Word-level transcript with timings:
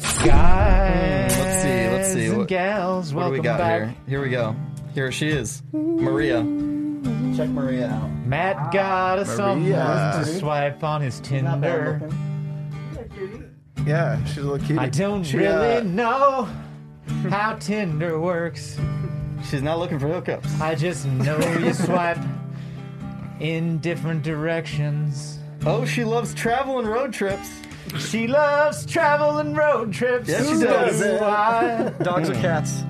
Guys 0.00 1.36
Let's 1.38 1.62
see, 1.62 1.88
let's 1.88 2.12
see. 2.12 2.26
and 2.26 2.38
What, 2.38 2.48
gals, 2.48 3.12
what 3.14 3.26
do 3.26 3.30
we 3.32 3.40
got 3.40 3.58
back. 3.58 3.82
here? 3.82 3.94
Here 4.08 4.22
we 4.22 4.28
go. 4.30 4.56
Here 4.94 5.12
she 5.12 5.28
is. 5.28 5.62
Maria. 5.72 6.38
Check 7.36 7.48
Maria 7.48 7.88
out. 7.88 8.10
Matt 8.26 8.72
got 8.72 9.18
a 9.18 9.24
someone 9.24 9.62
Maria. 9.62 10.12
to 10.24 10.38
swipe 10.38 10.82
on 10.84 11.00
his 11.00 11.20
Tinder. 11.20 12.00
Yeah, 13.86 14.22
she's 14.24 14.38
a 14.38 14.42
little 14.42 14.66
cute. 14.66 14.78
I 14.78 14.88
don't 14.88 15.24
She, 15.24 15.38
really 15.38 15.76
uh, 15.76 15.80
know 15.82 16.48
how 17.30 17.54
Tinder 17.56 18.18
works. 18.20 18.78
She's 19.48 19.62
not 19.62 19.78
looking 19.78 19.98
for 19.98 20.06
hookups. 20.08 20.60
I 20.60 20.74
just 20.74 21.06
know 21.06 21.38
you 21.58 21.72
swipe 21.86 22.18
in 23.40 23.78
different 23.78 24.22
directions. 24.22 25.38
Oh, 25.64 25.84
she 25.86 26.04
loves 26.04 26.34
travel 26.34 26.78
and 26.78 26.86
road 26.88 27.12
trips. 27.12 27.48
She 27.98 28.26
loves 28.26 28.86
travel 28.86 29.38
and 29.38 29.56
road 29.56 29.92
trips. 29.92 30.28
Yes, 30.28 30.46
she 30.46 30.52
Who 30.54 30.64
does. 30.64 31.00
knows 31.00 31.20
why? 31.20 31.92
Dogs 32.02 32.30
or 32.30 32.34
cats? 32.34 32.84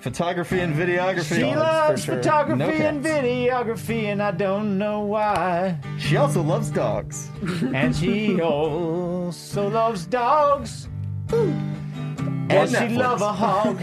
Photography 0.00 0.60
and 0.60 0.74
videography. 0.74 1.36
She 1.36 1.44
loves 1.56 2.04
for 2.04 2.12
sure. 2.12 2.16
photography 2.16 2.58
No 2.58 2.68
and 2.70 3.02
cats. 3.02 3.16
videography, 3.16 4.04
and 4.04 4.22
I 4.22 4.30
don't 4.30 4.78
know 4.78 5.00
why. 5.00 5.78
She 5.98 6.16
also 6.16 6.42
loves 6.42 6.70
dogs. 6.70 7.28
And 7.74 7.94
she 7.96 8.40
also 8.40 9.68
loves 9.68 10.06
dogs. 10.06 10.88
And 11.32 12.70
she 12.70 12.76
Netflix. 12.76 12.96
love 12.96 13.22
a 13.22 13.32
hog. 13.32 13.80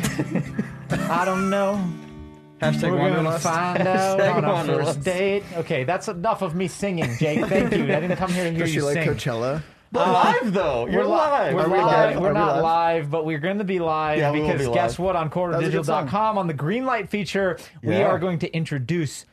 I 1.12 1.26
don't 1.26 1.50
know. 1.50 1.84
Hashtag 2.62 2.92
We're 2.92 2.98
gonna 3.00 3.14
wanderlust. 3.16 3.44
find 3.44 3.88
out 3.88 4.20
Hashtag 4.20 4.36
on 4.36 4.46
our 4.46 4.54
wanderlust. 4.54 4.94
first 5.00 5.04
date. 5.04 5.44
Okay, 5.58 5.84
that's 5.84 6.08
enough 6.08 6.42
of 6.42 6.56
me 6.56 6.68
singing, 6.70 7.14
Jake. 7.20 7.46
Thank 7.48 7.74
you. 7.74 7.84
I 7.84 8.00
didn't 8.00 8.16
come 8.16 8.32
here 8.32 8.46
to 8.46 8.52
hear 8.52 8.60
Does 8.60 8.70
she 8.70 8.76
you 8.78 8.86
like 8.86 8.94
sing. 9.04 9.10
Coachella? 9.10 9.62
But 9.94 10.08
live 10.12 10.54
though. 10.54 10.88
You're 10.88 11.02
We're 11.02 11.06
live. 11.08 11.54
We're, 11.54 11.62
Are 11.62 11.70
we 11.70 11.78
live. 11.78 11.86
live? 11.86 12.20
We're 12.20 12.28
Are 12.30 12.34
we 12.34 12.40
not 12.40 12.54
live? 12.56 12.64
live, 12.64 13.12
but 13.12 13.26
we're 13.26 13.38
going 13.38 13.60
to 13.60 13.64
be 13.64 13.78
live 13.80 14.18
Yeah, 14.18 14.32
we 14.32 14.40
will 14.42 14.48
because 14.48 14.68
be 14.68 14.74
guess 14.74 14.92
live. 14.98 15.06
what? 15.06 15.16
On 15.16 15.30
was 15.30 15.68
a 15.68 15.70
good 15.70 15.86
song. 15.86 16.08
corridordigital.com 16.08 16.38
on 16.40 16.48
the 16.48 16.54
green 16.56 16.86
light 16.86 17.10
feature, 17.10 17.58
we 17.84 17.94
Yeah. 17.98 18.08
are 18.08 18.18
going 18.18 18.40
to 18.40 18.52
introduce 18.56 19.26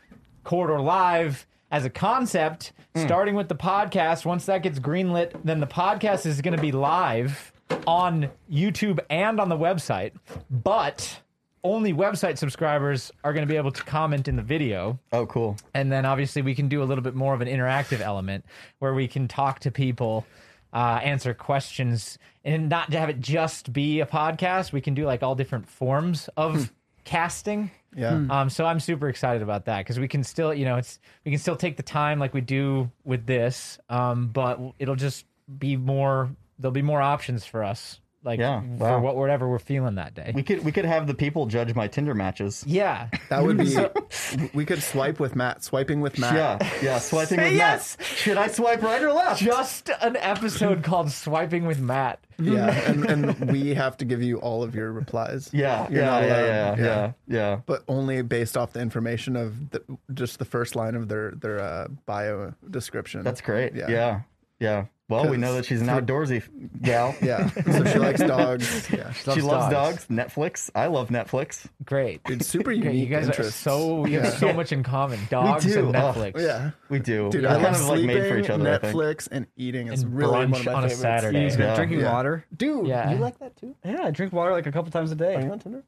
Corridor 0.45 0.81
Live 0.81 1.47
as 1.71 1.85
a 1.87 1.91
concept, 1.91 2.73
Hmm. 2.95 3.01
starting 3.07 3.35
with 3.37 3.49
the 3.49 3.55
podcast. 3.55 4.27
Once 4.27 4.45
that 4.47 4.63
gets 4.63 4.79
greenlit, 4.79 5.33
then 5.45 5.61
the 5.61 5.67
podcast 5.67 6.27
is 6.27 6.41
going 6.43 6.57
to 6.57 6.61
be 6.63 6.73
live 6.73 7.53
on 7.87 8.29
YouTube 8.53 8.99
and 9.09 9.41
on 9.41 9.49
the 9.49 9.57
website, 9.57 10.13
but 10.51 11.21
only 11.63 11.93
website 11.95 12.37
subscribers 12.37 13.13
are 13.23 13.33
going 13.33 13.47
to 13.47 13.51
be 13.51 13.57
able 13.57 13.71
to 13.71 13.83
comment 13.85 14.29
in 14.29 14.37
the 14.37 14.43
video. 14.43 14.99
Oh, 15.13 15.25
cool. 15.27 15.57
And 15.73 15.91
then 15.93 16.05
obviously 16.05 16.43
we 16.43 16.55
can 16.55 16.69
do 16.69 16.83
a 16.83 16.85
little 16.85 17.05
bit 17.05 17.15
more 17.15 17.33
of 17.33 17.41
an 17.41 17.49
interactive 17.49 18.01
element 18.01 18.45
where 18.81 18.93
we 18.95 19.07
can 19.07 19.29
talk 19.29 19.61
to 19.61 19.71
people, 19.71 20.27
uh, 20.73 21.01
answer 21.03 21.35
questions, 21.35 22.19
and 22.45 22.69
not 22.69 22.91
to 22.91 22.99
have 22.99 23.09
it 23.09 23.21
just 23.21 23.73
be 23.73 24.01
a 24.01 24.07
podcast. 24.07 24.73
We 24.73 24.81
can 24.81 24.95
do 24.95 25.05
like 25.05 25.23
all 25.23 25.35
different 25.35 25.69
forms 25.69 26.29
of 26.37 26.73
casting. 27.05 27.71
Yeah. 27.97 28.25
Um, 28.31 28.51
so 28.51 28.65
I'm 28.65 28.79
super 28.79 29.09
excited 29.09 29.43
about 29.43 29.65
that 29.65 29.79
because 29.79 29.99
we 29.99 30.07
can 30.07 30.23
still, 30.23 30.55
you 30.55 30.65
know, 30.65 30.77
it's 30.77 31.01
we 31.25 31.33
can 31.33 31.41
still 31.41 31.57
take 31.57 31.77
the 31.77 31.83
time 31.83 32.19
like 32.21 32.33
we 32.33 32.41
do 32.41 32.91
with 33.05 33.27
this, 33.27 33.79
um, 33.89 34.29
but 34.29 34.61
it'll 34.79 34.97
just 34.97 35.27
be 35.59 35.77
more. 35.77 36.31
There'll 36.59 36.73
be 36.73 36.83
more 36.83 37.01
options 37.01 37.45
for 37.45 37.65
us, 37.65 38.01
like 38.23 38.39
Yeah, 38.39 38.61
for 38.61 38.85
wow. 38.85 39.01
what 39.01 39.17
whatever 39.17 39.49
we're 39.49 39.59
feeling 39.59 39.95
that 39.95 40.15
day. 40.15 40.33
We 40.35 40.43
could 40.43 40.65
we 40.65 40.73
could 40.73 40.85
have 40.85 41.07
the 41.07 41.15
people 41.15 41.47
judge 41.47 41.75
my 41.75 41.89
Tinder 41.89 42.15
matches. 42.15 42.63
yeah, 42.67 43.09
That 43.31 43.43
would 43.43 43.57
be. 43.59 43.77
we 44.55 44.65
could 44.65 44.83
swipe 44.83 45.19
with 45.21 45.35
Matt. 45.37 45.65
Swiping 45.65 46.01
with 46.01 46.19
Matt. 46.19 46.35
Yeah, 46.35 46.71
yeah. 46.83 46.99
Swiping 46.99 47.39
Say 47.39 47.45
with 47.51 47.55
yes. 47.57 47.97
Matt. 47.99 48.07
Should 48.07 48.37
I 48.37 48.49
swipe 48.49 48.83
right 48.83 49.03
or 49.03 49.13
left? 49.13 49.41
just 49.41 49.91
an 50.03 50.17
episode 50.17 50.83
called 50.83 51.11
"Swiping 51.11 51.67
with 51.67 51.81
Matt." 51.81 52.21
Yeah. 52.39 52.71
And, 52.91 53.05
and 53.05 53.51
we 53.53 53.75
have 53.75 53.97
to 53.99 54.05
give 54.07 54.23
you 54.23 54.39
all 54.39 54.63
of 54.63 54.75
your 54.75 54.93
replies. 54.93 55.51
yeah, 55.53 55.87
You're 55.91 56.01
yeah, 56.01 56.07
not 56.11 56.23
yeah, 56.23 56.27
allowed- 56.71 56.79
yeah, 56.79 56.85
yeah, 56.85 57.13
yeah. 57.29 57.61
But 57.67 57.85
only 57.87 58.23
based 58.23 58.57
off 58.57 58.73
the 58.73 58.81
information 58.81 59.37
of 59.37 59.71
the, 59.71 59.83
just 60.15 60.39
the 60.39 60.45
first 60.47 60.75
line 60.75 60.95
of 60.95 61.09
their 61.09 61.33
their 61.33 61.61
uh, 61.61 61.89
bio 62.07 62.55
description. 62.71 63.23
That's 63.25 63.41
great. 63.43 63.75
Yeah. 63.75 63.89
Yeah, 63.89 64.21
yeah. 64.61 64.87
Well, 65.09 65.29
we 65.29 65.39
know 65.39 65.55
that 65.55 65.65
she's 65.65 65.81
an 65.81 65.89
outdoorsy 65.89 66.41
gal. 66.83 67.17
Yeah. 67.23 67.49
So 67.51 67.85
she 67.85 67.99
likes 67.99 68.21
dogs. 68.21 68.89
Yeah. 68.93 69.11
She 69.11 69.41
loves 69.41 69.69
dogs. 69.73 70.07
Netflix. 70.07 70.71
I 70.73 70.87
love 70.87 71.09
Netflix. 71.09 71.67
Great. 71.85 72.23
Dude, 72.23 72.45
super 72.45 72.65
Great. 72.75 72.85
unique 72.85 73.09
You 73.09 73.17
guys 73.17 73.27
interests. 73.27 73.67
are 73.67 73.71
so 73.71 74.07
you 74.07 74.21
have 74.21 74.35
so 74.35 74.53
much 74.53 74.71
in 74.71 74.85
common. 74.85 75.19
Dogs 75.29 75.65
do. 75.65 75.81
and 75.89 75.97
Oh, 75.97 76.13
Netflix. 76.15 76.41
Yeah. 76.41 76.71
We 76.91 77.01
do. 77.01 77.29
Dude, 77.29 77.43
We're 77.43 77.49
I 77.49 77.53
kind 77.55 77.65
love 77.65 77.75
of 77.75 77.81
like 77.89 77.99
sleeping, 77.99 78.07
made 78.19 78.29
for 78.31 78.39
each 78.39 78.51
other. 78.51 78.73
I 78.73 78.79
think. 78.79 78.95
Netflix, 78.95 79.29
and 79.33 79.47
eating. 79.57 79.89
It's 79.89 80.03
And 80.03 80.17
really 80.17 80.31
one 80.31 80.53
brunch 80.53 80.59
of 80.61 80.65
my 80.67 80.73
on 80.75 80.85
a. 80.85 80.91
Saturday. 80.91 81.43
He's 81.43 81.57
Yeah. 81.57 81.75
drinking 81.75 82.01
Yeah. 82.01 82.13
water. 82.13 82.45
Dude, 82.57 82.87
Yeah. 82.87 83.11
you 83.11 83.17
like 83.19 83.37
that 83.41 83.57
too? 83.57 83.75
Yeah, 83.85 84.05
I 84.05 84.11
drink 84.13 84.33
water 84.33 84.53
like 84.53 84.67
a 84.67 84.73
couple 84.73 84.93
times 84.93 85.11
a 85.11 85.17
day. 85.17 85.35
Are 85.35 85.41
you 85.43 85.51
on 85.51 85.59
Tinder? 85.59 85.83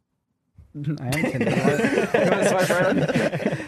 I 0.75 0.79
am 1.07 1.13
Tinder. 1.13 1.51
You 1.51 2.31
wanna 2.31 2.49
swipe 2.49 2.71
right 2.71 3.59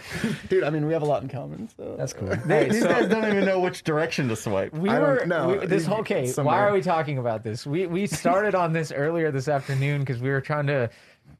Dude, 0.48 0.64
I 0.64 0.70
mean, 0.70 0.86
we 0.86 0.92
have 0.94 1.02
a 1.02 1.06
lot 1.06 1.22
in 1.22 1.28
common. 1.28 1.68
So 1.76 1.94
That's 1.98 2.12
cool. 2.12 2.34
Hey, 2.34 2.68
These 2.70 2.82
so 2.82 2.88
guys 2.88 3.08
don't 3.08 3.24
even 3.26 3.44
know 3.44 3.60
which 3.60 3.82
direction 3.84 4.28
to 4.28 4.36
swipe. 4.36 4.72
we 4.72 4.88
I 4.88 4.98
were 5.00 5.16
don't 5.18 5.28
know. 5.28 5.48
we- 5.60 5.66
this 5.66 5.84
whole 5.86 5.98
okay. 6.00 6.30
Why 6.32 6.60
are 6.60 6.72
we 6.72 6.80
talking 6.82 7.18
about 7.18 7.42
this? 7.42 7.66
We 7.66 7.86
we 7.86 8.06
started 8.06 8.54
on 8.54 8.72
this 8.72 8.90
earlier 8.92 9.30
this 9.30 9.48
afternoon 9.48 10.00
because 10.00 10.20
we 10.22 10.30
were 10.30 10.40
trying 10.40 10.66
to 10.68 10.88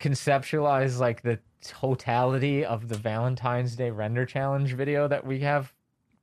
conceptualize 0.01 0.99
like 0.99 1.23
the 1.23 1.39
totality 1.63 2.65
of 2.65 2.89
the 2.89 2.97
Valentine's 2.97 3.75
Day 3.77 3.91
render 3.91 4.27
challenge 4.27 4.75
video 4.75 5.09
that 5.09 5.27
we 5.27 5.41
have 5.41 5.73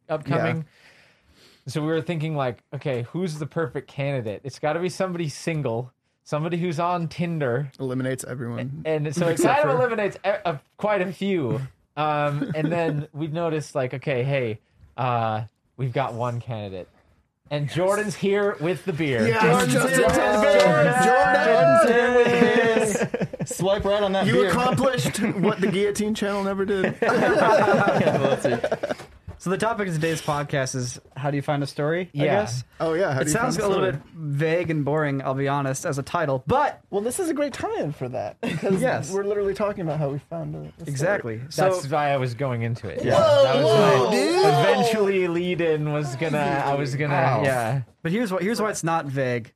upcoming. 0.09 0.65
So 1.67 1.81
we 1.81 1.87
were 1.87 2.01
thinking 2.01 2.35
like, 2.35 2.63
okay, 2.73 3.03
who's 3.03 3.37
the 3.39 3.45
perfect 3.45 3.87
candidate? 3.87 4.41
It's 4.43 4.59
got 4.59 4.73
to 4.73 4.79
be 4.79 4.89
somebody 4.89 5.29
single, 5.29 5.91
somebody 6.23 6.57
who's 6.57 6.79
on 6.79 7.07
Tinder, 7.07 7.71
eliminates 7.79 8.23
everyone. 8.23 8.83
and 8.85 9.13
so 9.15 9.27
it 9.27 9.41
kind 9.41 9.67
of 9.69 9.79
eliminates 9.79 10.17
e- 10.25 10.29
uh, 10.45 10.57
quite 10.77 11.01
a 11.01 11.11
few. 11.11 11.61
Um, 11.97 12.51
and 12.55 12.71
then 12.71 13.07
we 13.13 13.27
noticed 13.27 13.75
like, 13.75 13.93
okay, 13.93 14.23
hey, 14.23 14.59
uh, 14.97 15.43
we've 15.77 15.91
got 15.93 16.13
one 16.13 16.39
candidate, 16.39 16.87
and 17.49 17.69
Jordan's 17.69 18.15
here 18.15 18.55
with 18.61 18.85
the 18.85 18.93
beer. 18.93 19.19
Jordan's 19.41 19.73
Jordan's 19.73 19.97
here 19.97 20.07
with 20.07 20.15
the 20.15 20.41
beer. 20.41 20.93
Jordan's 21.03 21.89
here 21.89 22.15
with 22.15 23.39
the 23.39 23.45
Swipe 23.45 23.83
right 23.83 24.01
on 24.03 24.13
that 24.13 24.25
You 24.25 24.33
beer. 24.33 24.47
accomplished 24.49 25.17
what 25.19 25.59
the 25.59 25.67
Guillotine 25.67 26.13
Channel 26.15 26.43
never 26.43 26.63
did. 26.65 26.95
Let's 29.41 29.43
see. 29.43 29.49
So 29.49 29.49
the 29.49 29.57
topic 29.57 29.87
of 29.87 29.93
today's 29.95 30.21
podcast 30.21 30.75
is 30.75 30.99
how 31.17 31.31
do 31.31 31.35
you 31.35 31.41
find 31.41 31.63
a 31.63 31.67
story? 31.67 32.03
I 32.03 32.09
Yeah. 32.13 32.23
guess. 32.41 32.63
Oh 32.79 32.93
yeah, 32.93 33.11
how 33.13 33.19
do 33.19 33.21
It 33.21 33.27
you 33.27 33.33
sounds 33.33 33.57
a 33.57 33.61
find 33.61 33.71
the 33.73 33.75
little 33.79 33.91
story? 33.99 34.03
bit 34.13 34.21
vague 34.37 34.69
and 34.69 34.85
boring, 34.85 35.21
I'll 35.23 35.33
be 35.33 35.47
honest, 35.47 35.85
as 35.85 35.97
a 35.97 36.03
title, 36.03 36.43
but 36.45 36.79
Well, 36.91 37.01
this 37.01 37.19
is 37.19 37.29
a 37.29 37.33
great 37.33 37.53
tie-in 37.53 37.91
for 37.93 38.07
that 38.09 38.39
because 38.41 38.81
Yes. 38.81 39.11
we're 39.11 39.23
literally 39.23 39.53
talking 39.53 39.81
about 39.81 39.97
how 39.99 40.09
we 40.09 40.19
found 40.29 40.53
a, 40.55 40.59
a 40.59 40.61
story. 40.73 40.87
exactly. 40.87 41.41
So 41.49 41.63
That's 41.71 41.87
why 41.89 42.11
I 42.11 42.17
was 42.17 42.33
going 42.35 42.61
into 42.61 42.87
it. 42.87 43.03
Yeah. 43.03 43.11
that 43.19 43.55
was 43.55 43.65
whoa, 43.65 44.05
my 44.05 44.11
dude. 44.11 44.45
eventually 44.45 45.27
lead 45.27 45.61
in 45.61 45.91
was 45.91 46.15
gonna. 46.17 46.37
I 46.37 46.75
was 46.75 46.95
gonna. 46.95 47.13
Wow. 47.13 47.41
Yeah. 47.43 47.81
But 48.03 48.11
here's 48.11 48.31
why 48.31 48.39
here's 48.41 48.61
why 48.61 48.69
it's 48.69 48.83
not 48.83 49.05
vague, 49.05 49.53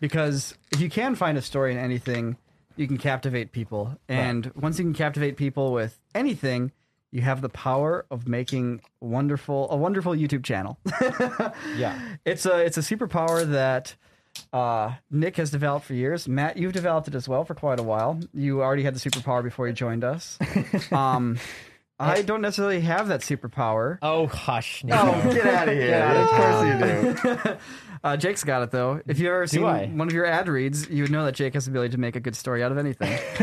because 0.00 0.54
if 0.72 0.80
you 0.80 0.90
can 0.90 1.14
find 1.14 1.38
a 1.38 1.42
story 1.42 1.72
in 1.72 1.78
anything, 1.78 2.36
you 2.76 2.86
can 2.86 2.98
captivate 2.98 3.52
people, 3.52 3.96
and 4.08 4.50
once 4.54 4.78
you 4.78 4.84
can 4.84 4.94
captivate 4.94 5.36
people 5.36 5.72
with 5.72 5.98
anything, 6.14 6.72
you 7.12 7.20
have 7.22 7.40
the 7.42 7.48
power 7.48 8.06
of 8.10 8.28
making 8.28 8.80
wonderful 9.00 9.70
a 9.70 9.76
wonderful 9.76 10.12
YouTube 10.12 10.44
channel. 10.44 10.78
Yeah. 11.76 11.98
it's 12.24 12.46
a 12.46 12.58
it's 12.64 12.76
a 12.78 12.80
superpower 12.82 13.48
that 13.50 13.94
uh, 14.52 14.94
Nick 15.10 15.36
has 15.36 15.50
developed 15.50 15.86
for 15.86 15.94
years. 15.94 16.28
Matt, 16.28 16.56
you've 16.56 16.72
developed 16.72 17.08
it 17.08 17.14
as 17.14 17.28
well 17.28 17.44
for 17.44 17.54
quite 17.54 17.80
a 17.80 17.82
while. 17.82 18.20
You 18.32 18.62
already 18.62 18.84
had 18.84 18.94
the 18.94 19.00
superpower 19.00 19.42
before 19.42 19.66
you 19.66 19.72
joined 19.72 20.04
us. 20.04 20.38
Um, 20.92 21.38
I 21.98 22.22
don't 22.22 22.40
necessarily 22.40 22.80
have 22.80 23.08
that 23.08 23.20
superpower. 23.20 23.98
Oh, 24.00 24.26
hush. 24.26 24.82
Niko. 24.84 25.22
Oh, 25.22 25.34
get 25.34 25.46
out 25.46 25.68
of 25.68 25.74
here! 25.74 26.02
Of 26.02 26.28
course 26.30 27.36
you 27.36 27.46
do. 27.52 27.56
Uh, 28.02 28.16
Jake's 28.16 28.44
got 28.44 28.62
it 28.62 28.70
though. 28.70 29.00
If 29.06 29.18
you 29.18 29.28
ever 29.28 29.46
seen 29.46 29.62
I? 29.64 29.86
one 29.86 30.08
of 30.08 30.14
your 30.14 30.24
ad 30.24 30.48
reads, 30.48 30.88
you 30.88 31.02
would 31.02 31.10
know 31.10 31.26
that 31.26 31.34
Jake 31.34 31.52
has 31.52 31.66
the 31.66 31.70
ability 31.70 31.90
to 31.92 31.98
make 31.98 32.16
a 32.16 32.20
good 32.20 32.34
story 32.34 32.62
out 32.62 32.72
of 32.72 32.78
anything. 32.78 33.12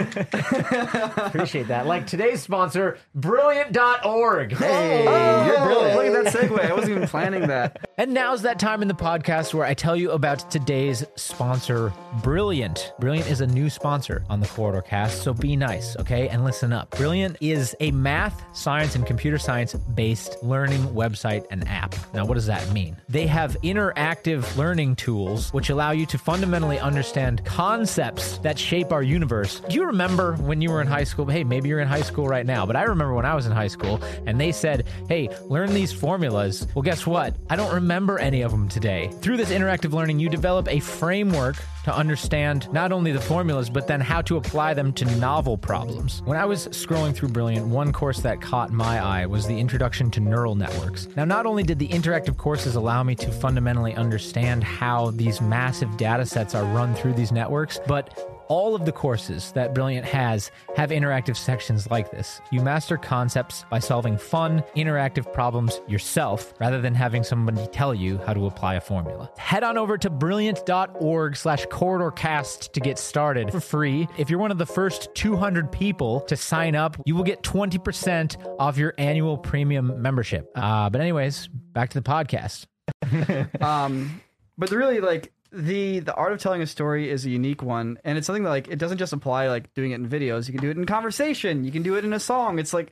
Appreciate 1.18 1.68
that. 1.68 1.86
Like 1.86 2.07
today's 2.07 2.42
sponsor, 2.42 2.98
brilliant.org. 3.13 4.54
Hey, 4.54 5.04
you're 5.45 5.63
brilliant. 5.65 5.95
Look 5.95 6.25
at 6.25 6.33
that 6.33 6.33
segue. 6.33 6.59
I 6.59 6.74
wasn't 6.74 6.92
even 6.98 7.07
planning 7.07 7.48
that. 7.48 7.87
And 8.00 8.14
now's 8.14 8.44
that 8.44 8.60
time 8.60 8.84
in 8.84 8.88
the 8.88 8.94
podcast 8.94 9.56
where 9.56 9.66
I 9.66 9.74
tell 9.74 9.96
you 9.96 10.12
about 10.12 10.52
today's 10.52 11.04
sponsor, 11.16 11.92
Brilliant. 12.22 12.94
Brilliant 13.00 13.30
is 13.30 13.42
a 13.42 13.48
new 13.48 13.70
sponsor 13.70 14.24
on 14.30 14.40
the 14.40 14.48
Corridor 14.48 14.82
Cast, 14.82 15.24
so 15.24 15.34
be 15.34 15.56
nice, 15.56 15.96
okay? 15.98 16.30
And 16.30 16.44
listen 16.44 16.72
up. 16.72 16.92
Brilliant 16.92 17.38
is 17.42 17.76
a 17.80 17.92
math, 17.92 18.44
science, 18.56 18.96
and 18.96 19.06
computer 19.06 19.38
science 19.38 19.74
based 19.74 20.38
learning 20.44 20.82
website 20.90 21.46
and 21.50 21.68
app. 21.68 21.96
Now, 22.14 22.26
what 22.26 22.36
does 22.36 22.46
that 22.46 22.72
mean? 22.72 22.98
They 23.10 23.26
have 23.28 23.58
interactive 23.64 24.56
learning 24.58 24.96
tools 24.96 25.52
which 25.54 25.70
allow 25.70 25.92
you 25.92 26.06
to 26.08 26.18
fundamentally 26.18 26.80
understand 26.80 27.44
concepts 27.46 28.38
that 28.40 28.60
shape 28.60 28.92
our 28.92 29.04
universe. 29.04 29.60
Do 29.62 29.76
you 29.76 29.86
remember 29.86 30.36
when 30.36 30.62
you 30.62 30.72
were 30.72 30.82
in 30.82 30.88
high 30.88 31.04
school? 31.04 31.26
Hey, 31.26 31.44
maybe 31.44 31.70
you're 31.70 31.80
in 31.80 31.88
high 31.88 32.02
school 32.02 32.28
right 32.28 32.46
now, 32.46 32.66
but 32.66 32.76
I 32.76 32.84
remember 32.84 33.14
when 33.16 33.26
I 33.26 33.36
was 33.36 33.48
in 33.48 33.52
high 33.52 33.68
school 33.68 34.02
and 34.28 34.40
they 34.40 34.52
said, 34.52 34.88
hey, 35.08 35.30
learn 35.46 35.74
these 35.74 35.92
formulas. 35.92 36.68
Well, 36.76 36.84
guess 36.84 37.08
what? 37.08 37.36
I 37.50 37.56
don't 37.56 37.74
remember 37.74 37.87
any 38.19 38.42
of 38.42 38.51
them 38.51 38.68
today. 38.68 39.10
Through 39.22 39.38
this 39.38 39.50
interactive 39.50 39.94
learning, 39.94 40.19
you 40.19 40.30
develop 40.30 40.68
a 40.68 40.80
framework 40.80 41.56
to 41.86 41.95
understand 41.95 42.72
not 42.74 42.92
only 42.92 43.13
the 43.13 43.22
formulas, 43.22 43.69
but 43.69 43.88
then 43.88 44.01
how 44.01 44.22
to 44.24 44.36
apply 44.36 44.74
them 44.74 44.92
to 44.94 45.06
novel 45.18 45.57
problems. 45.57 46.22
When 46.25 46.38
I 46.38 46.45
was 46.45 46.68
scrolling 46.68 47.16
through 47.16 47.30
Brilliant, 47.30 47.68
one 47.68 47.94
course 47.94 48.19
that 48.19 48.42
caught 48.42 48.72
my 48.72 49.00
eye 49.00 49.25
was 49.25 49.48
the 49.48 49.57
Introduction 49.57 50.12
to 50.12 50.19
Neural 50.19 50.56
Networks. 50.56 51.07
Now, 51.16 51.24
not 51.24 51.45
only 51.45 51.63
did 51.63 51.80
the 51.80 51.88
interactive 51.88 52.36
courses 52.36 52.75
allow 52.75 53.04
me 53.04 53.16
to 53.16 53.31
fundamentally 53.31 53.94
understand 53.95 54.63
how 54.63 55.12
these 55.12 55.40
massive 55.40 55.95
data 55.95 56.25
sets 56.25 56.56
are 56.56 56.66
run 56.66 56.94
through 56.94 57.13
these 57.13 57.31
networks, 57.31 57.80
but 57.88 58.37
all 58.48 58.76
of 58.76 58.86
the 58.86 58.92
courses 58.92 59.52
that 59.54 59.74
Brilliant 59.74 60.06
has 60.06 60.52
have 60.76 60.90
interactive 60.90 61.36
sections 61.36 61.90
like 61.90 62.12
this. 62.12 62.42
You 62.52 62.62
master 62.62 62.98
concepts 62.98 63.66
by 63.70 63.80
solving 63.80 64.18
fun, 64.18 64.64
interactive 64.76 65.32
problems 65.34 65.82
yourself 65.88 66.54
rather 66.60 66.82
than 66.82 66.94
having 66.94 67.24
somebody 67.24 67.68
tell 67.68 67.94
you 67.94 68.18
how 68.20 68.34
to 68.34 68.46
apply 68.46 68.76
a 68.76 68.82
formula. 68.82 69.30
Head 69.38 69.64
on 69.64 69.78
over 69.78 69.98
to 69.98 70.10
brilliant.org 70.10 71.36
slash 71.36 71.66
corridorcast 71.68 72.72
to 72.74 72.80
get 72.80 72.98
started 72.98 73.52
for 73.52 73.60
free. 73.60 74.08
If 74.18 74.30
you're 74.30 74.40
one 74.40 74.52
of 74.52 74.58
the 74.58 74.66
first 74.66 75.14
200 75.16 75.72
people 75.72 76.22
to 76.22 76.36
sign 76.36 76.76
up, 76.76 76.98
you 77.06 77.16
will 77.16 77.24
get 77.24 77.44
20% 77.44 78.56
off 78.60 78.78
your 78.78 78.94
annual 78.98 79.38
premium 79.38 80.02
membership. 80.02 80.50
Uh, 80.56 80.90
but 80.90 81.02
anyways, 81.02 81.48
back 81.48 81.90
to 81.90 82.00
the 82.00 82.10
podcast. 82.10 82.66
Um, 83.62 84.22
but 84.58 84.72
really, 84.72 85.00
like 85.00 85.32
the 85.52 86.00
the 86.00 86.14
art 86.14 86.34
of 86.34 86.40
telling 86.40 86.62
a 86.62 86.68
story 86.68 87.10
is 87.10 87.26
a 87.26 87.30
unique 87.30 87.62
one, 87.62 87.98
and 88.04 88.18
it's 88.18 88.28
something 88.28 88.44
that 88.44 88.50
like 88.50 88.68
it 88.68 88.80
doesn't 88.80 88.98
just 88.98 89.14
apply 89.14 89.48
like 89.48 89.74
doing 89.74 89.92
it 89.92 89.96
in 89.96 90.08
videos. 90.08 90.48
You 90.48 90.54
can 90.54 90.62
do 90.62 90.70
it 90.70 90.78
in 90.78 90.86
conversation. 90.86 91.64
You 91.64 91.72
can 91.72 91.84
do 91.84 91.96
it 91.96 92.06
in 92.06 92.14
a 92.14 92.20
song. 92.20 92.60
It's 92.60 92.74
like 92.74 92.92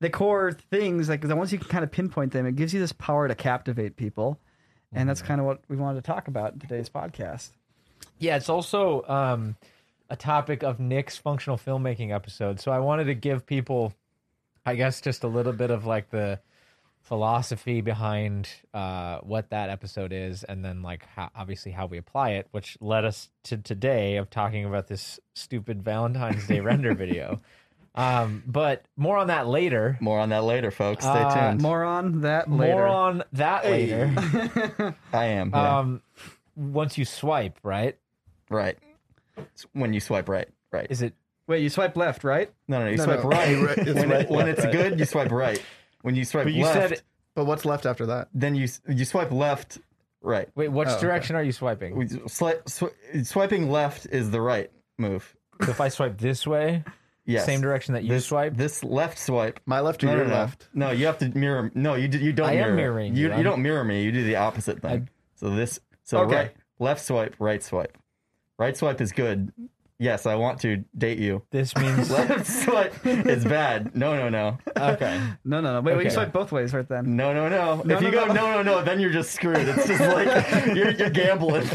the 0.00 0.10
core 0.10 0.52
things. 0.52 1.08
Like 1.08 1.20
the 1.20 1.36
once 1.36 1.52
you 1.52 1.58
can 1.58 1.68
kind 1.68 1.84
of 1.84 1.90
pinpoint 1.90 2.32
them, 2.32 2.46
it 2.46 2.56
gives 2.56 2.72
you 2.72 2.80
this 2.80 2.92
power 2.92 3.28
to 3.28 3.34
captivate 3.34 3.96
people, 3.96 4.38
and 4.92 5.08
that's 5.08 5.22
kind 5.22 5.40
of 5.40 5.46
what 5.46 5.60
we 5.68 5.76
wanted 5.76 6.02
to 6.02 6.06
talk 6.06 6.28
about 6.28 6.54
in 6.54 6.58
today's 6.58 6.88
podcast. 6.88 7.50
Yeah, 8.18 8.36
it's 8.36 8.48
also 8.48 9.04
um, 9.06 9.56
a 10.08 10.16
topic 10.16 10.62
of 10.62 10.80
Nick's 10.80 11.16
functional 11.16 11.56
filmmaking 11.56 12.14
episode. 12.14 12.60
So 12.60 12.72
I 12.72 12.78
wanted 12.80 13.04
to 13.04 13.14
give 13.14 13.46
people, 13.46 13.94
I 14.64 14.74
guess, 14.74 15.00
just 15.00 15.24
a 15.24 15.28
little 15.28 15.52
bit 15.52 15.70
of 15.70 15.86
like 15.86 16.10
the 16.10 16.40
philosophy 17.10 17.80
behind 17.80 18.48
uh, 18.72 19.18
what 19.18 19.50
that 19.50 19.68
episode 19.68 20.12
is, 20.12 20.44
and 20.44 20.64
then 20.64 20.80
like 20.80 21.04
how, 21.16 21.28
obviously 21.34 21.72
how 21.72 21.86
we 21.86 21.98
apply 21.98 22.30
it, 22.30 22.46
which 22.52 22.78
led 22.80 23.04
us 23.04 23.28
to 23.42 23.56
today 23.58 24.16
of 24.16 24.30
talking 24.30 24.64
about 24.64 24.86
this 24.86 25.18
stupid 25.34 25.82
Valentine's 25.82 26.46
Day 26.46 26.60
render 26.60 26.94
video. 27.04 27.40
Um, 27.96 28.44
but 28.46 28.84
more 28.96 29.18
on 29.18 29.26
that 29.26 29.48
later. 29.48 29.98
More 30.00 30.20
on 30.20 30.28
that 30.28 30.44
later, 30.44 30.70
folks. 30.70 31.04
Stay 31.04 31.10
Uh, 31.18 31.34
tuned. 31.50 31.60
More 31.62 31.82
on 31.82 32.20
that 32.20 32.48
later. 32.48 32.72
More 32.74 32.86
on 32.86 33.24
that 33.32 33.64
later. 33.64 34.94
I 35.12 35.24
am. 35.24 35.50
yeah. 35.52 35.78
Um, 35.80 36.02
once 36.54 36.96
you 36.96 37.04
swipe, 37.04 37.58
right? 37.64 37.98
right. 38.48 38.78
It's 39.36 39.66
when 39.72 39.92
you 39.92 39.98
swipe 40.00 40.28
right. 40.28 40.48
Right. 40.70 40.86
Is 40.88 41.02
it 41.02 41.14
Wait, 41.48 41.62
you 41.64 41.68
swipe 41.70 41.96
left, 41.96 42.22
right? 42.22 42.48
No, 42.68 42.78
no, 42.78 42.86
you 42.88 42.96
No, 42.96 43.04
swipe 43.06 43.24
no. 43.24 43.28
right. 43.30 43.56
Right, 43.76 43.76
when 43.96 44.08
right, 44.08 44.20
it, 44.20 44.30
when 44.30 44.46
left, 44.46 44.58
it's 44.58 44.64
right. 44.66 44.72
good, 44.72 44.98
you 45.00 45.04
swipe 45.04 45.32
right. 45.32 45.60
When 46.02 46.14
you 46.14 46.24
swipe 46.24 46.44
But 46.44 46.52
you 46.54 46.64
left, 46.64 46.88
said 46.90 47.02
But 47.34 47.44
what's 47.44 47.64
left 47.64 47.86
after 47.86 48.06
that? 48.06 48.28
then 48.34 48.54
you 48.54 48.68
you 48.88 49.04
swipe 49.04 49.30
left, 49.30 49.78
right. 50.22 50.48
wait, 50.54 50.68
which 50.68 50.88
Oh, 50.88 50.92
okay. 50.92 51.00
direction 51.00 51.36
are 51.36 51.42
you 51.42 51.52
swiping? 51.52 51.96
We- 51.96 52.06
Swi- 52.06 52.62
swi- 52.64 53.26
swiping 53.26 53.70
left 53.70 54.06
is 54.06 54.30
the 54.30 54.40
right 54.40 54.70
move. 54.98 55.34
So 55.64 55.70
if 55.70 55.80
I 55.80 55.88
swipe 55.88 56.18
this 56.18 56.46
way, 56.46 56.84
Yes. 57.26 57.44
same 57.44 57.60
direction 57.60 57.94
that 57.94 58.02
you 58.02 58.08
This 58.08 58.26
swipe. 58.26 58.56
This 58.56 58.82
left 58.82 59.18
swipe. 59.18 59.60
My 59.66 59.80
left 59.80 60.02
or 60.02 60.06
No, 60.06 60.14
your 60.16 60.24
no, 60.24 60.30
no. 60.30 60.36
left? 60.36 60.68
No, 60.74 60.90
you 60.90 61.06
have 61.06 61.18
to 61.18 61.28
mirror. 61.38 61.70
No, 61.74 61.94
you 61.94 62.08
do, 62.08 62.18
you 62.18 62.32
don't 62.32 62.48
I 62.48 62.52
am 62.54 62.58
mirror. 62.58 62.74
mirroring 62.76 63.14
you. 63.14 63.22
You, 63.24 63.28
you 63.28 63.34
I'm- 63.34 63.44
don't 63.44 63.62
mirror 63.62 63.84
me. 63.84 64.02
You 64.02 64.10
do 64.10 64.24
the 64.24 64.36
opposite 64.36 64.80
thing. 64.82 65.08
so 65.36 65.50
this. 65.50 65.78
So 66.02 66.20
Okay. 66.22 66.34
right, 66.34 66.50
left 66.78 67.04
swipe, 67.04 67.36
right 67.38 67.62
swipe. 67.62 67.96
Right 68.58 68.76
swipe 68.76 69.00
is 69.00 69.12
good. 69.12 69.52
Yes, 70.02 70.24
I 70.24 70.34
want 70.34 70.60
to 70.62 70.82
date 70.96 71.18
you. 71.18 71.42
This 71.50 71.76
means 71.76 72.10
Left 72.10 72.46
swipe 72.46 73.06
is 73.06 73.44
bad. 73.44 73.94
No, 73.94 74.16
no, 74.16 74.30
no, 74.30 74.56
uh, 74.74 74.92
okay. 74.96 75.20
No, 75.44 75.60
no, 75.60 75.74
no. 75.74 75.80
Wait, 75.82 75.92
wait, 75.94 76.04
you 76.04 76.06
Okay. 76.06 76.14
swipe 76.14 76.32
both 76.32 76.52
ways 76.52 76.72
right 76.72 76.88
then. 76.88 77.16
no, 77.16 77.34
no, 77.34 77.50
no. 77.50 77.82
No, 77.84 77.96
if 77.96 78.02
you 78.02 78.10
no, 78.10 78.26
go 78.26 78.32
no. 78.32 78.32
no, 78.32 78.54
no, 78.54 78.62
no, 78.62 78.82
then 78.82 78.98
you're 78.98 79.12
just 79.12 79.32
screwed. 79.32 79.68
It's 79.68 79.86
just 79.86 80.00
like 80.00 80.66
you're, 80.74 80.90
you're 80.92 81.10
gambling. 81.10 81.68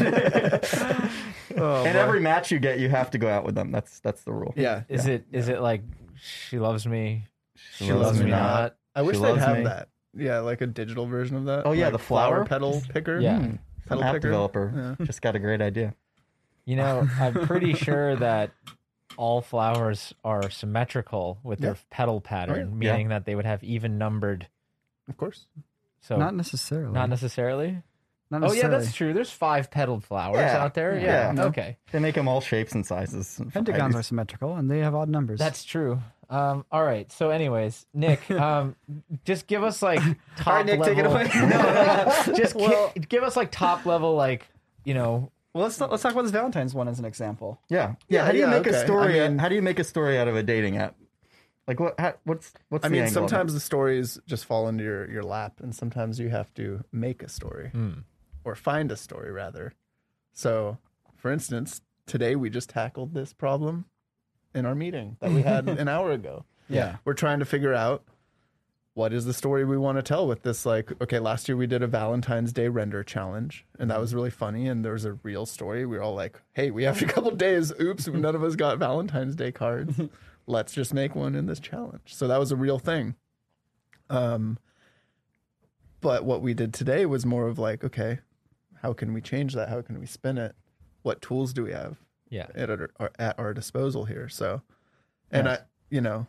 Oh, 1.58 1.84
and 1.84 1.94
boy. 1.94 1.98
every 2.00 2.20
match 2.20 2.50
you 2.50 2.58
get, 2.58 2.80
you 2.80 2.90
have 2.90 3.10
to 3.12 3.18
go 3.18 3.28
out 3.28 3.44
with 3.44 3.54
them. 3.54 3.72
That's 3.72 4.00
that's 4.00 4.22
the 4.24 4.32
rule. 4.32 4.52
Yeah. 4.56 4.82
Is 4.90 5.06
it 5.06 5.24
is 5.32 5.48
it 5.48 5.62
like 5.62 5.82
she 6.20 6.58
loves 6.58 6.86
me, 6.86 7.24
she, 7.78 7.90
loves 7.92 8.04
loves, 8.06 8.18
me 8.18 8.24
me 8.26 8.30
not. 8.32 8.42
not? 8.60 8.76
I 8.94 9.00
wish 9.02 9.16
She 9.16 9.22
they'd 9.22 9.28
loves 9.30 9.42
have 9.44 9.56
me. 9.58 9.64
that. 9.64 9.88
Yeah, 10.14 10.40
like 10.40 10.60
a 10.60 10.66
digital 10.66 11.06
version 11.06 11.34
of 11.36 11.46
that. 11.46 11.62
Oh, 11.66 11.72
yeah, 11.72 11.84
Like 11.84 11.92
the 11.92 11.98
flower? 12.00 12.44
petal 12.44 12.82
picker. 12.90 13.20
Yeah. 13.20 13.38
Hmm. 13.38 13.54
Pedal 13.88 14.02
An 14.02 14.08
app 14.08 14.14
picker. 14.16 14.28
developer 14.28 14.96
just 15.04 15.22
got 15.22 15.34
a 15.34 15.38
great 15.38 15.62
idea. 15.62 15.94
You 16.66 16.76
know, 16.76 17.08
I'm 17.20 17.46
pretty 17.46 17.72
sure 17.74 18.16
that 18.16 18.50
all 19.16 19.40
flowers 19.40 20.12
are 20.24 20.50
symmetrical 20.50 21.38
with 21.42 21.60
their 21.60 21.76
petal 21.90 22.20
pattern, 22.20 22.80
Yeah. 22.82 22.92
meaning 22.92 23.08
that 23.08 23.24
they 23.24 23.34
would 23.34 23.46
have 23.46 23.62
even 23.64 23.96
numbered. 23.98 24.48
Of 25.08 25.16
course. 25.16 25.46
So 26.00 26.16
Not 26.16 26.34
necessarily. 26.34 26.92
not 26.92 27.08
necessarily. 27.08 27.82
Not 28.30 28.42
Oh 28.42 28.52
yeah, 28.52 28.66
that's 28.68 28.92
true. 28.92 29.12
There's 29.12 29.30
five 29.30 29.70
petaled 29.70 30.02
flowers 30.04 30.38
Yeah. 30.40 30.62
out 30.62 30.74
there. 30.74 30.98
Yeah. 30.98 31.32
Yeah. 31.32 31.44
Okay. 31.44 31.76
They 31.92 32.00
make 32.00 32.16
them 32.16 32.26
all 32.26 32.40
shapes 32.40 32.72
and 32.72 32.84
sizes. 32.84 33.40
Pentagons 33.52 33.94
are 33.94 34.02
symmetrical 34.02 34.56
and 34.56 34.68
they 34.68 34.80
have 34.80 34.94
odd 34.96 35.08
numbers. 35.08 35.38
That's 35.38 35.64
true. 35.64 36.00
Um, 36.28 36.64
all 36.72 36.82
right. 36.84 37.10
So, 37.12 37.30
anyways, 37.30 37.86
Nick, 37.94 38.28
um, 38.32 38.74
just 39.24 39.46
give 39.46 39.62
us 39.62 39.80
like 39.80 40.00
top 40.36 40.46
right, 40.54 40.66
Nick, 40.66 40.80
level. 40.80 40.94
take 40.96 41.04
it 41.04 41.06
away. 41.06 41.30
no, 41.48 42.26
no, 42.26 42.34
just 42.36 42.58
gi- 42.96 43.00
give 43.08 43.22
us 43.22 43.36
like 43.36 43.52
top 43.52 43.86
level, 43.86 44.16
like 44.16 44.48
you 44.84 44.94
know, 44.94 45.30
well, 45.56 45.64
let's 45.64 45.80
let's 45.80 46.02
talk 46.02 46.12
about 46.12 46.22
this 46.22 46.32
Valentine's 46.32 46.74
one 46.74 46.86
as 46.86 46.98
an 46.98 47.06
example. 47.06 47.58
Yeah. 47.70 47.94
Yeah, 48.08 48.18
Yeah. 48.18 48.26
How 48.26 48.32
do 48.32 48.38
you 48.38 48.44
yeah, 48.44 48.50
make 48.50 48.66
a 48.66 48.84
story? 48.84 49.22
I 49.22 49.28
mean- 49.28 49.38
how 49.38 49.48
do 49.48 49.54
you 49.54 49.62
make 49.62 49.78
a 49.78 49.84
story 49.84 50.18
out 50.18 50.28
of 50.28 50.36
a 50.36 50.42
dating 50.42 50.76
app? 50.76 50.96
Like 51.66 51.80
what? 51.80 51.98
How, 51.98 52.14
what's 52.24 52.52
what's 52.68 52.84
I 52.84 52.88
the 52.88 52.92
mean, 52.92 53.02
angle 53.04 53.14
sometimes 53.14 53.54
the 53.54 53.60
stories 53.60 54.20
just 54.26 54.44
fall 54.44 54.68
into 54.68 54.84
your, 54.84 55.10
your 55.10 55.22
lap, 55.22 55.54
and 55.60 55.74
sometimes 55.74 56.20
you 56.20 56.28
have 56.28 56.52
to 56.54 56.84
make 56.92 57.22
a 57.22 57.28
story 57.28 57.70
hmm. 57.70 58.00
or 58.44 58.54
find 58.54 58.92
a 58.92 58.96
story, 58.96 59.32
rather. 59.32 59.72
So, 60.32 60.76
for 61.16 61.32
instance, 61.32 61.80
today 62.06 62.36
we 62.36 62.50
just 62.50 62.68
tackled 62.68 63.14
this 63.14 63.32
problem 63.32 63.86
in 64.54 64.66
our 64.66 64.74
meeting 64.74 65.16
that 65.20 65.32
we 65.32 65.42
had 65.42 65.68
an 65.68 65.88
hour 65.88 66.12
ago. 66.12 66.44
Yeah. 66.68 66.96
We're 67.04 67.14
trying 67.14 67.38
to 67.38 67.46
figure 67.46 67.72
out 67.74 68.04
what 68.96 69.12
is 69.12 69.26
the 69.26 69.34
story 69.34 69.62
we 69.64 69.76
want 69.76 69.98
to 69.98 70.02
tell 70.02 70.26
with 70.26 70.42
this. 70.42 70.64
Like, 70.64 70.90
okay, 71.02 71.18
last 71.18 71.48
year 71.48 71.56
we 71.56 71.66
did 71.66 71.82
a 71.82 71.86
Valentine's 71.86 72.50
Day 72.50 72.68
render 72.68 73.04
challenge, 73.04 73.66
and 73.78 73.90
that 73.90 74.00
was 74.00 74.14
really 74.14 74.30
funny. 74.30 74.66
And 74.66 74.82
there 74.82 74.94
was 74.94 75.04
a 75.04 75.12
real 75.22 75.44
story. 75.44 75.84
We 75.84 75.98
were 75.98 76.02
all 76.02 76.14
like, 76.14 76.40
hey, 76.54 76.70
we 76.70 76.84
have 76.84 77.02
a 77.02 77.04
couple 77.04 77.30
days. 77.32 77.72
Oops, 77.78 78.06
none 78.08 78.34
of 78.34 78.42
us 78.42 78.56
got 78.56 78.78
Valentine's 78.78 79.36
Day 79.36 79.52
cards. 79.52 80.00
Let's 80.46 80.72
just 80.72 80.94
make 80.94 81.14
one 81.14 81.34
in 81.34 81.44
this 81.44 81.60
challenge. 81.60 82.14
So 82.14 82.26
that 82.26 82.38
was 82.38 82.52
a 82.52 82.56
real 82.56 82.78
thing. 82.78 83.16
Um, 84.08 84.58
but 86.00 86.24
what 86.24 86.40
we 86.40 86.54
did 86.54 86.72
today 86.72 87.04
was 87.04 87.26
more 87.26 87.48
of 87.48 87.58
like, 87.58 87.84
okay, 87.84 88.20
how 88.80 88.94
can 88.94 89.12
we 89.12 89.20
change 89.20 89.52
that? 89.54 89.68
How 89.68 89.82
can 89.82 90.00
we 90.00 90.06
spin 90.06 90.38
it? 90.38 90.54
What 91.02 91.20
tools 91.20 91.52
do 91.52 91.64
we 91.64 91.72
have? 91.72 91.98
yeah. 92.30 92.46
at 92.54 92.70
our, 92.70 92.90
at 93.18 93.38
our 93.38 93.54
disposal 93.54 94.04
here. 94.04 94.28
So, 94.28 94.62
and 95.30 95.48
I, 95.48 95.58
you 95.90 96.00
know, 96.00 96.26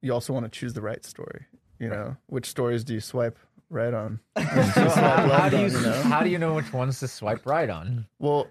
you 0.00 0.12
also 0.12 0.32
want 0.32 0.44
to 0.44 0.50
choose 0.50 0.74
the 0.74 0.82
right 0.82 1.04
story. 1.04 1.46
You 1.80 1.88
know, 1.88 2.16
which 2.26 2.46
stories 2.46 2.84
do 2.84 2.94
you 2.94 3.00
swipe 3.00 3.38
right 3.70 3.94
on? 3.94 4.20
So 4.36 4.88
how, 4.90 5.28
how 5.28 5.48
do 5.48 5.56
you 5.56 5.64
on, 5.64 5.70
you 5.72 5.80
know? 5.80 5.92
how 6.02 6.22
do 6.22 6.28
you 6.28 6.38
know 6.38 6.54
which 6.54 6.72
ones 6.72 7.00
to 7.00 7.08
swipe 7.08 7.46
right 7.46 7.70
on? 7.70 8.06
Well, 8.18 8.48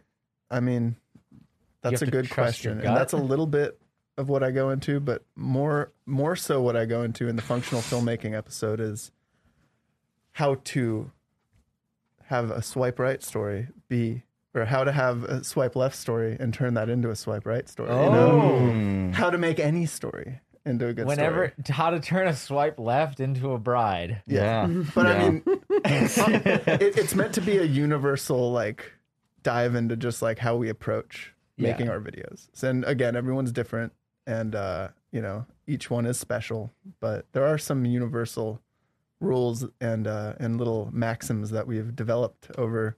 I 0.49 0.59
mean, 0.59 0.95
that's 1.81 2.01
a 2.01 2.07
good 2.07 2.29
question, 2.29 2.79
and 2.79 2.97
that's 2.97 3.13
a 3.13 3.17
little 3.17 3.47
bit 3.47 3.79
of 4.17 4.27
what 4.27 4.43
I 4.43 4.51
go 4.51 4.71
into, 4.71 4.99
but 4.99 5.23
more 5.35 5.93
more 6.05 6.35
so 6.35 6.61
what 6.61 6.75
I 6.75 6.85
go 6.85 7.03
into 7.03 7.27
in 7.27 7.35
the 7.35 7.41
functional 7.41 7.81
filmmaking 7.81 8.35
episode 8.35 8.79
is 8.79 9.11
how 10.31 10.55
to 10.65 11.11
have 12.25 12.51
a 12.51 12.61
swipe 12.61 12.99
right 12.99 13.23
story 13.23 13.67
be 13.87 14.23
or 14.53 14.65
how 14.65 14.83
to 14.83 14.91
have 14.91 15.23
a 15.23 15.43
swipe 15.43 15.75
left 15.75 15.95
story 15.95 16.35
and 16.39 16.53
turn 16.53 16.73
that 16.73 16.89
into 16.89 17.09
a 17.09 17.15
swipe 17.15 17.45
right 17.45 17.67
story. 17.69 17.89
You 17.89 17.95
know? 17.95 19.11
Oh. 19.11 19.11
How 19.13 19.29
to 19.29 19.37
make 19.37 19.59
any 19.59 19.85
story 19.85 20.39
into 20.69 20.87
a 20.87 20.93
good 20.93 21.05
Whenever 21.07 21.53
story. 21.59 21.63
how 21.75 21.89
to 21.89 21.99
turn 21.99 22.27
a 22.27 22.35
swipe 22.35 22.79
left 22.79 23.19
into 23.19 23.51
a 23.53 23.57
bride. 23.59 24.21
Yeah. 24.27 24.67
But 24.95 25.05
Yeah. 25.07 25.11
I 25.13 25.29
mean, 25.29 25.43
it, 25.85 26.97
it's 26.97 27.15
meant 27.15 27.33
to 27.33 27.41
be 27.41 27.57
a 27.57 27.63
universal 27.63 28.51
like 28.51 28.93
dive 29.43 29.75
into 29.75 29.95
just 29.95 30.21
like 30.21 30.39
how 30.39 30.55
we 30.55 30.69
approach 30.69 31.33
Yeah. 31.57 31.71
making 31.71 31.89
our 31.89 31.99
videos. 31.99 32.47
So, 32.53 32.69
and 32.69 32.83
again, 32.85 33.15
everyone's 33.15 33.51
different, 33.51 33.93
and 34.27 34.55
uh, 34.55 34.89
you 35.11 35.21
know, 35.21 35.45
each 35.67 35.89
one 35.89 36.05
is 36.05 36.17
special. 36.19 36.71
But 36.99 37.25
there 37.33 37.45
are 37.45 37.57
some 37.57 37.85
universal 37.85 38.61
rules 39.19 39.65
and 39.81 40.07
uh, 40.07 40.33
and 40.39 40.57
little 40.57 40.89
maxims 40.93 41.49
that 41.51 41.67
we've 41.67 41.95
developed 41.95 42.49
over. 42.57 42.95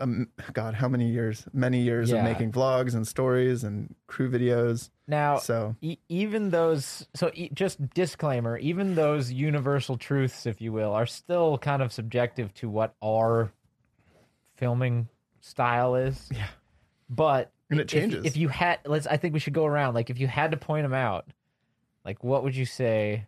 Um, 0.00 0.28
God, 0.52 0.74
how 0.74 0.88
many 0.88 1.08
years? 1.10 1.44
Many 1.52 1.80
years 1.80 2.10
Yeah. 2.10 2.18
of 2.18 2.24
making 2.24 2.52
vlogs 2.52 2.94
and 2.94 3.06
stories 3.06 3.64
and 3.64 3.94
crew 4.06 4.30
videos. 4.30 4.90
Now, 5.06 5.38
So 5.38 5.74
e- 5.80 5.98
even 6.08 6.50
those 6.50 7.06
so 7.14 7.30
e- 7.34 7.50
just 7.52 7.88
disclaimer 7.90 8.58
even 8.58 8.94
those 8.94 9.32
universal 9.32 9.96
truths 9.96 10.44
if 10.46 10.60
you 10.60 10.72
will 10.72 10.92
are 10.92 11.06
still 11.06 11.58
kind 11.58 11.82
of 11.82 11.92
subjective 11.92 12.52
to 12.54 12.68
what 12.68 12.94
our 13.02 13.50
filming 14.56 15.08
style 15.40 15.94
is 15.94 16.28
Yeah. 16.32 16.48
but 17.08 17.50
And 17.70 17.80
it 17.80 17.84
if- 17.84 17.88
changes. 17.88 18.24
if, 18.26 18.36
you 18.36 18.48
had 18.48 18.80
let's 18.84 19.06
i 19.06 19.16
think 19.16 19.32
we 19.32 19.40
should 19.40 19.54
go 19.54 19.64
around 19.64 19.94
like 19.94 20.10
if 20.10 20.18
you 20.20 20.26
had 20.26 20.50
to 20.50 20.56
point 20.56 20.84
them 20.84 20.92
out 20.92 21.26
like 22.04 22.22
what 22.22 22.42
would 22.44 22.54
you 22.56 22.66
say 22.66 23.24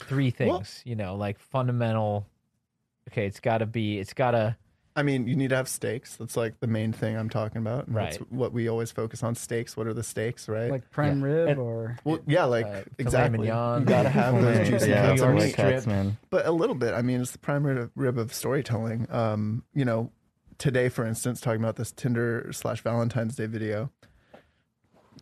three 0.00 0.30
things 0.30 0.80
you 0.84 0.96
know 0.96 1.14
like 1.16 1.38
fundamental 1.38 2.26
okay 3.10 3.26
it's 3.26 3.40
got 3.40 3.58
to 3.58 3.66
be 3.66 3.98
it's 3.98 4.12
got 4.14 4.32
to 4.32 4.56
I 4.96 5.04
mean, 5.04 5.28
you 5.28 5.36
need 5.36 5.50
to 5.50 5.56
have 5.56 5.68
stakes. 5.68 6.16
That's 6.16 6.36
like 6.36 6.58
the 6.58 6.66
main 6.66 6.92
thing 6.92 7.16
I'm 7.16 7.30
talking 7.30 7.58
about. 7.58 7.86
and 7.86 7.94
That's 7.96 8.20
Right. 8.20 8.32
what 8.32 8.52
we 8.52 8.68
always 8.68 8.90
focus 8.90 9.22
on. 9.22 9.36
Stakes. 9.36 9.76
What 9.76 9.86
are 9.86 9.94
the 9.94 10.02
stakes, 10.02 10.48
right? 10.48 10.68
Like 10.68 10.90
prime 10.90 11.20
Yeah. 11.20 11.26
rib 11.26 11.48
And- 11.50 11.60
or 11.60 11.96
Well, 12.02 12.18
yeah, 12.26 12.44
like 12.44 12.66
uh, 12.66 12.82
exactly. 12.98 13.38
mignon. 13.38 13.82
You 13.82 13.86
gotta 13.86 14.08
have 14.08 14.42
those 14.42 14.68
juicy 14.68 14.90
yeah, 14.90 15.06
cuts 15.06 15.22
New 15.22 15.28
meat. 15.28 15.34
white 15.38 15.54
cuts, 15.54 15.86
man. 15.86 16.18
But 16.28 16.44
a 16.44 16.50
little 16.50 16.74
bit. 16.74 16.92
I 16.92 17.02
mean, 17.02 17.20
it's 17.20 17.30
the 17.30 17.38
primary 17.38 17.88
rib 17.94 18.18
of 18.18 18.34
storytelling. 18.34 19.06
Um, 19.12 19.62
you 19.72 19.84
know, 19.84 20.10
today, 20.58 20.88
for 20.88 21.06
instance, 21.06 21.40
talking 21.40 21.62
about 21.62 21.76
this 21.76 21.92
Tinder 21.92 22.48
slash 22.52 22.82
Valentine's 22.82 23.36
Day 23.36 23.46
video. 23.46 23.92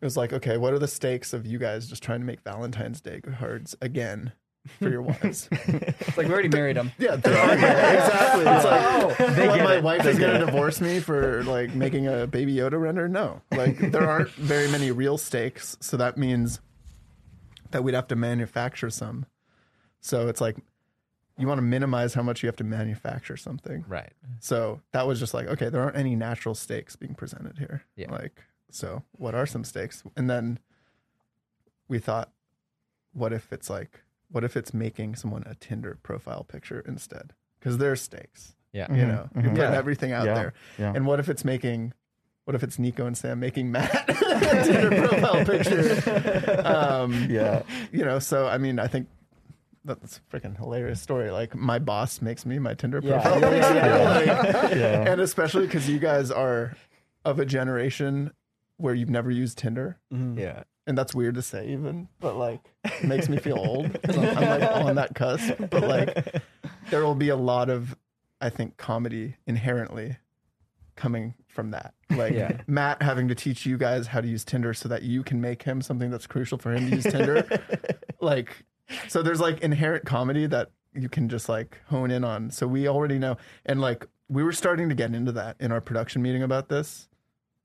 It 0.01 0.05
was 0.05 0.17
like, 0.17 0.33
okay, 0.33 0.57
what 0.57 0.73
are 0.73 0.79
the 0.79 0.89
stakes 0.89 1.35
of 1.35 1.45
you 1.45 1.59
guys 1.59 1.87
just 1.89 2.03
trying 2.03 2.21
to 2.21 2.27
make 2.27 2.41
Valentine's 2.41 3.03
Day 3.03 3.21
cards 3.21 3.77
again 3.83 4.33
for 4.79 4.89
your 4.89 5.03
wives? 5.03 5.49
it's 5.51 6.17
like 6.17 6.27
we 6.27 6.33
already 6.33 6.49
married 6.49 6.77
him. 6.77 6.93
yeah, 6.99 7.17
there 7.17 7.37
are 7.37 7.53
exactly. 7.55 8.45
It's 8.47 8.65
like, 8.65 8.83
oh. 8.83 9.17
Oh, 9.19 9.49
what, 9.49 9.63
my 9.65 9.75
it. 9.77 9.83
wife 9.83 10.03
They 10.05 10.11
is 10.11 10.19
going 10.19 10.35
to 10.35 10.43
it. 10.43 10.47
divorce 10.47 10.81
me 10.81 11.01
for 11.01 11.43
like 11.45 11.75
making 11.75 12.07
a 12.07 12.27
Baby 12.27 12.55
Yoda 12.55 12.81
render? 12.81 13.09
No, 13.09 13.43
like 13.51 13.79
there 13.79 14.09
aren't 14.09 14.31
very 14.31 14.69
many 14.69 14.91
real 14.91 15.19
stakes, 15.19 15.77
so 15.81 15.97
that 15.97 16.17
means 16.17 16.61
that 17.71 17.83
we'd 17.85 17.95
have 17.95 18.09
to 18.09 18.17
manufacture 18.17 18.91
some. 18.91 19.27
So 20.01 20.29
it's 20.29 20.41
like 20.41 20.57
you 21.39 21.47
want 21.47 21.59
to 21.59 21.63
minimize 21.63 22.15
how 22.15 22.23
much 22.23 22.43
you 22.43 22.49
have 22.49 22.57
to 22.57 22.65
manufacture 22.65 23.37
something. 23.37 23.85
right 23.87 24.13
So 24.41 24.81
that 24.93 25.07
was 25.07 25.21
just 25.21 25.35
like, 25.35 25.47
okay, 25.47 25.69
there 25.69 25.81
aren't 25.81 25.97
any 25.97 26.17
natural 26.17 26.55
stakes 26.55 26.97
being 26.97 27.15
presented 27.15 27.59
here. 27.59 27.85
Yeah. 27.95 28.11
Like, 28.11 28.43
so 28.73 29.05
what 29.13 29.35
are 29.37 29.47
some 29.47 29.63
stakes? 29.63 30.03
And 30.17 30.29
then 30.29 30.59
we 31.87 32.01
thought, 32.01 32.33
what 33.13 33.33
if 33.33 33.53
it's 33.53 33.71
like, 33.71 34.01
what 34.31 34.45
if 34.45 34.57
it's 34.57 34.75
making 34.75 35.15
someone 35.17 35.43
a 35.47 35.55
Tinder 35.55 35.99
profile 36.03 36.45
picture 36.45 36.83
instead? 36.87 37.33
Because 37.59 37.79
there's 37.79 38.01
stakes. 38.03 38.55
yeah 38.73 38.87
You 38.93 38.99
mm-hmm. 39.03 39.09
know, 39.09 39.15
you're 39.35 39.43
mm-hmm. 39.45 39.55
putting 39.57 39.73
Yeah. 39.73 39.79
everything 39.79 40.13
out 40.13 40.27
Yeah. 40.27 40.35
there. 40.35 40.53
Yeah. 40.79 40.93
And 40.95 41.07
what 41.07 41.19
if 41.21 41.29
it's 41.29 41.45
making, 41.45 41.93
what 42.45 42.55
if 42.55 42.63
it's 42.63 42.77
Niko 42.77 43.07
and 43.07 43.17
Sam 43.17 43.41
making 43.41 43.71
Matt 43.73 44.09
a 44.09 44.65
Tinder 44.65 45.09
profile 45.09 45.45
picture? 45.45 46.63
Um, 46.65 47.27
Yeah. 47.31 47.63
you 47.93 48.05
know, 48.05 48.19
so 48.19 48.47
I 48.47 48.59
mean, 48.59 48.79
I 48.79 48.87
think 48.87 49.09
that's 49.85 50.19
a 50.19 50.21
freaking 50.37 50.57
hilarious 50.57 51.01
story. 51.01 51.31
Like 51.31 51.55
my 51.55 51.79
boss 51.79 52.21
makes 52.21 52.45
me 52.45 52.59
my 52.59 52.75
Tinder 52.75 53.01
profile 53.01 53.41
yeah, 53.41 53.51
picture. 53.51 53.75
yeah, 53.75 54.53
Like, 54.63 54.75
Yeah. 54.77 55.11
and 55.13 55.21
especially 55.21 55.67
because 55.67 55.89
you 55.89 55.99
guys 55.99 56.31
are 56.31 56.75
of 57.25 57.39
a 57.39 57.45
generation 57.47 58.33
where 58.77 58.95
you've 58.95 59.11
never 59.11 59.31
used 59.31 59.59
Tinder, 59.59 59.99
mm-hmm. 60.13 60.39
yeah 60.39 60.63
and 60.89 60.97
that's 60.99 61.15
weird 61.15 61.35
to 61.37 61.43
say 61.43 61.69
even, 61.69 62.09
but 62.19 62.37
like 62.37 62.61
it 62.85 63.05
makes 63.05 63.29
me 63.29 63.37
feel 63.37 63.59
old 63.59 63.87
I'm, 64.09 64.19
I'm 64.19 64.61
like 64.61 64.71
on 64.87 64.95
that 64.97 65.15
cusp. 65.15 65.53
But 65.71 65.83
like 65.85 66.43
there 66.91 67.05
will 67.05 67.15
be 67.15 67.29
a 67.29 67.37
lot 67.37 67.69
of, 67.69 67.95
I 68.41 68.49
think, 68.51 68.77
comedy 68.79 69.37
inherently 69.47 70.17
coming 70.97 71.35
from 71.47 71.71
that. 71.73 71.95
Like 72.11 72.33
Yeah. 72.33 72.61
Matt 72.67 73.03
having 73.03 73.29
to 73.29 73.35
teach 73.35 73.67
you 73.67 73.77
guys 73.77 74.07
how 74.07 74.21
to 74.21 74.27
use 74.27 74.45
Tinder 74.45 74.73
so 74.75 74.89
that 74.89 75.03
you 75.03 75.23
can 75.23 75.41
make 75.41 75.63
him 75.63 75.83
something 75.83 76.11
that's 76.11 76.27
crucial 76.27 76.59
for 76.59 76.73
him 76.73 76.89
to 76.89 76.97
use 76.97 77.05
Tinder. 77.05 77.47
like, 78.21 78.65
so 79.09 79.23
there's 79.23 79.41
like 79.41 79.61
inherent 79.61 80.07
comedy 80.07 80.47
that 80.47 80.71
you 80.95 81.09
can 81.11 81.29
just 81.29 81.49
like 81.49 81.79
hone 81.89 82.11
in 82.11 82.25
on. 82.25 82.51
So 82.51 82.67
we 82.67 82.89
already 82.89 83.19
know, 83.19 83.37
and 83.67 83.81
like 83.81 84.07
we 84.29 84.43
were 84.43 84.53
starting 84.53 84.89
to 84.89 84.95
get 84.95 85.15
into 85.15 85.33
that 85.33 85.57
in 85.61 85.71
our 85.71 85.81
production 85.83 86.23
meeting 86.23 86.43
about 86.43 86.69
this, 86.71 87.09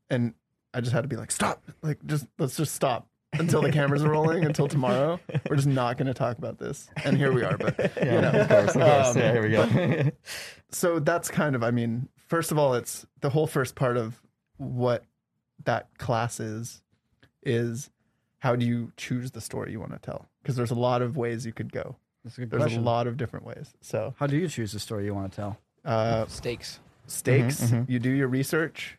and 0.10 0.34
I 0.74 0.82
just 0.82 0.92
had 0.92 1.02
to 1.02 1.08
be 1.08 1.16
like, 1.16 1.32
stop, 1.32 1.64
like 1.82 2.06
just 2.06 2.28
let's 2.38 2.58
just 2.58 2.74
stop 2.74 3.08
until 3.34 3.62
the 3.62 3.72
cameras 3.72 4.04
are 4.04 4.10
rolling 4.12 4.46
until 4.46 4.68
tomorrow. 4.68 5.20
We're 5.50 5.56
just 5.58 5.68
not 5.68 5.98
going 5.98 6.08
to 6.08 6.14
talk 6.14 6.38
about 6.38 6.58
this, 6.60 6.90
and 7.04 7.18
here 7.18 7.32
we 7.32 7.44
are. 7.44 7.58
But 7.58 7.76
Yeah, 7.98 8.16
you 8.16 8.22
know, 8.22 8.32
of 8.32 8.48
course, 8.50 8.76
of 8.76 8.82
course. 8.82 9.08
Um, 9.16 9.18
yeah, 9.22 9.32
here 9.32 9.42
we 9.44 9.50
go. 10.04 10.12
so 10.70 11.00
that's 11.00 11.30
kind 11.30 11.56
of 11.56 11.64
i 11.64 11.70
mean 11.72 12.10
first 12.16 12.52
of 12.52 12.58
all 12.58 12.74
it's 12.74 13.06
the 13.22 13.30
whole 13.30 13.46
first 13.46 13.76
part 13.76 13.96
of 13.96 14.20
what 14.58 15.04
that 15.66 15.88
class 16.00 16.40
is 16.40 16.82
is 17.44 17.90
how 18.40 18.56
do 18.56 18.66
you 18.66 18.92
choose 18.98 19.32
the 19.32 19.42
story 19.42 19.72
you 19.72 19.80
want 19.80 19.92
to 19.92 20.00
tell 20.00 20.28
because 20.42 20.56
there's 20.56 20.72
a 20.72 20.76
lot 20.76 21.02
of 21.02 21.16
ways 21.16 21.46
you 21.46 21.54
could 21.54 21.72
go 21.72 21.96
That's 22.24 22.38
a 22.38 22.42
good 22.42 22.50
there's 22.52 22.64
question. 22.64 22.82
a 22.82 22.86
lot 22.86 23.06
of 23.08 23.18
different 23.18 23.46
ways 23.46 23.74
so 23.82 24.14
How 24.18 24.26
do 24.28 24.36
you 24.36 24.48
choose 24.48 24.72
the 24.72 24.80
story 24.80 25.06
you 25.06 25.14
want 25.14 25.32
to 25.32 25.36
tell? 25.36 25.58
uh, 25.86 26.26
stakes 26.28 26.80
stakes 27.08 27.62
mhm. 27.62 27.88
you 27.90 28.00
do 28.00 28.10
your 28.10 28.28
research 28.28 28.98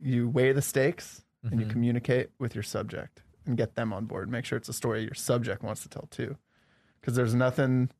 you 0.00 0.28
weigh 0.28 0.52
the 0.52 0.62
stakes 0.62 1.24
and 1.42 1.58
you 1.60 1.66
Mhm. 1.66 1.70
communicate 1.70 2.30
with 2.38 2.54
your 2.54 2.62
subject 2.64 3.22
and 3.46 3.56
get 3.56 3.74
them 3.74 3.92
on 3.92 4.04
board 4.06 4.28
make 4.30 4.44
sure 4.44 4.56
it's 4.58 4.68
a 4.68 4.72
story 4.72 5.02
your 5.02 5.14
subject 5.14 5.62
wants 5.62 5.82
to 5.82 5.88
tell 5.88 6.08
too 6.10 6.36
because 7.00 7.14
there's 7.14 7.34
nothing 7.34 7.90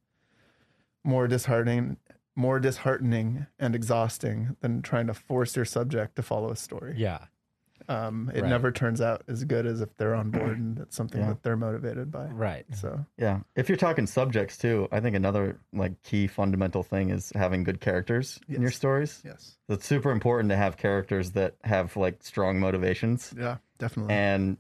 more 1.05 1.29
disheartening 1.29 1.97
more 2.39 2.61
disheartening 2.61 3.47
and 3.59 3.75
exhausting 3.75 4.57
than 4.61 4.83
trying 4.83 5.07
to 5.07 5.15
force 5.15 5.57
your 5.57 5.65
subject 5.65 6.17
to 6.17 6.23
follow 6.23 6.51
a 6.51 6.57
story 6.57 6.95
yeah 6.97 7.19
um, 7.89 8.33
it 8.35 8.41
Right. 8.41 8.49
never 8.49 8.73
turns 8.73 9.01
out 9.01 9.23
as 9.29 9.45
good 9.45 9.65
as 9.65 9.81
if 9.81 9.95
they're 9.97 10.15
on 10.15 10.31
board 10.31 10.59
and 10.59 10.79
it's 10.81 10.97
something 10.97 11.21
Yeah. 11.21 11.29
that 11.29 11.43
they're 11.45 11.57
motivated 11.57 12.11
by 12.11 12.25
right 12.27 12.65
so 12.75 13.05
Yeah. 13.17 13.41
If 13.55 13.69
you're 13.69 13.77
talking 13.79 14.07
subjects 14.07 14.57
too, 14.59 14.89
I 14.91 14.99
think 15.01 15.15
another 15.15 15.61
like 15.73 16.03
key 16.03 16.27
fundamental 16.27 16.83
thing 16.83 17.11
is 17.11 17.31
having 17.37 17.63
good 17.65 17.81
characters 17.81 18.41
in 18.49 18.61
your 18.63 18.71
stories. 18.73 19.23
yes 19.25 19.57
It's 19.69 19.87
super 19.87 20.11
important 20.11 20.49
to 20.51 20.57
have 20.57 20.77
characters 20.79 21.33
that 21.33 21.55
have 21.63 21.97
like 21.97 22.25
strong 22.25 22.59
motivations. 22.59 23.33
yeah 23.39 23.59
definitely 23.79 24.15
And 24.15 24.57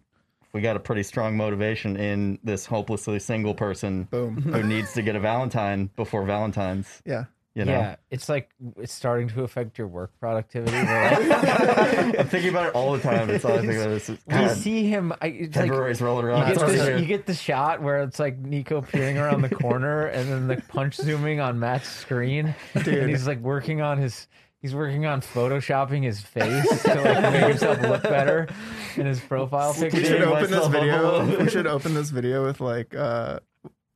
we 0.56 0.62
got 0.62 0.74
a 0.74 0.80
pretty 0.80 1.02
strong 1.02 1.36
motivation 1.36 1.96
in 1.98 2.38
this 2.42 2.64
hopelessly 2.64 3.18
single 3.18 3.54
person 3.54 4.04
boom 4.04 4.40
who 4.40 4.62
needs 4.66 4.94
to 4.94 5.02
get 5.02 5.14
a 5.14 5.20
Valentine 5.20 5.90
before 5.96 6.24
Valentine's. 6.24 7.02
yeah 7.04 7.24
You 7.54 7.66
know, 7.66 7.72
yeah 7.72 7.96
it's 8.10 8.28
like 8.30 8.48
it's 8.78 8.92
starting 8.94 9.28
to 9.28 9.42
affect 9.42 9.76
your 9.76 9.86
work 9.86 10.12
productivity 10.18 10.74
I'm 10.76 12.26
thinking 12.28 12.48
about 12.50 12.68
it 12.68 12.74
all 12.74 12.92
the 12.92 13.00
time. 13.00 13.28
It's 13.28 13.44
all 13.44 13.52
I 13.52 13.60
think 13.60 13.74
about. 13.74 13.90
Is, 13.90 14.08
we 14.08 14.16
God, 14.30 14.56
see 14.56 14.86
him 14.86 15.12
I, 15.20 15.26
it's 15.26 15.56
like, 15.56 15.68
February's 15.68 16.00
rolling 16.00 16.24
you 16.24 16.32
around. 16.32 16.54
get, 16.54 16.66
the, 16.66 17.00
you 17.00 17.06
get 17.06 17.26
the 17.26 17.34
shot 17.34 17.82
where 17.82 18.02
it's 18.02 18.18
like 18.18 18.42
Niko 18.42 18.86
peering 18.86 19.18
around 19.18 19.42
the 19.42 19.54
corner 19.54 20.06
and 20.06 20.30
then 20.30 20.48
the 20.48 20.62
punch 20.68 20.96
zooming 20.96 21.40
on 21.40 21.58
Matt's 21.60 21.88
screen. 21.88 22.54
And 22.74 23.10
he's 23.10 23.26
like 23.26 23.40
working 23.40 23.80
on 23.82 23.98
his 23.98 24.26
he's 24.62 24.74
working 24.74 25.06
on 25.06 25.20
photoshopping 25.20 26.02
his 26.02 26.20
face 26.20 26.82
to 26.82 26.94
like 27.00 27.32
make 27.32 27.44
himself 27.48 27.80
look 27.82 28.02
better 28.02 28.48
in 28.96 29.06
his 29.06 29.20
profile 29.20 29.74
picture. 29.74 29.96
we 29.98 30.04
should 30.04 30.22
open 30.22 30.42
this 30.42 30.50
myself 30.50 30.66
up 30.66 30.74
a 30.74 30.80
video. 30.80 31.38
we 31.44 31.50
should 31.50 31.66
open 31.66 31.94
this 31.94 32.10
video 32.10 32.44
with 32.44 32.60
like 32.60 32.94
uh, 32.94 33.40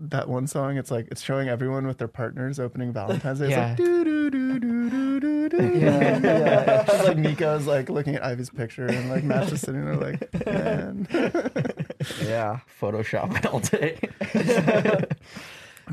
that 0.01 0.29
one 0.29 0.47
song. 0.47 0.77
It's 0.77 0.91
like 0.91 1.09
it's 1.11 1.23
showing 1.23 1.49
everyone 1.49 1.87
with 1.87 1.99
their 1.99 2.09
partners 2.09 2.59
opening 2.61 2.93
Valentine's 2.93 3.39
Day. 3.41 3.47
It's 3.47 3.53
Yeah. 3.53 3.69
like 3.69 3.77
doo 3.77 4.05
doo 4.05 4.31
doo 4.31 4.59
doo 4.59 4.91
doo 4.91 5.21
doo 5.21 5.49
doo. 5.49 5.79
Yeah, 5.79 6.19
yeah. 6.23 6.85
It's 6.89 7.05
like 7.09 7.17
Niko's 7.17 7.67
like 7.67 7.89
looking 7.91 8.15
at 8.15 8.23
Ivy's 8.25 8.51
picture 8.51 8.87
and 8.87 9.11
like 9.11 9.25
Matt's 9.25 9.51
just 9.51 9.65
sitting 9.65 9.85
there 9.85 9.97
like, 9.97 10.47
man. 10.47 11.07
Yeah. 12.23 12.61
Photoshop 12.81 13.45
all 13.53 13.61
day. 13.61 13.99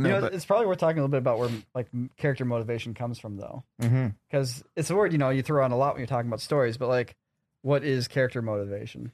You 0.06 0.12
know, 0.12 0.22
but- 0.22 0.34
it's 0.34 0.46
probably 0.46 0.66
worth 0.68 0.77
talking 0.80 1.00
a 1.00 1.01
little 1.01 1.12
bit 1.12 1.18
about 1.20 1.39
where 1.39 1.50
like 1.75 1.88
character 2.18 2.46
motivation 2.46 2.94
comes 2.94 3.20
from, 3.20 3.38
though, 3.38 3.63
Mm-hmm. 3.82 4.08
because 4.30 4.63
it's 4.75 4.89
a 4.89 4.96
word 4.96 5.12
you 5.12 5.18
know 5.18 5.30
you 5.30 5.42
throw 5.44 5.63
on 5.63 5.72
a 5.72 5.77
lot 5.77 5.94
when 5.94 6.00
you're 6.01 6.08
talking 6.08 6.27
about 6.30 6.42
stories. 6.42 6.77
But 6.77 6.88
like, 6.89 7.16
what 7.62 7.84
is 7.84 8.08
character 8.08 8.42
motivation? 8.42 9.12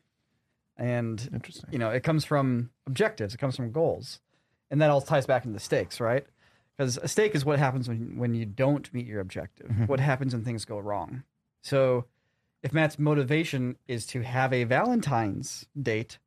And 0.77 1.29
Interesting. 1.33 1.69
you 1.71 1.77
know, 1.79 1.89
it 1.89 2.03
comes 2.03 2.25
from 2.25 2.71
objectives. 2.87 3.33
It 3.33 3.37
comes 3.37 3.55
from 3.55 3.71
goals, 3.71 4.19
and 4.71 4.81
that 4.81 4.89
all 4.89 5.01
ties 5.01 5.25
back 5.25 5.45
into 5.45 5.53
the 5.53 5.59
stakes, 5.63 5.99
right? 5.99 6.25
Because 6.75 6.97
a 6.97 7.07
stake 7.07 7.35
is 7.35 7.45
what 7.45 7.59
happens 7.59 7.87
when 7.87 8.17
when 8.17 8.33
you 8.33 8.45
don't 8.45 8.91
meet 8.93 9.05
your 9.05 9.19
objective. 9.19 9.69
What 9.87 9.99
happens 9.99 10.33
when 10.33 10.43
things 10.43 10.65
go 10.65 10.79
wrong? 10.79 11.23
So, 11.61 12.05
if 12.63 12.73
Matt's 12.73 12.97
motivation 12.97 13.77
is 13.87 14.07
to 14.07 14.21
have 14.23 14.51
a 14.51 14.63
Valentine's 14.63 15.67
date, 15.79 16.17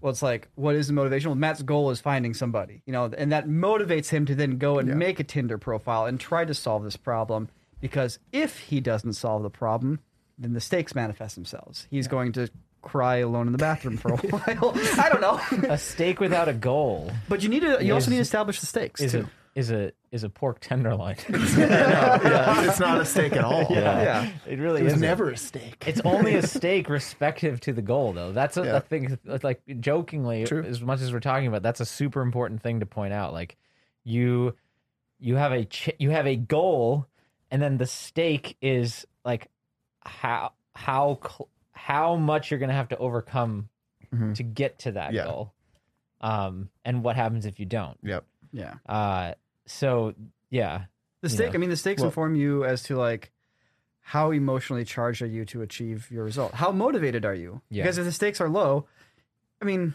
well, 0.00 0.10
it's 0.10 0.22
like, 0.22 0.48
what 0.54 0.74
is 0.74 0.86
the 0.88 0.92
motivation? 0.92 1.30
Well, 1.30 1.36
Matt's 1.36 1.62
goal 1.62 1.90
is 1.90 2.00
finding 2.00 2.34
somebody, 2.34 2.82
you 2.86 2.92
know, 2.92 3.10
and 3.16 3.32
that 3.32 3.48
motivates 3.48 4.08
him 4.10 4.26
to 4.26 4.34
then 4.34 4.58
go 4.58 4.78
and 4.78 4.88
Yeah. 4.88 4.94
make 4.94 5.18
a 5.20 5.24
Tinder 5.24 5.58
profile 5.58 6.06
and 6.06 6.20
try 6.20 6.44
to 6.44 6.54
solve 6.54 6.84
this 6.84 6.96
problem. 6.96 7.48
Because 7.80 8.18
if 8.32 8.58
he 8.58 8.80
doesn't 8.80 9.12
solve 9.14 9.42
the 9.42 9.50
problem, 9.50 10.00
then 10.38 10.52
the 10.54 10.60
stakes 10.60 10.94
manifest 10.94 11.34
themselves. 11.34 11.86
He's 11.90 12.08
going 12.08 12.32
to 12.32 12.48
cry 12.82 13.16
alone 13.16 13.46
in 13.48 13.52
the 13.52 13.58
bathroom 13.58 13.96
for 13.96 14.12
a 14.12 14.16
while. 14.16 14.72
I 14.98 15.08
don't 15.10 15.20
know, 15.20 15.40
A 15.68 15.76
steak 15.78 16.20
without 16.20 16.48
a 16.48 16.52
goal 16.54 17.10
but 17.28 17.42
you 17.42 17.48
need 17.48 17.60
to. 17.60 17.84
You 17.84 17.94
also 17.94 18.10
need 18.10 18.16
to 18.18 18.22
establish 18.22 18.60
the 18.60 18.66
stakes 18.66 19.00
is 19.00 19.12
too. 19.12 19.20
a 19.20 19.30
is 19.56 19.70
a 19.72 19.90
is 20.12 20.22
a 20.22 20.28
pork 20.28 20.60
tenderloin. 20.60 21.16
yeah, 21.28 22.68
it's 22.68 22.78
not 22.78 23.00
a 23.00 23.04
steak 23.04 23.32
at 23.32 23.42
all. 23.42 23.66
yeah. 23.70 24.30
it 24.46 24.58
really 24.58 24.82
It 24.82 24.84
was 24.84 24.92
is 24.94 25.00
never 25.00 25.30
a 25.30 25.36
steak. 25.36 25.82
It's 25.86 26.00
only 26.04 26.34
a 26.36 26.42
steak, 26.46 26.88
respective 26.88 27.58
to 27.60 27.72
the 27.72 27.82
goal, 27.82 28.12
though. 28.12 28.32
That's 28.32 28.56
a, 28.58 28.64
Yeah. 28.64 28.76
a 28.76 28.80
thing. 28.80 29.18
Like 29.42 29.62
jokingly, 29.80 30.44
True. 30.44 30.62
as 30.62 30.80
much 30.80 31.00
as 31.00 31.12
we're 31.12 31.20
talking 31.20 31.46
about, 31.48 31.62
that's 31.62 31.80
a 31.80 31.86
super 31.86 32.20
important 32.20 32.62
thing 32.62 32.80
to 32.80 32.86
point 32.86 33.12
out. 33.14 33.32
Like 33.32 33.56
you, 34.04 34.54
you 35.18 35.36
have 35.36 35.52
a 35.52 35.64
ch- 35.64 35.96
you 35.98 36.10
have 36.10 36.26
a 36.26 36.36
goal, 36.36 37.06
and 37.50 37.60
then 37.62 37.78
the 37.78 37.86
stake 37.86 38.56
is 38.60 39.06
like 39.24 39.48
how 40.04 40.52
how 40.74 41.18
cl- 41.22 41.48
how 41.72 42.16
much 42.16 42.50
you're 42.50 42.60
gonna 42.60 42.72
have 42.74 42.88
to 42.90 42.98
overcome 42.98 43.68
Mhm. 44.14 44.34
to 44.36 44.42
get 44.42 44.78
to 44.80 44.92
that 44.92 45.14
Yeah. 45.14 45.24
goal, 45.24 45.52
um, 46.20 46.68
and 46.84 47.02
what 47.02 47.16
happens 47.16 47.46
if 47.46 47.58
you 47.58 47.64
don't. 47.66 47.98
Yep. 48.02 48.24
Yeah. 48.52 48.74
Uh, 48.86 49.32
so 49.66 50.14
yeah, 50.50 50.84
The 51.22 51.28
you 51.28 51.34
stake, 51.34 51.48
know. 51.52 51.54
I 51.54 51.58
mean, 51.58 51.70
the 51.70 51.76
stakes 51.76 52.00
Well- 52.00 52.08
inform 52.08 52.34
you 52.36 52.64
as 52.64 52.82
to 52.84 52.96
like 52.96 53.32
how 54.00 54.30
emotionally 54.30 54.84
charged 54.84 55.20
are 55.22 55.26
you 55.26 55.44
to 55.46 55.62
achieve 55.62 56.08
your 56.10 56.22
result? 56.24 56.54
How 56.54 56.70
motivated 56.70 57.24
are 57.24 57.34
you? 57.34 57.60
Yeah. 57.70 57.82
Because 57.82 57.98
if 57.98 58.04
the 58.04 58.12
stakes 58.12 58.40
are 58.40 58.48
low, 58.48 58.86
I 59.60 59.64
mean, 59.64 59.94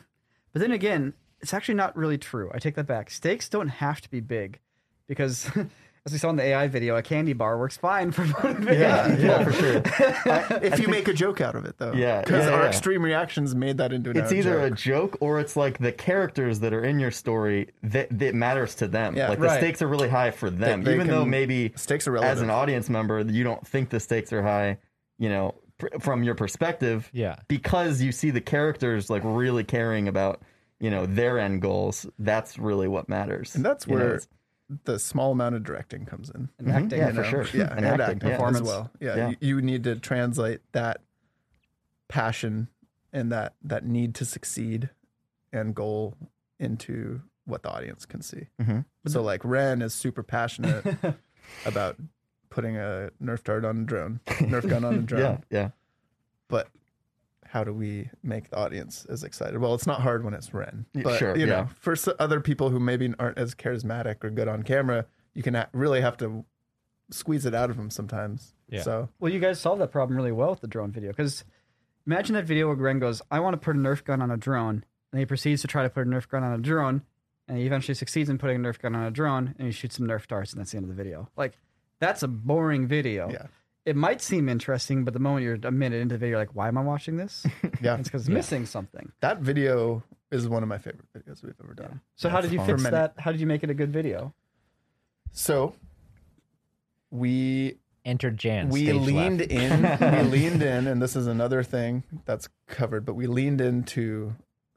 but 0.51 0.59
then 0.61 0.71
again, 0.73 1.13
it's 1.39 1.53
actually 1.53 1.75
not 1.75 1.95
really 1.95 2.17
true. 2.17 2.51
I 2.53 2.59
take 2.59 2.75
that 2.75 2.87
back. 2.87 3.09
Stakes 3.09 3.47
don't 3.47 3.69
have 3.69 4.01
to 4.01 4.09
be 4.11 4.19
big 4.19 4.59
because, 5.07 5.49
as 6.05 6.11
we 6.13 6.17
saw 6.17 6.31
in 6.31 6.35
the 6.35 6.41
AI 6.43 6.67
video, 6.67 6.95
a 6.95 7.03
candy 7.03 7.33
bar 7.33 7.59
works 7.59 7.77
fine 7.77 8.11
for 8.11 8.25
motivating 8.25 8.79
Yeah, 8.81 9.07
people. 9.07 9.23
yeah, 9.23 9.43
for 9.43 9.51
sure. 9.53 9.77
Uh, 10.33 10.59
if 10.63 10.79
you 10.79 10.87
make 10.87 11.07
a 11.07 11.13
joke 11.13 11.41
out 11.41 11.53
of 11.53 11.63
it, 11.65 11.75
though. 11.77 11.93
Yeah, 11.93 12.21
Because 12.21 12.45
yeah, 12.47 12.53
our 12.53 12.61
yeah. 12.63 12.67
extreme 12.69 13.03
reactions 13.03 13.53
made 13.53 13.77
that 13.77 13.93
into 13.93 14.09
an 14.09 14.17
It's 14.17 14.31
either 14.31 14.61
a 14.61 14.69
joke. 14.71 15.11
joke 15.13 15.17
or 15.21 15.39
it's 15.39 15.55
like 15.55 15.77
the 15.77 15.91
characters 15.91 16.59
that 16.61 16.73
are 16.73 16.83
in 16.83 16.99
your 16.99 17.11
story 17.11 17.69
that, 17.83 18.07
that 18.17 18.33
matters 18.33 18.73
to 18.75 18.87
them. 18.87 19.15
Yeah. 19.15 19.29
like 19.29 19.39
the 19.39 19.45
Right. 19.45 19.59
stakes 19.59 19.83
are 19.83 19.87
really 19.87 20.09
high 20.09 20.31
for 20.31 20.49
them, 20.49 20.83
they 20.83 20.95
even 20.95 21.05
though 21.07 21.23
maybe 21.25 21.71
stakes 21.75 22.07
are 22.07 22.17
as 22.17 22.41
an 22.41 22.49
audience 22.49 22.89
member 22.89 23.19
you 23.21 23.43
don't 23.43 23.65
think 23.67 23.89
the 23.89 23.99
stakes 23.99 24.33
are 24.33 24.41
high. 24.41 24.79
You 25.19 25.29
know, 25.29 25.53
pr- 25.77 25.99
from 25.99 26.23
your 26.23 26.33
perspective, 26.33 27.11
Yeah. 27.13 27.35
because 27.47 28.01
you 28.01 28.11
see 28.11 28.31
the 28.31 28.41
characters 28.41 29.11
like 29.11 29.21
really 29.23 29.63
caring 29.63 30.07
about 30.07 30.41
you 30.79 30.89
know 30.89 31.05
their 31.05 31.37
end 31.37 31.61
goals. 31.61 32.07
That's 32.17 32.57
really 32.57 32.87
what 32.87 33.07
matters, 33.07 33.53
And 33.55 33.63
that's 33.63 33.85
You 33.85 33.93
know, 33.93 33.99
where 33.99 34.07
it's- 34.15 34.27
the 34.85 34.99
small 34.99 35.31
amount 35.31 35.55
of 35.55 35.63
directing 35.63 36.05
comes 36.05 36.29
in. 36.29 36.49
And 36.59 36.71
acting, 36.71 36.99
Yeah, 36.99 37.09
you 37.09 37.13
for 37.15 37.23
sure. 37.23 37.45
Yeah, 37.53 37.73
And 37.75 37.85
and, 37.85 38.01
acting, 38.01 38.17
acting, 38.29 38.29
yeah. 38.29 38.49
as 38.49 38.61
well. 38.61 38.91
Yeah, 38.99 39.15
Yeah. 39.15 39.29
You, 39.29 39.35
you 39.41 39.61
need 39.61 39.83
to 39.85 39.95
translate 39.97 40.61
that 40.71 41.01
passion 42.07 42.67
and 43.13 43.31
that 43.31 43.53
that 43.63 43.85
need 43.85 44.15
to 44.15 44.25
succeed 44.25 44.89
and 45.53 45.73
goal 45.75 46.15
into 46.59 47.21
what 47.45 47.63
the 47.63 47.69
audience 47.69 48.05
can 48.05 48.21
see. 48.21 48.47
Mhm. 48.61 48.85
So 49.07 49.21
like 49.21 49.43
Wren 49.43 49.81
is 49.81 49.93
super 49.93 50.23
passionate 50.23 50.85
about 51.65 51.97
putting 52.49 52.77
a 52.77 53.09
Nerf 53.21 53.43
dart 53.43 53.65
on 53.65 53.81
a 53.81 53.83
drone, 53.83 54.19
Nerf 54.27 54.69
gun 54.69 54.85
on 54.85 54.95
a 54.95 54.97
drone. 55.01 55.21
yeah, 55.21 55.37
yeah. 55.49 55.69
But 56.47 56.67
how 57.51 57.65
do 57.65 57.73
we 57.73 58.09
make 58.23 58.49
the 58.49 58.55
audience 58.55 59.05
as 59.09 59.25
excited? 59.25 59.59
Well, 59.59 59.75
it's 59.75 59.85
not 59.85 60.01
hard 60.01 60.23
when 60.23 60.33
it's 60.33 60.53
Wren. 60.53 60.85
But 60.93 61.17
sure, 61.17 61.35
you 61.35 61.45
yeah. 61.45 61.51
know, 61.51 61.69
for 61.79 61.95
other 62.17 62.39
people 62.39 62.69
who 62.69 62.79
maybe 62.79 63.13
aren't 63.19 63.37
as 63.37 63.53
charismatic 63.55 64.23
or 64.23 64.29
good 64.29 64.47
on 64.47 64.63
camera, 64.63 65.05
you 65.33 65.43
can 65.43 65.65
really 65.73 65.99
have 65.99 66.15
to 66.17 66.45
squeeze 67.09 67.45
it 67.45 67.53
out 67.53 67.69
of 67.69 67.75
them 67.75 67.89
sometimes. 67.89 68.53
Yeah. 68.69 68.83
So 68.83 69.09
Well, 69.19 69.33
you 69.33 69.41
guys 69.41 69.59
solved 69.59 69.81
that 69.81 69.91
problem 69.91 70.15
really 70.15 70.31
well 70.31 70.51
with 70.51 70.61
the 70.61 70.67
drone 70.67 70.91
video 70.91 71.11
because 71.11 71.43
imagine 72.07 72.35
that 72.35 72.45
video 72.45 72.67
where 72.67 72.75
Wren 72.77 72.99
goes, 72.99 73.21
"I 73.29 73.41
want 73.41 73.53
to 73.53 73.57
put 73.57 73.75
a 73.75 73.79
Nerf 73.79 74.05
gun 74.05 74.21
on 74.21 74.31
a 74.31 74.37
drone," 74.37 74.85
and 75.11 75.19
he 75.19 75.25
proceeds 75.25 75.61
to 75.61 75.67
try 75.67 75.83
to 75.83 75.89
put 75.89 76.07
a 76.07 76.09
Nerf 76.09 76.29
gun 76.29 76.43
on 76.43 76.53
a 76.53 76.57
drone, 76.57 77.01
and 77.49 77.57
he 77.57 77.65
eventually 77.65 77.95
succeeds 77.95 78.29
in 78.29 78.37
putting 78.37 78.65
a 78.65 78.69
Nerf 78.69 78.79
gun 78.79 78.95
on 78.95 79.03
a 79.03 79.11
drone, 79.11 79.55
and 79.59 79.67
he 79.67 79.73
shoots 79.73 79.97
some 79.97 80.07
Nerf 80.07 80.25
darts, 80.25 80.53
and 80.53 80.61
that's 80.61 80.71
the 80.71 80.77
end 80.77 80.85
of 80.85 80.95
the 80.95 81.03
video. 81.03 81.27
Like, 81.35 81.57
that's 81.99 82.23
a 82.23 82.29
boring 82.29 82.87
video. 82.87 83.29
Yeah. 83.29 83.47
It 83.85 83.95
might 83.95 84.21
seem 84.21 84.47
interesting, 84.47 85.03
but 85.03 85.13
the 85.13 85.19
moment 85.19 85.43
you're 85.43 85.57
a 85.63 85.71
minute 85.71 86.01
into 86.01 86.13
the 86.13 86.19
video, 86.19 86.29
you're 86.31 86.39
like, 86.39 86.53
"Why 86.55 86.67
am 86.67 86.77
I 86.77 86.81
watching 86.83 87.17
this?" 87.17 87.45
yeah, 87.81 87.97
It's 87.97 88.07
because 88.09 88.21
it's 88.23 88.29
missing 88.29 88.65
something. 88.65 89.11
that 89.21 89.39
video 89.39 90.03
is 90.29 90.47
one 90.47 90.61
of 90.63 90.69
my 90.69 90.77
favorite 90.77 91.07
videos 91.17 91.43
we've 91.43 91.55
ever 91.63 91.73
done. 91.73 91.99
So 92.15 92.29
how 92.29 92.41
did 92.41 92.51
you 92.51 92.59
fun. 92.59 92.67
fix 92.67 92.83
many- 92.83 92.91
that? 92.93 93.13
How 93.17 93.31
did 93.31 93.41
you 93.41 93.47
make 93.47 93.63
it 93.63 93.69
a 93.69 93.73
good 93.73 93.91
video? 93.91 94.33
So 95.31 95.73
we 97.09 97.77
entered 98.05 98.37
Jan. 98.37 98.69
we 98.69 98.85
stage 98.85 98.95
leaned 99.01 99.39
left. 99.39 99.51
in 99.51 99.81
we 100.23 100.23
leaned 100.39 100.63
in 100.63 100.87
and 100.87 101.01
this 101.01 101.15
is 101.15 101.27
another 101.27 101.61
thing 101.61 102.03
that's 102.25 102.49
covered 102.67 103.05
but 103.05 103.13
we 103.13 103.27
leaned 103.27 103.61
into 103.61 104.33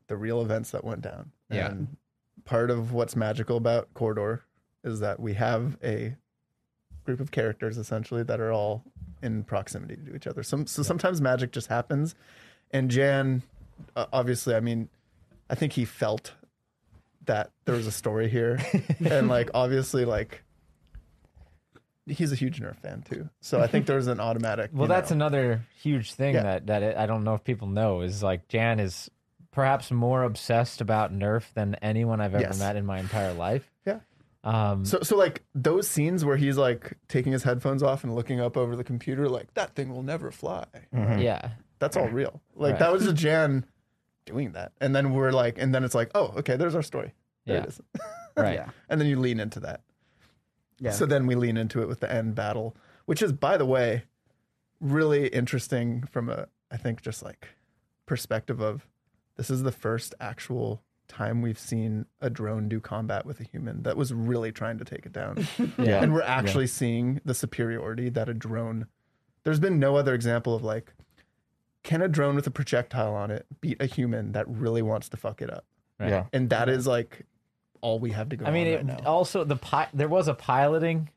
the 0.08 0.16
real 0.16 0.42
events 0.42 0.70
that 0.72 0.84
went 0.84 1.00
down 1.00 1.30
Yeah. 1.50 1.70
and 1.70 1.96
part 2.44 2.70
of 2.70 2.92
what's 2.92 3.16
magical 3.16 3.56
about 3.56 3.94
corridor 3.94 4.42
is 4.82 5.00
that 5.00 5.20
we 5.20 5.34
have 5.34 5.78
a 5.82 6.16
group 7.06 7.18
of 7.20 7.30
characters 7.30 7.78
essentially 7.78 8.22
that 8.24 8.40
are 8.40 8.52
all 8.52 8.84
in 9.24 9.42
proximity 9.44 9.96
to 9.96 10.14
each 10.14 10.26
other 10.26 10.42
Some, 10.42 10.66
so 10.66 10.82
sometimes 10.82 11.20
magic 11.20 11.50
just 11.50 11.66
happens 11.68 12.14
and 12.70 12.90
jan 12.90 13.42
uh, 13.96 14.06
obviously 14.12 14.54
i 14.54 14.60
mean 14.60 14.88
i 15.50 15.54
think 15.54 15.72
he 15.72 15.84
felt 15.84 16.32
that 17.24 17.50
there 17.64 17.74
was 17.74 17.86
a 17.86 17.92
story 17.92 18.28
here 18.28 18.58
and 19.04 19.28
like 19.28 19.50
obviously 19.54 20.04
like 20.04 20.42
he's 22.06 22.32
a 22.32 22.36
huge 22.36 22.60
nerf 22.60 22.76
fan 22.76 23.02
too 23.02 23.28
so 23.40 23.60
i 23.62 23.66
think 23.66 23.86
there's 23.86 24.06
an 24.08 24.20
automatic 24.20 24.70
Well, 24.74 24.88
that's 24.88 25.10
know, 25.10 25.14
another 25.16 25.62
huge 25.80 26.12
thing 26.12 26.34
Yeah. 26.34 26.42
that 26.42 26.66
that 26.66 26.82
it, 26.82 26.96
I 26.96 27.06
don't 27.06 27.24
know 27.24 27.34
if 27.34 27.42
people 27.44 27.66
know 27.68 28.02
is 28.02 28.22
like 28.22 28.46
Jan 28.48 28.78
is 28.78 29.10
perhaps 29.52 29.90
more 29.90 30.24
obsessed 30.24 30.80
about 30.80 31.12
Nerf 31.16 31.44
than 31.54 31.76
anyone 31.76 32.20
I've 32.20 32.34
ever 32.34 32.42
Yes. 32.42 32.58
met 32.58 32.74
in 32.76 32.84
my 32.84 32.98
entire 32.98 33.32
life. 33.32 33.70
Yeah. 34.44 34.70
Um, 34.72 34.84
So, 34.84 35.00
so 35.02 35.16
like 35.16 35.42
those 35.54 35.88
scenes 35.88 36.24
where 36.24 36.36
he's 36.36 36.56
like 36.58 36.94
taking 37.08 37.32
his 37.32 37.42
headphones 37.42 37.82
off 37.82 38.04
and 38.04 38.14
looking 38.14 38.40
up 38.40 38.56
over 38.56 38.76
the 38.76 38.84
computer, 38.84 39.28
like 39.28 39.52
that 39.54 39.74
thing 39.74 39.92
will 39.94 40.02
never 40.02 40.30
fly. 40.30 40.66
yeah. 40.92 41.50
That's 41.78 41.96
all 41.96 42.08
real. 42.08 42.40
Like 42.54 42.72
Right. 42.72 42.78
that 42.80 42.92
was 42.92 43.04
just 43.04 43.16
Jan 43.16 43.64
doing 44.26 44.52
that, 44.52 44.72
and 44.80 44.94
then 44.96 45.12
we're 45.12 45.32
like, 45.32 45.58
and 45.58 45.74
then 45.74 45.84
it's 45.84 45.94
like, 45.94 46.10
oh, 46.14 46.32
okay, 46.38 46.56
there's 46.56 46.74
our 46.74 46.82
story. 46.82 47.12
There 47.44 47.56
Yeah. 47.56 47.62
it 47.64 47.68
is. 47.68 47.80
Right. 48.36 48.54
Yeah. 48.54 48.70
And 48.88 49.00
then 49.00 49.06
you 49.06 49.20
lean 49.20 49.38
into 49.38 49.60
that. 49.60 49.82
Yeah. 50.80 50.90
So 50.90 51.06
then 51.06 51.26
we 51.28 51.36
lean 51.36 51.56
into 51.56 51.82
it 51.82 51.86
with 51.88 52.00
the 52.00 52.10
end 52.12 52.34
battle, 52.34 52.74
which 53.06 53.22
is, 53.22 53.32
by 53.32 53.56
the 53.56 53.64
way, 53.66 54.04
really 54.80 55.28
interesting 55.28 56.02
from 56.02 56.28
a, 56.28 56.48
I 56.70 56.76
think, 56.76 57.00
just 57.00 57.22
like 57.22 57.50
perspective 58.06 58.60
of 58.60 58.88
this 59.36 59.50
is 59.50 59.62
the 59.62 59.70
first 59.70 60.14
actual 60.20 60.82
time 61.08 61.42
we've 61.42 61.58
seen 61.58 62.06
a 62.20 62.30
drone 62.30 62.68
do 62.68 62.80
combat 62.80 63.26
with 63.26 63.40
a 63.40 63.44
human 63.44 63.82
that 63.82 63.96
was 63.96 64.12
really 64.12 64.50
trying 64.52 64.78
to 64.78 64.84
take 64.84 65.06
it 65.06 65.12
down. 65.12 65.46
Yeah. 65.78 66.02
and 66.02 66.12
we're 66.14 66.22
actually 66.22 66.66
seeing 66.66 67.20
the 67.24 67.34
superiority 67.34 68.08
that 68.10 68.28
a 68.28 68.34
drone. 68.34 68.86
There's 69.44 69.60
been 69.60 69.78
no 69.78 69.96
other 69.96 70.14
example 70.14 70.54
of 70.54 70.64
like, 70.64 70.92
can 71.82 72.00
a 72.00 72.08
drone 72.08 72.34
with 72.34 72.46
a 72.46 72.50
projectile 72.50 73.14
on 73.14 73.30
it 73.30 73.46
beat 73.60 73.80
a 73.80 73.86
human 73.86 74.32
that 74.32 74.48
really 74.48 74.80
wants 74.82 75.08
to 75.10 75.16
fuck 75.16 75.42
it 75.42 75.50
up? 75.52 75.64
Right. 76.00 76.08
Yeah. 76.10 76.24
And 76.32 76.48
that 76.50 76.68
is 76.68 76.86
like 76.86 77.26
all 77.82 77.98
we 77.98 78.10
have 78.12 78.30
to 78.30 78.36
go. 78.36 78.46
I 78.46 78.50
mean, 78.50 78.66
on 78.66 78.72
it, 78.72 78.76
right 78.76 78.86
now. 78.86 78.98
also 79.04 79.44
the 79.44 79.56
pi- 79.56 79.88
there 79.92 80.08
was 80.08 80.26
a 80.28 80.34
piloting, 80.34 81.10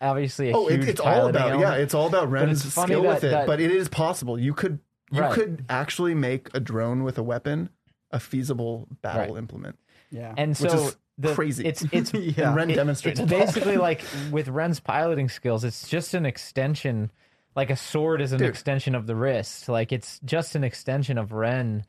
obviously 0.00 0.50
a 0.50 0.56
oh, 0.56 0.68
huge 0.68 0.82
it, 0.82 0.88
it's 0.90 1.00
all 1.00 1.28
about 1.28 1.52
element. 1.52 1.60
yeah, 1.60 1.74
it's 1.82 1.94
all 1.94 2.06
about 2.08 2.30
Wren's 2.30 2.64
it's 2.66 2.74
funny 2.74 2.88
skill 2.92 3.02
that- 3.04 3.14
with 3.14 3.24
it. 3.24 3.30
that- 3.30 3.46
but 3.46 3.60
it 3.60 3.70
is 3.70 3.88
possible. 3.88 4.38
You 4.38 4.52
could 4.52 4.78
you 5.10 5.20
Right. 5.22 5.32
could 5.32 5.64
actually 5.68 6.14
make 6.14 6.48
a 6.54 6.60
drone 6.60 7.02
with 7.04 7.18
a 7.18 7.22
weapon 7.22 7.68
a 8.12 8.20
feasible 8.20 8.88
battle 9.02 9.34
Right. 9.34 9.38
implement. 9.38 9.78
Yeah. 10.10 10.34
and 10.36 10.56
so 10.56 10.84
which 10.86 10.94
the, 11.18 11.34
crazy. 11.34 11.64
It's 11.66 11.82
it's 11.92 12.12
Yeah. 12.12 12.48
And 12.48 12.56
Wren 12.56 12.70
it- 12.70 12.74
demonstrates 12.76 13.20
It's 13.20 13.30
basically 13.30 13.76
like 13.88 14.02
with 14.30 14.48
Wren's 14.48 14.80
piloting 14.80 15.28
skills, 15.28 15.64
it's 15.64 15.88
just 15.88 16.14
an 16.14 16.26
extension. 16.26 17.10
Like 17.54 17.70
a 17.70 17.76
sword 17.76 18.20
is 18.22 18.32
an 18.32 18.38
Dude. 18.38 18.48
extension 18.48 18.94
of 18.94 19.06
the 19.06 19.14
wrist. 19.14 19.68
Like 19.68 19.92
it's 19.92 20.18
just 20.24 20.54
an 20.54 20.64
extension 20.64 21.18
of 21.18 21.32
Wren 21.32 21.84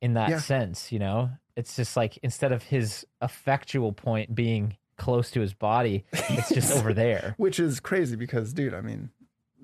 in 0.00 0.14
that 0.14 0.28
Yeah. 0.30 0.38
sense, 0.38 0.90
you 0.92 0.98
know? 0.98 1.30
It's 1.56 1.76
just 1.76 1.96
like 1.96 2.18
instead 2.22 2.50
of 2.52 2.62
his 2.62 3.06
effectual 3.20 3.92
point 3.92 4.34
being 4.34 4.76
close 4.96 5.30
to 5.32 5.40
his 5.40 5.52
body. 5.54 6.04
It's 6.12 6.48
just 6.54 6.72
over 6.76 6.92
there. 6.94 7.34
Which 7.36 7.58
is 7.60 7.80
crazy 7.80 8.16
because, 8.16 8.52
dude, 8.52 8.72
I 8.74 8.80
mean, 8.82 9.10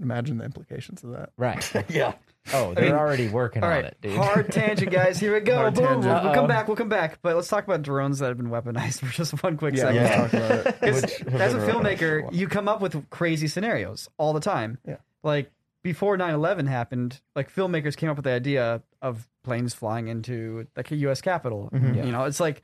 imagine 0.00 0.38
the 0.38 0.44
implications 0.44 1.02
of 1.04 1.10
that. 1.12 1.30
Right. 1.36 1.70
yeah. 1.90 2.14
Oh, 2.54 2.72
they're 2.72 2.98
already 2.98 3.28
working 3.28 3.62
All 3.62 3.70
on 3.70 3.84
it, 3.84 3.98
dude. 4.00 4.16
hard 4.16 4.50
tangent, 4.50 4.90
guys. 4.90 5.20
Here 5.20 5.34
we 5.34 5.40
go. 5.40 5.56
Hard 5.56 5.74
Boom. 5.74 5.84
tangent. 5.84 6.06
We'll, 6.14 6.22
we'll 6.24 6.34
come 6.34 6.46
back. 6.46 6.66
We'll 6.66 6.76
come 6.78 6.88
back. 6.88 7.18
But 7.20 7.36
let's 7.36 7.48
talk 7.48 7.64
about 7.64 7.82
drones 7.82 8.20
that 8.20 8.28
have 8.28 8.38
been 8.38 8.48
weaponized 8.48 9.00
for 9.04 9.12
just 9.12 9.42
one 9.42 9.58
quick 9.58 9.74
Yeah, 9.74 9.80
second. 9.82 9.94
Yeah. 9.96 10.16
talk 10.16 10.32
about 10.32 10.50
it. 10.66 10.80
'Cause 10.80 11.02
Which 11.02 11.04
as 11.04 11.20
a 11.20 11.24
been 11.24 11.36
around 11.36 11.50
for 11.50 11.70
a 11.70 11.72
filmmaker, 11.96 12.32
you 12.32 12.48
come 12.48 12.68
up 12.68 12.80
with 12.80 13.10
crazy 13.10 13.48
scenarios 13.48 14.08
all 14.16 14.32
the 14.32 14.40
time. 14.40 14.78
Yeah. 14.86 14.96
Like 15.22 15.50
before 15.82 16.16
9/11 16.16 16.66
happened, 16.68 17.20
like 17.36 17.54
filmmakers 17.54 17.96
came 17.96 18.08
up 18.08 18.16
with 18.16 18.24
the 18.24 18.32
idea 18.32 18.82
of 19.02 19.28
planes 19.44 19.74
flying 19.74 20.08
into 20.08 20.66
like 20.74 20.90
a 20.90 20.96
U.S. 20.96 21.20
Capitol. 21.20 21.68
Mm-hmm. 21.72 21.94
You 22.06 22.12
know, 22.12 22.24
it's 22.24 22.40
like 22.40 22.62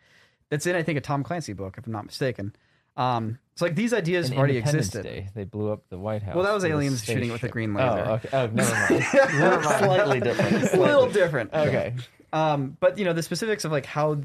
that's 0.48 0.66
in 0.66 0.76
I 0.76 0.82
think 0.82 0.96
a 0.96 1.02
Tom 1.02 1.22
Clancy 1.24 1.52
book, 1.52 1.76
if 1.76 1.86
I'm 1.86 1.92
not 1.92 2.06
mistaken. 2.06 2.54
Um, 2.96 3.38
it's 3.52 3.62
like 3.62 3.76
these 3.76 3.92
ideas 3.92 4.30
In 4.30 4.38
already 4.38 4.56
existed. 4.56 5.04
Day, 5.04 5.28
they 5.34 5.44
blew 5.44 5.70
up 5.70 5.88
the 5.88 5.98
White 5.98 6.22
House. 6.22 6.34
Well, 6.34 6.44
that 6.44 6.52
was 6.52 6.64
with 6.64 6.72
a 6.72 6.74
aliens 6.74 7.04
shooting 7.04 7.28
it 7.28 7.32
with 7.32 7.44
a 7.44 7.48
green 7.48 7.72
laser. 7.72 8.04
Oh, 8.06 8.12
okay. 8.14 8.28
Oh, 8.32 8.46
never 8.46 8.74
mind. 8.74 9.04
never 9.14 9.60
mind. 9.60 9.84
Slightly 9.84 10.20
different. 10.20 10.72
a 10.72 10.80
little 10.80 11.08
different. 11.08 11.52
Okay. 11.54 11.94
Um, 12.32 12.76
but 12.80 12.98
you 12.98 13.04
know 13.04 13.12
the 13.12 13.22
specifics 13.22 13.64
of 13.64 13.70
like 13.70 13.86
how, 13.86 14.16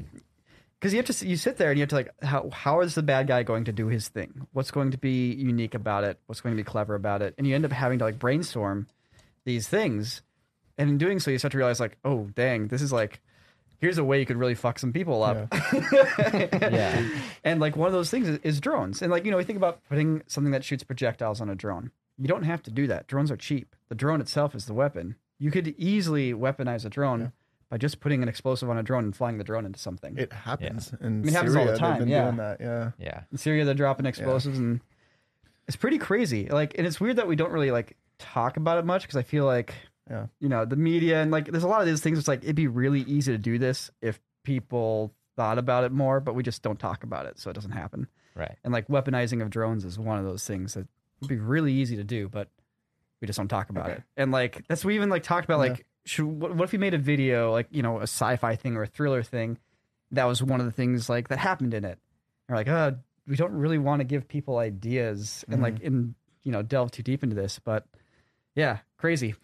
because 0.80 0.92
you 0.92 0.96
have 0.96 1.06
to 1.06 1.26
you 1.26 1.36
sit 1.36 1.58
there 1.58 1.70
and 1.70 1.78
you 1.78 1.82
have 1.82 1.90
to 1.90 1.94
like 1.94 2.10
how 2.22 2.50
how 2.52 2.80
is 2.80 2.96
the 2.96 3.04
bad 3.04 3.28
guy 3.28 3.44
going 3.44 3.64
to 3.64 3.72
do 3.72 3.86
his 3.86 4.08
thing? 4.08 4.48
What's 4.52 4.72
going 4.72 4.90
to 4.90 4.98
be 4.98 5.32
unique 5.32 5.74
about 5.74 6.02
it? 6.02 6.18
What's 6.26 6.40
going 6.40 6.56
to 6.56 6.60
be 6.60 6.64
clever 6.64 6.96
about 6.96 7.22
it? 7.22 7.34
And 7.38 7.46
you 7.46 7.54
end 7.54 7.64
up 7.64 7.70
having 7.70 8.00
to 8.00 8.04
like 8.04 8.18
brainstorm 8.18 8.88
these 9.44 9.68
things, 9.68 10.22
and 10.76 10.90
in 10.90 10.98
doing 10.98 11.20
so, 11.20 11.30
you 11.30 11.38
start 11.38 11.52
to 11.52 11.58
realize 11.58 11.78
like, 11.78 11.98
oh 12.04 12.28
dang, 12.34 12.66
this 12.68 12.82
is 12.82 12.92
like. 12.92 13.20
Here's 13.80 13.98
a 13.98 14.04
way 14.04 14.20
you 14.20 14.26
could 14.26 14.36
really 14.36 14.54
fuck 14.54 14.78
some 14.78 14.92
people 14.92 15.22
up. 15.22 15.52
Yeah. 16.52 17.08
And 17.42 17.60
like 17.60 17.76
one 17.76 17.86
of 17.86 17.92
those 17.92 18.10
things 18.10 18.28
is, 18.28 18.38
is 18.42 18.60
drones. 18.60 19.00
And 19.02 19.10
like, 19.10 19.24
you 19.24 19.30
know, 19.30 19.38
we 19.38 19.44
think 19.44 19.56
about 19.56 19.80
putting 19.88 20.22
something 20.26 20.52
that 20.52 20.62
shoots 20.64 20.84
projectiles 20.84 21.40
on 21.40 21.48
a 21.48 21.54
drone. 21.54 21.90
You 22.18 22.28
don't 22.28 22.42
have 22.42 22.62
to 22.64 22.70
do 22.70 22.86
that. 22.88 23.06
Drones 23.06 23.30
are 23.30 23.36
cheap. 23.36 23.74
The 23.88 23.94
drone 23.94 24.20
itself 24.20 24.54
is 24.54 24.66
the 24.66 24.74
weapon. 24.74 25.16
You 25.38 25.50
could 25.50 25.74
easily 25.78 26.34
weaponize 26.34 26.84
a 26.84 26.90
drone 26.90 27.32
by 27.70 27.78
just 27.78 28.00
putting 28.00 28.22
an 28.22 28.28
explosive 28.28 28.68
on 28.68 28.76
a 28.76 28.82
drone 28.82 29.04
and 29.04 29.16
flying 29.16 29.38
the 29.38 29.44
drone 29.44 29.64
into 29.64 29.78
something. 29.78 30.18
It 30.18 30.32
happens. 30.32 30.92
In 31.00 31.06
I 31.06 31.08
mean, 31.08 31.28
it 31.28 31.32
happens 31.32 31.56
all 31.56 31.62
Syria, 31.62 31.72
the 31.72 31.78
time, 31.78 31.92
They've 31.92 32.00
been 32.00 32.08
yeah. 32.08 32.24
doing 32.24 32.36
that. 32.36 32.60
Yeah. 32.60 32.90
Yeah. 32.98 33.20
In 33.32 33.38
Syria, 33.38 33.64
they're 33.64 33.74
dropping 33.74 34.04
explosives 34.06 34.58
and 34.58 34.80
it's 35.66 35.76
pretty 35.76 35.98
crazy. 35.98 36.48
Like, 36.48 36.74
and 36.76 36.86
it's 36.86 37.00
weird 37.00 37.16
that 37.16 37.26
we 37.28 37.36
don't 37.36 37.52
really 37.52 37.70
like 37.70 37.96
talk 38.18 38.56
about 38.58 38.78
it 38.78 38.84
much 38.84 39.02
because 39.02 39.16
I 39.16 39.22
feel 39.22 39.46
like, 39.46 39.74
Yeah. 40.10 40.26
you 40.40 40.48
know, 40.48 40.64
the 40.64 40.76
media 40.76 41.22
and 41.22 41.30
like 41.30 41.46
there's 41.46 41.62
a 41.62 41.68
lot 41.68 41.80
of 41.80 41.86
these 41.86 42.00
things. 42.00 42.18
It's 42.18 42.28
like 42.28 42.42
it'd 42.42 42.56
be 42.56 42.66
really 42.66 43.02
easy 43.02 43.32
to 43.32 43.38
do 43.38 43.58
this 43.58 43.90
if 44.02 44.20
people 44.42 45.14
thought 45.36 45.58
about 45.58 45.84
it 45.84 45.92
more, 45.92 46.20
but 46.20 46.34
we 46.34 46.42
just 46.42 46.62
don't 46.62 46.78
talk 46.78 47.04
about 47.04 47.26
it, 47.26 47.38
so 47.38 47.50
it 47.50 47.54
doesn't 47.54 47.70
happen. 47.70 48.08
Right. 48.34 48.56
And 48.64 48.72
like 48.72 48.88
weaponizing 48.88 49.40
of 49.42 49.50
drones 49.50 49.84
is 49.84 49.98
one 49.98 50.18
of 50.18 50.24
those 50.24 50.44
things 50.44 50.74
that 50.74 50.86
would 51.20 51.28
be 51.28 51.38
really 51.38 51.72
easy 51.72 51.96
to 51.96 52.04
do, 52.04 52.28
but 52.28 52.48
we 53.20 53.26
just 53.26 53.36
don't 53.36 53.48
talk 53.48 53.70
about 53.70 53.90
it. 53.90 54.02
And 54.16 54.32
like 54.32 54.66
that's 54.68 54.84
we 54.84 54.94
even 54.96 55.10
like 55.10 55.22
talked 55.22 55.44
about 55.44 55.58
like 55.58 55.86
should 56.04 56.24
what, 56.24 56.54
what 56.56 56.64
if 56.64 56.72
we 56.72 56.78
made 56.78 56.94
a 56.94 56.98
video 56.98 57.52
like 57.52 57.68
you 57.70 57.82
know 57.82 57.98
a 57.98 58.04
sci-fi 58.04 58.56
thing 58.56 58.76
or 58.76 58.82
a 58.82 58.86
thriller 58.86 59.22
thing 59.22 59.58
that 60.12 60.24
was 60.24 60.42
one 60.42 60.60
of 60.60 60.66
the 60.66 60.72
things 60.72 61.08
like 61.08 61.28
that 61.28 61.38
happened 61.38 61.74
in 61.74 61.84
it. 61.84 61.98
We're 62.48 62.56
like, 62.56 62.68
uh, 62.68 62.92
we 63.28 63.36
don't 63.36 63.52
really 63.52 63.78
want 63.78 64.00
to 64.00 64.04
give 64.04 64.26
people 64.26 64.58
ideas 64.58 65.44
and 65.48 65.62
like 65.62 65.80
in 65.80 66.14
you 66.42 66.52
know 66.52 66.62
delve 66.62 66.90
too 66.90 67.02
deep 67.02 67.22
into 67.22 67.36
this, 67.36 67.60
but 67.62 67.86
yeah, 68.54 68.78
crazy. 68.96 69.34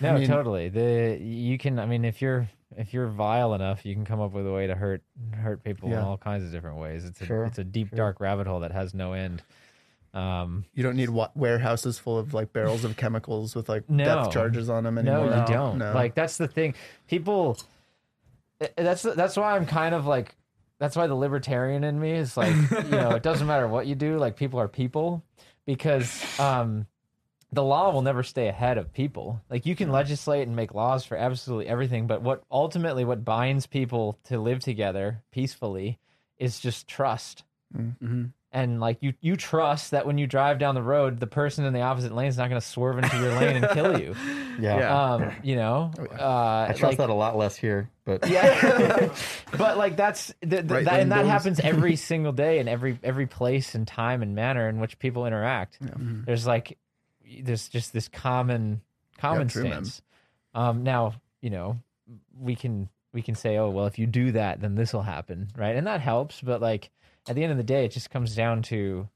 No, 0.00 0.14
mean- 0.18 0.26
totally. 0.26 0.68
The 0.68 1.18
you 1.20 1.58
can. 1.58 1.78
I 1.78 1.86
mean, 1.86 2.04
if 2.04 2.20
you're 2.22 2.48
if 2.76 2.92
you're 2.92 3.06
vile 3.08 3.54
enough, 3.54 3.84
you 3.86 3.94
can 3.94 4.04
come 4.04 4.20
up 4.20 4.32
with 4.32 4.46
a 4.46 4.52
way 4.52 4.66
to 4.66 4.74
hurt 4.74 5.02
hurt 5.34 5.62
people 5.62 5.92
in 5.92 5.98
all 5.98 6.16
kinds 6.18 6.44
of 6.44 6.50
different 6.52 6.78
ways. 6.78 7.04
It's 7.04 7.20
a 7.20 7.26
Sure, 7.26 7.44
it's 7.44 7.58
a 7.58 7.64
deep 7.64 7.90
dark 7.94 8.20
rabbit 8.20 8.46
hole 8.46 8.60
that 8.60 8.72
has 8.72 8.94
no 8.94 9.12
end. 9.12 9.42
Um, 10.12 10.64
You 10.74 10.82
don't 10.84 10.96
need 10.96 11.10
wa- 11.10 11.30
warehouses 11.34 11.98
full 11.98 12.18
of 12.18 12.32
like 12.34 12.52
barrels 12.52 12.84
of 12.84 12.96
chemicals 12.96 13.54
with 13.56 13.68
like 13.68 13.88
No. 13.90 14.04
depth 14.04 14.32
charges 14.32 14.70
on 14.70 14.84
them 14.84 14.94
no, 14.96 15.24
you 15.24 15.52
don't. 15.52 15.78
No. 15.78 15.92
Like 15.92 16.14
that's 16.14 16.36
the 16.36 16.46
thing. 16.48 16.74
People. 17.08 17.58
eh, 18.60 18.68
That's 18.76 19.02
that's 19.02 19.36
why 19.36 19.56
I'm 19.56 19.66
kind 19.66 19.94
of 19.94 20.06
like. 20.06 20.36
That's 20.78 20.96
why 20.96 21.06
the 21.06 21.14
libertarian 21.14 21.84
in 21.84 21.98
me 22.00 22.12
is 22.12 22.36
like, 22.36 22.52
you 22.70 22.82
know, 22.90 23.10
it 23.12 23.22
doesn't 23.22 23.46
matter 23.46 23.68
what 23.68 23.86
you 23.86 23.94
do. 23.94 24.18
Like 24.18 24.36
people 24.36 24.58
are 24.60 24.68
people, 24.68 25.22
because 25.66 26.22
um, 26.40 26.86
the 27.54 27.62
law 27.62 27.92
will 27.92 28.02
never 28.02 28.22
stay 28.22 28.48
ahead 28.48 28.78
of 28.78 28.92
people. 28.92 29.40
Like 29.48 29.66
you 29.66 29.76
can 29.76 29.92
legislate 29.92 30.46
and 30.46 30.56
make 30.56 30.74
laws 30.74 31.04
for 31.04 31.16
absolutely 31.16 31.68
everything, 31.68 32.06
but 32.06 32.22
what 32.22 32.42
ultimately 32.50 33.04
what 33.04 33.24
binds 33.24 33.66
people 33.66 34.18
to 34.24 34.38
live 34.38 34.60
together 34.60 35.22
peacefully 35.30 35.98
is 36.38 36.58
just 36.58 36.88
trust. 36.88 37.44
Mm-hmm. 37.76 38.26
And 38.52 38.80
like 38.80 38.98
you, 39.00 39.14
you 39.20 39.34
trust 39.36 39.90
that 39.90 40.06
when 40.06 40.16
you 40.16 40.28
drive 40.28 40.60
down 40.60 40.76
the 40.76 40.82
road, 40.82 41.18
the 41.18 41.26
person 41.26 41.64
in 41.64 41.72
the 41.72 41.80
opposite 41.80 42.14
lane 42.14 42.28
is 42.28 42.36
not 42.36 42.48
going 42.48 42.60
to 42.60 42.66
swerve 42.66 42.98
into 42.98 43.16
your 43.18 43.32
lane 43.32 43.62
and 43.62 43.68
kill 43.70 44.00
you. 44.00 44.14
Yeah. 44.54 44.78
Yeah. 44.78 45.04
Um, 45.14 45.32
you 45.42 45.56
know, 45.56 45.90
uh, 45.98 46.66
I 46.68 46.74
trust 46.76 46.82
like, 46.82 46.98
that 46.98 47.10
a 47.10 47.14
lot 47.14 47.36
less 47.36 47.56
here, 47.56 47.90
but 48.04 48.28
yeah, 48.28 49.12
but 49.58 49.76
like 49.76 49.96
that's 49.96 50.32
the, 50.42 50.62
the, 50.62 50.74
Right 50.74 50.84
that, 50.84 51.00
and 51.00 51.10
that 51.10 51.26
happens 51.26 51.58
every 51.58 51.96
single 52.12 52.30
day 52.30 52.60
in 52.60 52.68
every 52.68 52.96
every 53.02 53.26
place 53.26 53.74
and 53.74 53.84
time 53.84 54.22
and 54.22 54.36
manner 54.36 54.68
in 54.68 54.78
which 54.78 55.00
people 55.00 55.26
interact. 55.26 55.80
There's 55.80 56.46
like 56.46 56.78
there's 57.42 57.68
just 57.68 57.92
this 57.92 58.08
common 58.08 58.80
common 59.18 59.48
true, 59.48 59.62
stance. 59.66 60.02
Um, 60.54 60.82
now 60.82 61.14
you 61.40 61.50
know 61.50 61.78
we 62.38 62.54
can 62.54 62.88
we 63.12 63.22
can 63.22 63.34
say, 63.34 63.56
oh 63.56 63.70
well, 63.70 63.86
if 63.86 63.98
you 63.98 64.06
do 64.06 64.32
that, 64.32 64.60
then 64.60 64.74
this 64.74 64.92
will 64.92 65.02
happen, 65.02 65.48
right? 65.56 65.76
And 65.76 65.86
that 65.86 66.00
helps, 66.00 66.40
but 66.40 66.60
like 66.60 66.90
at 67.28 67.36
the 67.36 67.42
end 67.42 67.52
of 67.52 67.58
the 67.58 67.64
day, 67.64 67.84
it 67.84 67.92
just 67.92 68.10
comes 68.10 68.34
down 68.34 68.62
to 68.62 69.08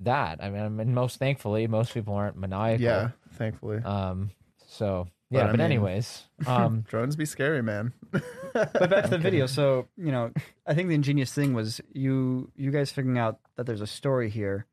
that. 0.00 0.42
I 0.42 0.50
mean, 0.50 0.62
I 0.62 0.68
mean 0.68 0.94
most 0.94 1.18
thankfully, 1.18 1.66
most 1.66 1.94
people 1.94 2.14
aren't 2.14 2.36
maniacal. 2.36 2.84
yeah, 2.84 3.10
thankfully. 3.34 3.78
Um. 3.84 4.30
So 4.66 5.08
yeah, 5.30 5.42
I 5.42 5.46
but, 5.46 5.52
mean- 5.52 5.60
anyways, 5.60 6.24
um, 6.46 6.84
Drones 6.88 7.16
be 7.16 7.26
scary, 7.26 7.62
man. 7.62 7.92
But 8.10 8.90
back 8.90 9.04
to 9.04 9.08
the 9.10 9.18
video. 9.22 9.46
So 9.46 9.86
you 9.96 10.10
know, 10.10 10.32
I 10.66 10.74
think 10.74 10.88
the 10.88 10.94
ingenious 10.94 11.32
thing 11.32 11.54
was 11.54 11.80
you 11.92 12.50
you 12.56 12.70
guys 12.70 12.90
figuring 12.90 13.18
out 13.18 13.38
that 13.56 13.66
there's 13.66 13.82
a 13.82 13.86
story 13.86 14.30
here. 14.30 14.66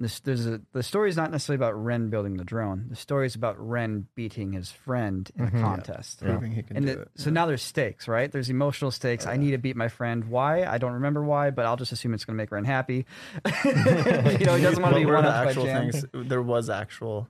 This 0.00 0.20
there's 0.20 0.46
a 0.46 0.60
the 0.72 0.84
story 0.84 1.10
is 1.10 1.16
not 1.16 1.32
necessarily 1.32 1.56
about 1.56 1.74
Wren 1.74 2.08
building 2.08 2.36
the 2.36 2.44
drone. 2.44 2.86
The 2.88 2.94
story 2.94 3.26
is 3.26 3.34
about 3.34 3.58
Wren 3.58 4.06
beating 4.14 4.52
his 4.52 4.70
friend 4.70 5.28
in 5.36 5.44
a 5.44 5.46
mm-hmm. 5.48 5.60
contest. 5.60 6.20
Proving 6.20 6.52
he 6.52 6.62
can 6.62 6.76
And 6.76 6.86
do 6.86 6.94
the, 6.94 7.00
it. 7.02 7.08
so 7.16 7.30
now 7.30 7.46
there's 7.46 7.62
stakes, 7.62 8.06
right? 8.06 8.30
There's 8.30 8.48
emotional 8.48 8.92
stakes. 8.92 9.26
I 9.26 9.36
need 9.36 9.50
to 9.50 9.58
beat 9.58 9.74
my 9.74 9.88
friend. 9.88 10.26
Why? 10.26 10.64
I 10.64 10.78
don't 10.78 10.92
remember 10.92 11.24
why, 11.24 11.50
but 11.50 11.66
I'll 11.66 11.76
just 11.76 11.90
assume 11.90 12.14
it's 12.14 12.24
going 12.24 12.36
to 12.36 12.40
make 12.40 12.52
Wren 12.52 12.64
happy. 12.64 13.06
you 13.64 13.72
know, 13.74 14.54
he 14.54 14.62
doesn't 14.62 14.80
want 14.80 14.94
to 14.94 15.00
be 15.00 15.04
were 15.06 15.14
one 15.14 15.24
the 15.24 15.30
up 15.30 15.46
by 15.46 15.52
Jan. 15.54 15.90
things? 15.90 16.04
There 16.12 16.42
was 16.42 16.70
actual. 16.70 17.28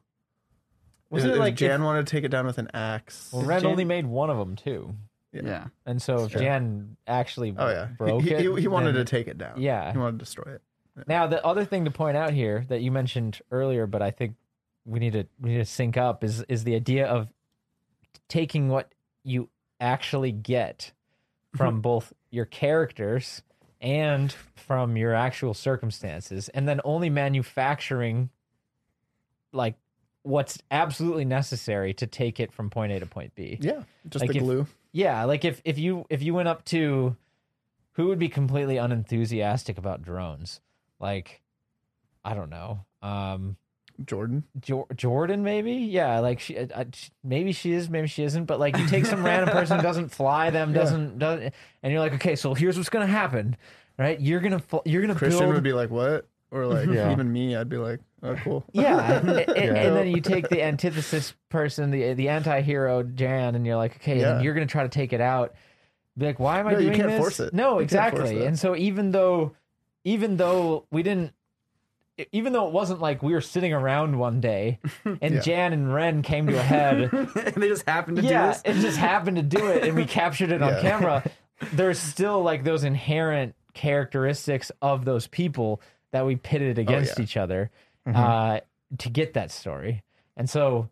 Wasn't 1.09 1.33
it, 1.33 1.37
it 1.37 1.39
like 1.39 1.55
Jan 1.55 1.81
if- 1.81 1.85
wanted 1.85 2.07
to 2.07 2.11
take 2.11 2.25
it 2.25 2.29
down 2.29 2.45
with 2.45 2.59
an 2.59 2.69
axe? 2.75 3.31
well, 3.33 3.45
Wren 3.47 3.63
Jan- 3.63 3.71
only 3.71 3.87
made 3.87 4.05
one 4.05 4.29
of 4.29 4.37
them 4.37 4.57
too. 4.57 4.95
Yeah. 5.33 5.69
And 5.87 6.03
so 6.03 6.25
if 6.25 6.33
Jan 6.33 6.99
actually 7.07 7.55
Oh 7.57 7.69
yeah, 7.69 7.87
broke 7.97 8.23
he, 8.23 8.33
it, 8.33 8.41
he, 8.41 8.61
he 8.61 8.69
wanted 8.69 8.95
then- 8.95 9.07
to 9.07 9.11
take 9.11 9.27
it 9.27 9.39
down. 9.39 9.61
Yeah. 9.61 9.91
he 9.91 9.97
wanted 9.97 10.19
to 10.19 10.19
destroy 10.19 10.53
it. 10.53 10.63
Now 11.07 11.27
the 11.27 11.45
other 11.45 11.65
thing 11.65 11.85
to 11.85 11.91
point 11.91 12.17
out 12.17 12.33
here 12.33 12.65
that 12.69 12.81
you 12.81 12.91
mentioned 12.91 13.41
earlier, 13.51 13.87
but 13.87 14.03
I 14.03 14.11
think 14.11 14.35
we 14.85 14.99
need 14.99 15.13
to 15.13 15.27
we 15.41 15.51
need 15.51 15.59
to 15.59 15.65
sync 15.65 15.97
up 15.97 16.25
is 16.25 16.43
is 16.49 16.65
the 16.65 16.75
idea 16.75 17.07
of 17.07 17.33
taking 18.29 18.69
what 18.69 18.93
you 19.23 19.49
actually 19.81 20.33
get 20.33 20.93
mm-hmm. 21.49 21.59
from 21.59 21.81
both 21.81 22.13
your 22.31 22.45
characters 22.45 23.43
and 23.81 24.35
from 24.57 24.97
your 24.97 25.15
actual 25.15 25.55
circumstances, 25.55 26.49
and 26.49 26.67
then 26.67 26.81
only 26.85 27.11
manufacturing 27.11 28.31
like 29.53 29.77
what's 30.23 30.59
absolutely 30.71 31.25
necessary 31.25 31.95
to 31.95 32.07
take 32.07 32.41
it 32.41 32.53
from 32.53 32.71
point 32.71 32.93
A 32.93 33.01
to 33.01 33.07
point 33.07 33.35
B. 33.35 33.59
Yeah, 33.61 33.83
just 34.09 34.23
Like 34.23 34.33
the 34.33 34.39
if- 34.39 34.43
glue. 34.43 34.67
Yeah, 34.91 35.25
like 35.25 35.45
if 35.45 35.61
if 35.65 35.79
you 35.79 36.07
if 36.09 36.23
you 36.23 36.35
went 36.35 36.49
up 36.49 36.65
to 36.67 37.15
who 37.93 38.07
would 38.07 38.19
be 38.19 38.29
completely 38.29 38.79
unenthusiastic 38.79 39.77
about 39.77 40.03
drones? 40.03 40.61
Like 41.01 41.41
I 42.25 42.35
don't 42.35 42.51
know. 42.51 42.85
Um 43.03 43.57
Jordan. 44.05 44.45
Jor- 44.61 44.87
Jordan 44.95 45.43
maybe? 45.43 45.73
Yeah, 45.73 46.21
like 46.21 46.39
she 46.39 46.57
uh, 46.57 46.85
she- 46.93 47.11
maybe 47.25 47.51
she 47.53 47.73
is, 47.73 47.91
maybe 47.91 48.07
she 48.07 48.23
isn't, 48.23 48.45
but 48.45 48.61
like 48.61 48.77
you 48.79 48.87
take 48.87 49.05
some 49.07 49.25
random 49.25 49.49
person 49.51 49.83
doesn't 49.83 50.11
fly 50.11 50.51
them, 50.51 50.73
doesn't 50.81 51.19
doesn't 51.19 51.53
and 51.83 51.93
you're 51.93 52.01
like, 52.01 52.15
"Okay, 52.15 52.37
so 52.37 52.55
here's 52.55 52.77
what's 52.77 52.91
going 52.91 53.05
to 53.07 53.13
happen." 53.13 53.57
Right? 53.99 54.21
You're 54.21 54.39
going 54.39 54.53
to 54.53 54.61
fl- 54.61 54.77
you're 54.85 55.03
going 55.03 55.13
to 55.13 55.19
Christian 55.19 55.41
build 55.41 55.55
would 55.55 55.65
be 55.65 55.73
like, 55.73 55.91
"What?" 55.91 56.29
Or 56.53 56.65
like 56.67 56.89
Yeah. 56.93 57.11
even 57.11 57.33
me, 57.33 57.57
I'd 57.57 57.69
be 57.69 57.77
like, 57.79 57.99
"Oh, 58.23 58.37
cool." 58.37 58.65
Yeah, 58.73 59.19
and, 59.19 59.29
and- 59.31 59.47
Yeah. 59.57 59.63
and 59.75 59.97
then 59.97 60.07
you 60.07 60.21
take 60.21 60.49
the 60.49 60.63
antithesis 60.63 61.35
person, 61.49 61.91
the 61.91 62.15
the 62.15 62.29
anti-hero 62.29 63.03
Jan, 63.03 63.57
and 63.57 63.67
you're 63.67 63.75
like, 63.77 63.97
okay, 63.97 64.21
Yeah. 64.21 64.37
and 64.37 64.45
you're 64.45 64.55
gonna 64.55 64.67
try 64.67 64.85
to 64.85 64.89
take 64.89 65.13
it 65.13 65.21
out. 65.21 65.55
Be 66.17 66.27
like, 66.27 66.39
why 66.39 66.61
am 66.61 66.69
I 66.69 66.73
No, 66.75 66.79
you 66.79 66.85
doing 66.87 66.97
can't 66.99 67.09
this? 67.11 67.19
force 67.21 67.41
it. 67.41 67.53
No, 67.53 67.79
You 67.79 67.81
exactly. 67.81 68.45
And 68.47 68.57
so 68.57 68.77
even 68.77 69.11
though, 69.11 69.57
even 70.09 70.37
though 70.39 70.87
we 70.91 71.03
didn't, 71.03 71.33
even 72.33 72.53
though 72.53 72.67
it 72.67 72.73
wasn't 72.73 73.01
like 73.01 73.23
we 73.23 73.33
were 73.33 73.41
sitting 73.41 73.73
around 73.73 74.19
one 74.19 74.41
day, 74.41 74.79
and 75.05 75.35
Yeah. 75.35 75.41
Jan 75.41 75.73
and 75.73 75.93
Wren 75.95 76.23
came 76.23 76.47
to 76.47 76.59
a 76.59 76.63
head. 76.63 77.13
and 77.13 77.55
they 77.63 77.69
just 77.69 77.87
happened 77.89 78.17
to 78.17 78.23
do 78.23 78.29
yeah, 78.29 78.49
this. 78.49 78.63
it 78.65 78.81
just 78.81 78.97
happened 78.99 79.37
to 79.37 79.43
do 79.43 79.67
it, 79.69 79.85
and 79.85 79.95
we 79.95 80.05
captured 80.21 80.51
it 80.51 80.63
on 80.63 80.81
camera. 80.81 81.23
There's 81.73 81.99
still 81.99 82.43
like 82.43 82.65
those 82.65 82.85
inherent 82.85 83.55
characteristics 83.75 84.73
of 84.83 85.05
those 85.05 85.27
people 85.27 85.81
that 86.13 86.25
we 86.25 86.37
pitted 86.37 86.79
against 86.79 87.19
yeah. 87.19 87.23
each 87.25 87.37
other 87.37 87.71
uh, 88.07 88.61
to 88.99 89.11
get 89.11 89.35
that 89.35 89.51
story. 89.51 90.03
And 90.37 90.49
so 90.49 90.89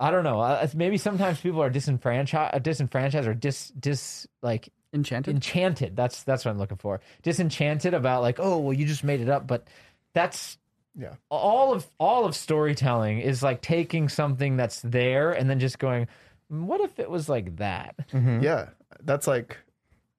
I 0.00 0.10
don't 0.10 0.24
know. 0.24 0.40
uh, 0.40 0.66
Maybe 0.74 0.96
sometimes 0.96 1.40
people 1.40 1.62
are 1.62 1.70
disenfranchised, 1.70 2.62
disenfranchised 2.62 3.28
or 3.28 3.34
dis 3.34 3.68
dis 3.78 4.26
like 4.42 4.70
Enchanted. 4.96 5.34
enchanted. 5.34 5.94
That's 5.96 6.22
that's 6.24 6.44
what 6.44 6.50
I'm 6.50 6.58
looking 6.58 6.78
for. 6.78 7.00
Disenchanted 7.22 7.94
about 7.94 8.22
like, 8.22 8.38
oh 8.40 8.58
well, 8.58 8.72
you 8.72 8.84
just 8.86 9.04
made 9.04 9.20
it 9.20 9.28
up. 9.28 9.46
But 9.46 9.68
that's 10.14 10.58
Yeah. 10.98 11.14
all 11.30 11.72
of 11.72 11.86
all 12.00 12.24
of 12.24 12.34
storytelling 12.34 13.20
is 13.20 13.42
like 13.42 13.60
taking 13.62 14.08
something 14.08 14.56
that's 14.56 14.80
there 14.82 15.32
and 15.32 15.48
then 15.48 15.60
just 15.60 15.78
going, 15.78 16.08
"Mm, 16.52 16.64
what 16.64 16.80
if 16.80 16.98
it 16.98 17.08
was 17.10 17.28
like 17.28 17.56
that? 17.56 17.94
Yeah, 18.12 18.70
that's 19.04 19.26
like 19.26 19.58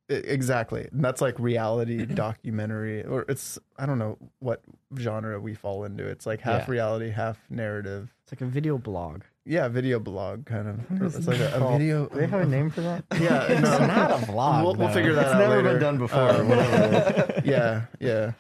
exactly. 0.09 0.87
And 0.91 1.03
that's 1.03 1.19
like 1.21 1.37
reality 1.39 2.05
documentary, 2.05 3.03
or 3.03 3.25
it's 3.27 3.59
I 3.77 3.85
don't 3.85 3.99
know 3.99 4.17
what 4.39 4.61
genre 4.97 5.39
we 5.39 5.53
fall 5.53 5.83
into. 5.83 6.05
It's 6.05 6.25
like 6.25 6.41
half 6.41 6.67
Yeah. 6.67 6.71
reality, 6.71 7.09
half 7.09 7.37
narrative. 7.49 8.13
it's 8.23 8.31
like 8.31 8.41
a 8.41 8.45
video 8.51 8.77
blog. 8.77 9.23
Yeah, 9.49 9.69
video 9.69 9.97
blog 9.99 10.45
kind 10.45 10.67
of. 10.67 11.15
It's 11.15 11.25
like 11.25 11.39
a, 11.39 11.53
a 11.55 11.71
video. 11.71 12.07
Do 12.07 12.19
they 12.19 12.27
have 12.27 12.41
a 12.41 12.45
name 12.57 12.69
for 12.69 12.81
that? 12.81 13.05
Yeah, 13.19 13.43
It's 13.43 13.61
no, 13.61 13.79
not 13.87 14.11
a 14.11 14.15
vlog. 14.31 14.63
we'll, 14.63 14.75
we'll 14.75 14.89
figure 14.89 15.13
that 15.13 15.25
It's 15.27 15.33
out 15.35 15.41
It's 15.41 15.49
never 15.49 15.57
later. 15.63 15.73
been 15.73 15.81
done 15.81 15.97
before. 15.97 16.29
Um, 16.29 16.49
whatever 16.49 17.41
yeah, 17.45 17.85
yeah. 18.01 18.31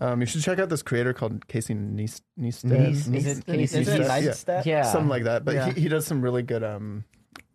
Um, 0.00 0.20
you 0.20 0.26
should 0.26 0.42
check 0.42 0.58
out 0.58 0.68
this 0.68 0.82
creator 0.82 1.12
called 1.14 1.46
Casey 1.46 1.74
Neist- 1.74 2.22
Neistat. 2.38 2.64
Neist- 2.64 3.14
Is 3.14 3.26
it 3.38 3.46
Casey? 3.46 3.80
Is 3.82 3.88
it 3.88 4.00
Yeah. 4.00 4.08
Neistat? 4.20 4.64
Yeah. 4.66 4.82
something 4.82 5.08
like 5.08 5.22
that. 5.24 5.44
But 5.44 5.54
Yeah. 5.54 5.70
he, 5.72 5.82
he 5.82 5.88
does 5.88 6.04
some 6.04 6.20
really 6.20 6.42
good 6.42 6.64
um 6.64 7.04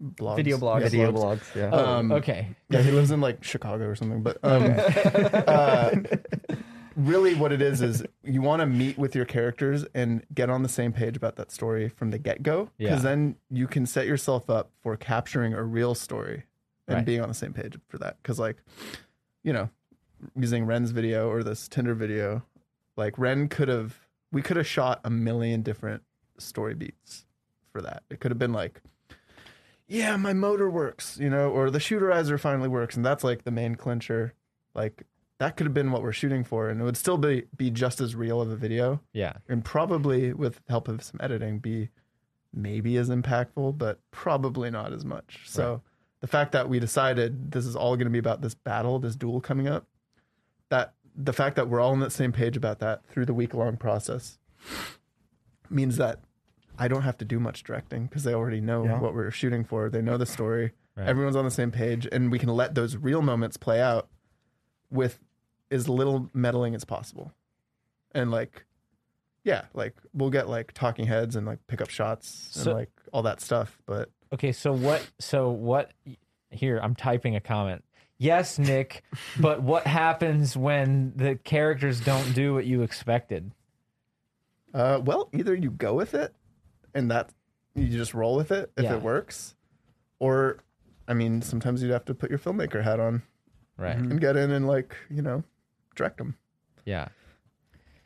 blogs. 0.01 0.37
Video 0.37 0.57
blogs. 0.57 0.79
Yeah, 0.83 0.87
Video 0.89 1.11
blogs. 1.11 1.39
blogs. 1.39 1.55
Yeah. 1.55 1.69
Oh, 1.73 1.85
um, 1.97 2.11
okay. 2.13 2.55
Yeah, 2.69 2.81
he 2.81 2.91
lives 2.91 3.11
in 3.11 3.19
like 3.19 3.43
Chicago 3.43 3.83
or 3.87 3.95
something. 3.95 4.23
But 4.23 4.37
um, 4.43 4.73
uh, 4.77 5.91
really, 6.99 7.35
what 7.35 7.51
it 7.51 7.61
is 7.61 7.81
is 7.81 8.05
you 8.23 8.41
want 8.41 8.59
to 8.61 8.65
meet 8.65 8.97
with 8.97 9.15
your 9.15 9.25
characters 9.25 9.85
and 9.93 10.23
get 10.33 10.49
on 10.49 10.63
the 10.63 10.69
same 10.69 10.91
page 10.91 11.15
about 11.17 11.35
that 11.37 11.51
story 11.51 11.89
from 11.89 12.11
the 12.11 12.17
get 12.19 12.43
go, 12.43 12.69
Yeah. 12.77 12.89
because 12.89 13.03
then 13.03 13.35
you 13.49 13.67
can 13.67 13.85
set 13.85 14.05
yourself 14.05 14.49
up 14.49 14.71
for 14.81 14.95
capturing 14.97 15.53
a 15.53 15.63
real 15.63 15.95
story 15.95 16.43
and 16.87 16.97
Right. 16.97 17.05
being 17.05 17.21
on 17.21 17.27
the 17.29 17.33
same 17.35 17.53
page 17.53 17.77
for 17.87 17.97
that. 17.99 18.17
Because 18.21 18.39
like, 18.39 18.57
you 19.43 19.53
know, 19.53 19.69
using 20.35 20.65
Wren's 20.65 20.91
video 20.91 21.29
or 21.29 21.43
this 21.43 21.67
Tinder 21.67 21.93
video, 21.95 22.43
like 22.97 23.17
Wren 23.17 23.47
could 23.47 23.67
have, 23.69 24.07
we 24.31 24.41
could 24.41 24.57
have 24.57 24.67
shot 24.67 24.99
a 25.03 25.09
million 25.09 25.61
different 25.61 26.03
story 26.37 26.73
beats 26.75 27.25
for 27.71 27.81
that. 27.81 28.03
It 28.09 28.19
could 28.19 28.31
have 28.31 28.39
been 28.39 28.53
like 28.53 28.81
yeah, 29.91 30.15
my 30.17 30.33
motor 30.33 30.69
works, 30.69 31.17
you 31.19 31.31
know, 31.31 31.49
or 31.49 31.71
the 31.71 31.79
shooterizer 31.79 32.39
finally 32.39 32.67
works, 32.69 32.95
and 32.95 33.03
that's 33.03 33.23
like 33.23 33.43
the 33.43 33.49
main 33.49 33.73
clincher. 33.73 34.33
Like 34.75 35.07
that 35.39 35.57
could 35.57 35.65
have 35.65 35.73
been 35.73 35.91
what 35.91 36.03
we're 36.03 36.11
shooting 36.13 36.43
for, 36.43 36.69
and 36.69 36.79
it 36.79 36.83
would 36.83 36.97
still 36.97 37.17
be 37.17 37.43
be 37.57 37.71
just 37.71 37.99
as 37.99 38.15
real 38.15 38.39
of 38.41 38.49
a 38.51 38.55
video, 38.55 39.01
Yeah. 39.13 39.33
and 39.47 39.65
probably 39.65 40.31
with 40.33 40.61
help 40.69 40.87
of 40.87 41.01
some 41.03 41.19
editing, 41.21 41.59
be 41.59 41.89
maybe 42.53 42.95
as 42.97 43.09
impactful, 43.09 43.77
but 43.77 43.99
probably 44.11 44.69
not 44.69 44.91
as 44.93 45.03
much. 45.05 45.41
So 45.45 45.81
the 46.21 46.27
fact 46.27 46.51
that 46.51 46.67
we 46.69 46.79
decided 46.79 47.51
this 47.51 47.65
is 47.65 47.75
all 47.75 47.95
going 47.95 48.05
to 48.07 48.11
be 48.11 48.19
about 48.19 48.41
this 48.41 48.53
battle, 48.55 48.99
this 48.99 49.15
duel 49.15 49.39
coming 49.41 49.67
up, 49.67 49.85
that 50.69 50.93
the 51.15 51.33
fact 51.33 51.55
that 51.57 51.67
we're 51.69 51.79
all 51.79 51.91
on 51.91 51.99
the 51.99 52.09
same 52.09 52.31
page 52.31 52.55
about 52.57 52.79
that 52.79 53.05
through 53.07 53.25
the 53.25 53.33
week 53.33 53.53
long 53.53 53.77
process 53.77 54.37
means 55.69 55.97
that 55.97 56.19
I 56.77 56.87
don't 56.87 57.01
have 57.03 57.17
to 57.19 57.25
do 57.25 57.39
much 57.39 57.63
directing 57.63 58.05
because 58.05 58.23
they 58.23 58.33
already 58.33 58.61
know 58.61 58.83
Yeah. 58.85 58.99
what 58.99 59.13
we're 59.13 59.31
shooting 59.31 59.63
for. 59.63 59.89
They 59.89 60.01
know 60.01 60.17
the 60.17 60.25
story. 60.25 60.73
Right. 60.95 61.07
Everyone's 61.07 61.35
on 61.35 61.45
the 61.45 61.51
same 61.51 61.71
page, 61.71 62.07
and 62.11 62.31
we 62.31 62.39
can 62.39 62.49
let 62.49 62.75
those 62.75 62.97
real 62.97 63.21
moments 63.21 63.57
play 63.57 63.81
out 63.81 64.09
with 64.89 65.19
as 65.71 65.87
little 65.89 66.29
meddling 66.33 66.75
as 66.75 66.83
possible. 66.85 67.31
And 68.13 68.31
like, 68.31 68.65
yeah, 69.43 69.65
like 69.73 69.95
we'll 70.13 70.29
get 70.29 70.49
like 70.49 70.73
talking 70.73 71.05
heads 71.05 71.35
and 71.35 71.45
like 71.47 71.59
pick 71.67 71.81
up 71.81 71.89
shots 71.89 72.51
and 72.55 72.63
So- 72.65 72.73
like 72.73 72.89
all 73.13 73.23
that 73.23 73.41
stuff. 73.41 73.79
But 73.85 74.09
Okay, 74.33 74.51
so 74.51 74.71
what? 74.73 75.07
So 75.19 75.49
what? 75.49 75.91
Here, 76.51 76.79
I'm 76.81 76.95
typing 76.95 77.35
a 77.35 77.39
comment. 77.39 77.83
Yes, 78.17 78.59
Nick, 78.59 79.03
but 79.39 79.61
what 79.63 79.87
happens 79.87 80.57
when 80.57 81.13
the 81.15 81.35
characters 81.35 81.99
don't 82.01 82.33
do 82.33 82.53
what 82.53 82.65
you 82.65 82.81
expected? 82.81 83.51
uh, 84.73 84.99
well, 85.03 85.29
either 85.33 85.55
you 85.55 85.71
go 85.71 85.93
with 85.95 86.13
it, 86.13 86.33
and 86.93 87.09
that 87.11 87.29
you 87.75 87.87
just 87.87 88.13
roll 88.13 88.35
with 88.35 88.51
it 88.51 88.71
if 88.77 88.83
Yeah. 88.83 88.95
it 88.95 89.01
works, 89.01 89.55
or 90.19 90.57
I 91.07 91.13
mean, 91.15 91.41
sometimes 91.41 91.81
you'd 91.81 91.91
have 91.91 92.05
to 92.05 92.13
put 92.13 92.29
your 92.29 92.37
filmmaker 92.39 92.83
hat 92.83 92.99
on 92.99 93.23
Right. 93.77 93.95
and 93.95 94.19
get 94.21 94.35
in 94.35 94.51
and 94.51 94.67
like 94.67 94.95
you 95.09 95.21
know 95.23 95.43
direct 95.99 96.17
them. 96.17 96.35
Yeah. 96.85 97.09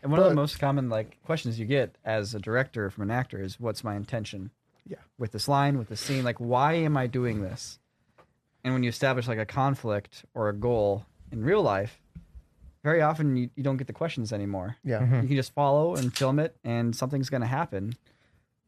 And 0.01 0.12
one 0.12 0.19
of 0.19 0.25
the 0.25 0.32
But- 0.32 0.36
most 0.41 0.60
common 0.60 0.89
like 0.89 1.17
questions 1.23 1.58
you 1.60 1.65
get 1.65 1.95
as 2.03 2.34
a 2.36 2.39
director 2.39 2.89
from 2.89 3.03
an 3.03 3.12
actor 3.12 3.41
is, 3.41 3.60
"What's 3.60 3.84
my 3.84 3.95
intention?" 3.95 4.51
Yeah. 4.86 4.97
With 5.17 5.32
this 5.32 5.47
line, 5.47 5.77
with 5.77 5.88
the 5.88 5.95
scene, 5.95 6.25
like, 6.25 6.39
why 6.39 6.73
am 6.73 6.97
I 6.97 7.08
doing 7.08 7.41
this? 7.41 7.79
And 8.65 8.73
when 8.73 8.84
you 8.84 8.89
establish 8.89 9.27
like 9.29 9.38
a 9.39 9.45
conflict 9.45 10.25
or 10.34 10.49
a 10.49 10.53
goal 10.53 11.06
in 11.32 11.43
real 11.45 11.62
life, 11.62 12.01
very 12.84 13.01
often 13.01 13.38
you, 13.38 13.49
you 13.56 13.63
don't 13.63 13.77
get 13.77 13.88
the 13.88 13.93
questions 13.93 14.34
anymore. 14.34 14.75
Yeah. 14.84 15.21
You 15.21 15.27
can 15.27 15.36
just 15.38 15.53
follow 15.53 15.95
and 15.95 16.13
film 16.13 16.38
it, 16.39 16.58
and 16.65 16.93
something's 16.95 17.29
going 17.29 17.41
to 17.41 17.47
happen. 17.47 17.93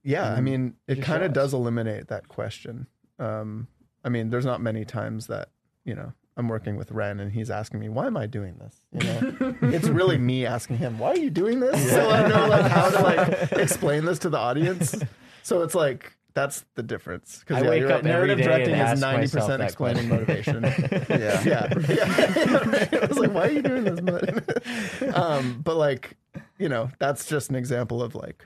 Yeah, 0.03 0.31
I 0.33 0.39
mean, 0.39 0.75
it 0.87 0.95
just 0.95 1.07
kind 1.07 1.23
of 1.23 1.29
shows. 1.29 1.33
does 1.35 1.53
eliminate 1.53 2.07
that 2.09 2.27
question. 2.29 2.87
Um, 3.19 3.67
I 4.03 4.09
mean, 4.09 4.29
there's 4.29 4.45
not 4.45 4.61
many 4.61 4.85
times 4.85 5.27
that 5.27 5.49
you 5.83 5.95
know 5.95 6.13
I'm 6.37 6.49
working 6.49 6.75
with 6.75 6.91
Wren 6.91 7.19
and 7.19 7.31
he's 7.31 7.49
asking 7.49 7.79
me, 7.79 7.89
"Why 7.89 8.07
am 8.07 8.17
I 8.17 8.25
doing 8.25 8.55
this?" 8.59 8.75
You 8.91 8.99
know, 9.07 9.55
it's 9.61 9.87
really 9.87 10.17
me 10.17 10.45
asking 10.45 10.77
him, 10.77 10.99
"Why 10.99 11.11
are 11.11 11.17
you 11.17 11.29
doing 11.29 11.59
this?" 11.59 11.91
So 11.91 12.09
I 12.09 12.27
know 12.27 12.47
like 12.47 12.69
how 12.71 12.89
to 12.89 13.01
like 13.01 13.51
explain 13.53 14.05
this 14.05 14.19
to 14.19 14.29
the 14.29 14.37
audience. 14.37 14.95
So 15.43 15.61
it's 15.61 15.75
like 15.75 16.15
that's 16.33 16.65
the 16.75 16.83
difference. 16.83 17.39
Because 17.39 17.63
yeah, 17.63 17.73
you're 17.73 17.89
right. 17.89 18.03
narrative 18.03 18.39
directing 18.39 18.75
is 18.75 18.81
ask 18.81 19.01
ninety 19.01 19.21
myself 19.21 19.45
percent 19.45 19.59
that 19.59 19.65
explaining 19.65 20.09
motivation. 20.09 20.63
Yeah. 21.09 21.43
yeah, 21.43 21.73
yeah. 21.87 22.99
I 23.01 23.05
was 23.07 23.17
like, 23.17 23.31
"Why 23.33 23.47
are 23.47 23.51
you 23.51 23.61
doing 23.61 23.83
this?" 23.85 25.15
Um, 25.15 25.61
but 25.63 25.77
like, 25.77 26.17
you 26.57 26.67
know, 26.67 26.91
that's 26.99 27.25
just 27.25 27.49
an 27.49 27.55
example 27.55 28.03
of 28.03 28.15
like 28.15 28.45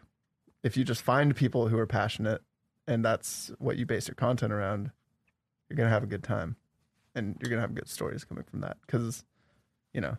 if 0.64 0.78
you 0.78 0.84
just 0.84 1.02
find 1.02 1.36
people 1.36 1.68
who 1.70 1.78
are 1.80 1.88
passionate 1.88 2.42
and 2.88 3.04
that's 3.04 3.52
what 3.58 3.78
you 3.78 3.86
base 3.86 4.08
your 4.08 4.16
content 4.16 4.54
around, 4.54 4.92
you're 5.70 5.78
gonna 5.78 5.90
have 5.90 6.04
a 6.04 6.08
good 6.08 6.24
time, 6.24 6.58
and 7.20 7.38
you're 7.42 7.50
gonna 7.50 7.62
have 7.62 7.76
good 7.76 7.88
stories 7.90 8.24
coming 8.24 8.44
from 8.44 8.62
that. 8.62 8.78
Because, 8.86 9.24
you 9.94 10.02
know, 10.02 10.18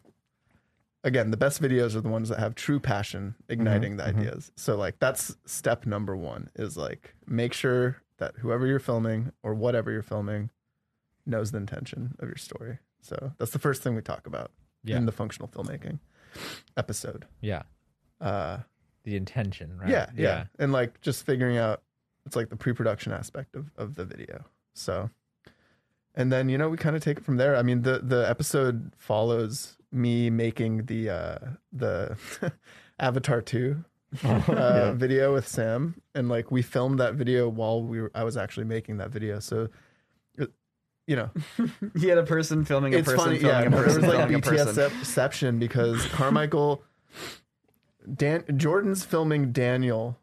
again, 1.03 1.31
the 1.31 1.37
best 1.37 1.61
videos 1.61 1.95
are 1.97 2.01
the 2.01 2.09
ones 2.09 2.29
that 2.29 2.39
have 2.39 2.55
true 2.55 2.79
passion 2.81 3.35
igniting 3.49 3.97
the 3.97 4.05
ideas. 4.05 4.53
So 4.57 4.77
like 4.77 4.99
that's 4.99 5.37
step 5.47 5.87
number 5.87 6.17
one 6.17 6.51
is 6.57 6.77
like 6.77 7.15
make 7.27 7.53
sure 7.53 8.03
that 8.19 8.35
whoever 8.39 8.67
you're 8.67 8.79
filming 8.79 9.33
or 9.43 9.55
whatever 9.55 9.91
you're 9.91 10.03
filming 10.03 10.51
knows 11.27 11.51
the 11.53 11.59
intention 11.59 12.15
of 12.19 12.29
your 12.29 12.37
story. 12.37 12.79
So 13.01 13.33
that's 13.39 13.51
the 13.53 13.59
first 13.59 13.83
thing 13.83 13.95
we 13.95 14.03
talk 14.03 14.27
about 14.27 14.51
Yeah. 14.85 14.99
in 14.99 15.07
the 15.07 15.13
functional 15.13 15.49
filmmaking 15.49 16.01
episode. 16.77 17.27
Yeah. 17.41 17.63
Uh, 18.21 18.59
The 19.05 19.17
intention, 19.17 19.79
right? 19.79 19.89
yeah, 19.89 20.11
yeah, 20.15 20.45
And 20.59 20.73
like 20.73 21.01
just 21.01 21.25
figuring 21.25 21.57
out 21.57 21.83
it's 22.27 22.37
like 22.37 22.51
the 22.51 22.57
pre-production 22.57 23.13
aspect 23.13 23.57
of, 23.57 23.71
of 23.79 23.95
the 23.95 24.05
video. 24.05 24.45
So 24.75 25.09
and 26.15 26.33
then, 26.33 26.49
you 26.49 26.59
know, 26.59 26.69
we 26.69 26.77
kind 26.77 26.97
of 26.97 27.03
take 27.03 27.19
it 27.19 27.25
from 27.25 27.37
there. 27.37 27.57
I 27.57 27.63
mean, 27.63 27.83
the 27.83 28.01
the 28.03 28.29
episode 28.29 28.93
follows 28.99 29.77
me 29.93 30.31
making 30.31 30.87
the 30.87 31.11
uh 31.11 31.39
the 31.73 32.17
Avatar 33.01 33.41
2 33.43 33.85
uh, 34.25 34.93
video 34.95 35.35
with 35.35 35.47
Sam 35.49 36.01
and 36.15 36.29
like 36.29 36.51
we 36.51 36.63
filmed 36.63 36.99
that 37.01 37.15
video 37.15 37.49
while 37.49 37.83
we 37.83 38.01
were 38.03 38.11
I 38.15 38.25
was 38.25 38.37
actually 38.37 38.67
making 38.67 38.99
that 38.99 39.11
video. 39.11 39.39
So 39.41 39.69
it- 40.37 40.53
you 41.07 41.17
know, 41.17 41.31
You 41.97 42.09
had 42.09 42.19
a 42.19 42.23
person 42.25 42.65
filming 42.65 42.95
a 42.95 42.99
it's 42.99 43.07
person 43.09 43.25
funny. 43.25 43.39
filming 43.39 43.63
Yeah, 43.63 43.67
a 43.67 43.71
no, 43.71 43.77
there 43.83 43.87
was 43.87 43.99
like 43.99 44.43
person. 44.45 44.69
BTSception 44.75 45.59
because 45.59 46.05
Carmichael, 46.07 46.83
Dan, 48.15 48.45
Jordan's 48.57 49.05
filming 49.05 49.53
Daniel. 49.53 50.19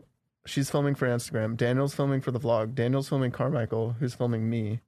She's 0.45 0.69
filming 0.69 0.95
for 0.95 1.07
Instagram. 1.07 1.57
Daniel's 1.57 1.93
filming 1.93 2.21
for 2.21 2.31
the 2.31 2.39
vlog. 2.39 2.73
Daniel's 2.73 3.09
filming 3.09 3.31
Carmichael, 3.31 3.95
who's 3.99 4.13
filming 4.13 4.49
me, 4.49 4.79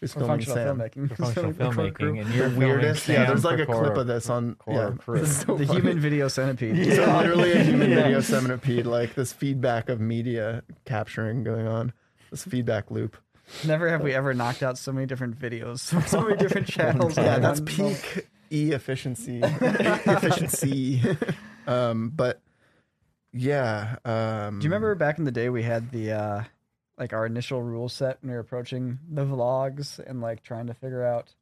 who's 0.00 0.12
For 0.12 0.20
filming 0.20 0.38
functional 0.40 0.56
Sam. 0.56 0.78
filmmaking. 0.78 1.08
For 1.10 1.16
functional 1.16 1.52
For 1.54 1.64
filmmaking, 1.64 2.20
and 2.20 2.30
The 2.32 2.36
you're 2.36 2.48
weirdest. 2.50 3.04
filming 3.04 3.22
Yeah, 3.22 3.26
there's 3.28 3.44
like 3.44 3.58
a 3.60 3.66
clip 3.66 3.78
core- 3.78 3.92
of 4.00 4.06
this 4.06 4.28
on. 4.30 4.56
Yeah, 4.66 4.92
crew. 4.98 5.24
so 5.26 5.56
the 5.56 5.66
funny. 5.66 5.78
human 5.80 6.00
video 6.00 6.28
centipede. 6.28 6.92
So 6.96 7.04
literally 7.16 7.52
a 7.52 7.62
human 7.62 7.90
Yeah. 7.90 7.96
video 8.02 8.20
centipede, 8.20 8.86
like 8.86 9.14
this 9.14 9.32
feedback 9.32 9.88
of 9.88 10.00
media 10.00 10.62
capturing 10.84 11.44
going 11.44 11.66
on, 11.66 11.92
this 12.30 12.44
feedback 12.44 12.90
loop. 12.90 13.16
Never 13.64 13.88
have 13.88 14.02
we 14.02 14.12
ever 14.14 14.34
knocked 14.34 14.62
out 14.62 14.76
so 14.78 14.90
many 14.92 15.06
different 15.06 15.38
videos, 15.38 15.78
so 16.08 16.20
many 16.22 16.36
different 16.36 16.66
channels. 16.76 17.16
Yeah, 17.16 17.38
that's 17.38 17.60
peak 17.60 18.26
e 18.50 18.72
efficiency. 18.72 19.40
efficiency. 19.42 21.02
um, 21.66 22.10
but 22.10 22.40
yeah. 23.32 23.96
Um, 24.04 24.58
Do 24.58 24.64
you 24.64 24.70
remember 24.70 24.94
back 24.94 25.18
in 25.18 25.24
the 25.24 25.30
day 25.32 25.48
we 25.48 25.62
had 25.62 25.90
the 25.90 26.12
uh 26.12 26.42
like 26.98 27.12
our 27.12 27.26
initial 27.26 27.62
rule 27.62 27.88
set 27.88 28.18
when 28.22 28.30
we 28.30 28.34
were 28.34 28.40
approaching 28.40 28.98
the 29.08 29.24
vlogs 29.24 29.98
and 29.98 30.20
like 30.20 30.42
trying 30.42 30.66
to 30.68 30.74
figure 30.74 31.04
out 31.04 31.34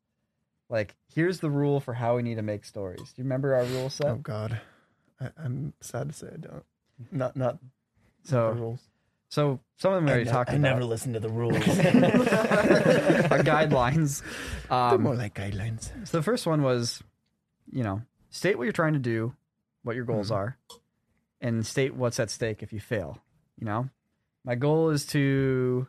Like, 0.69 0.95
here's 1.15 1.41
the 1.41 1.51
rule 1.51 1.79
for 1.81 1.95
how 1.95 2.17
we 2.17 2.23
need 2.23 2.37
to 2.37 2.43
make 2.43 2.65
stories. 2.65 3.01
Do 3.01 3.13
you 3.17 3.25
remember 3.25 3.55
our 3.55 3.65
rule 3.65 3.91
set? 3.91 4.07
Oh 4.09 4.17
God, 4.17 4.61
I, 5.21 5.31
I'm 5.37 5.73
sad 5.81 6.09
to 6.09 6.15
say 6.15 6.29
I 6.33 6.37
don't. 6.39 6.65
Not 7.13 7.37
not 7.37 7.59
the 8.25 8.31
so, 8.31 8.51
rules. 8.51 8.81
so 9.29 9.61
some 9.77 9.93
of 9.93 9.97
them 9.99 10.07
we 10.07 10.11
already 10.13 10.31
talked 10.31 10.53
about. 10.53 10.83
listen 10.83 11.13
to 11.13 11.21
the 11.21 11.29
rules. 11.29 11.55
our 11.69 13.43
guidelines. 13.43 14.23
They're 14.69 14.79
Um, 14.79 15.03
more 15.03 15.15
like 15.15 15.35
guidelines. 15.35 15.91
So 16.09 16.19
the 16.19 16.23
first 16.23 16.47
one 16.47 16.63
was, 16.63 17.03
you 17.71 17.83
know, 17.83 18.03
state 18.31 18.57
what 18.57 18.65
you're 18.65 18.73
trying 18.73 18.95
to 18.95 18.99
do, 18.99 19.35
what 19.83 19.97
your 19.97 20.05
goals 20.05 20.31
are, 20.31 20.57
and 21.41 21.65
state 21.67 21.95
what's 21.95 22.19
at 22.19 22.31
stake 22.31 22.63
if 22.63 22.73
you 22.73 22.81
fail. 22.81 23.19
You 23.59 23.67
know, 23.67 23.91
my 24.45 24.55
goal 24.55 24.91
is 24.91 25.07
to 25.07 25.87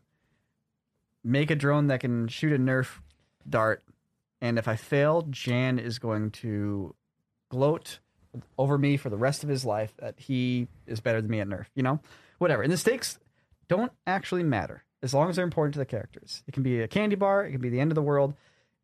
make 1.24 1.52
a 1.52 1.56
drone 1.56 1.88
that 1.88 2.00
can 2.00 2.28
shoot 2.28 2.54
a 2.54 2.58
Nerf 2.58 3.00
dart, 3.48 3.84
and 4.42 4.58
if 4.58 4.68
I 4.68 4.76
fail, 4.76 5.24
Jan 5.30 5.80
is 5.80 6.00
going 6.00 6.32
to 6.32 6.96
gloat 7.50 8.00
over 8.58 8.78
me 8.78 8.98
for 8.98 9.10
the 9.10 9.18
rest 9.18 9.44
of 9.44 9.50
his 9.50 9.66
life 9.66 9.94
that 9.98 10.16
he 10.18 10.68
is 10.86 11.00
better 11.00 11.22
than 11.22 11.32
me 11.32 11.40
at 11.40 11.48
Nerf. 11.48 11.66
You 11.74 11.84
know, 11.84 12.00
whatever. 12.38 12.62
And 12.62 12.72
the 12.72 12.78
stakes 12.78 13.18
don't 13.68 13.92
actually 14.06 14.44
matter 14.44 14.84
as 15.02 15.14
long 15.14 15.30
as 15.30 15.36
they're 15.36 15.46
important 15.46 15.74
to 15.74 15.80
the 15.80 15.86
characters. 15.86 16.44
It 16.48 16.54
can 16.54 16.64
be 16.64 16.82
a 16.82 16.88
candy 16.88 17.16
bar, 17.16 17.46
it 17.46 17.52
can 17.52 17.62
be 17.62 17.70
the 17.70 17.80
end 17.80 17.92
of 17.92 17.96
the 17.96 18.02
world. 18.02 18.34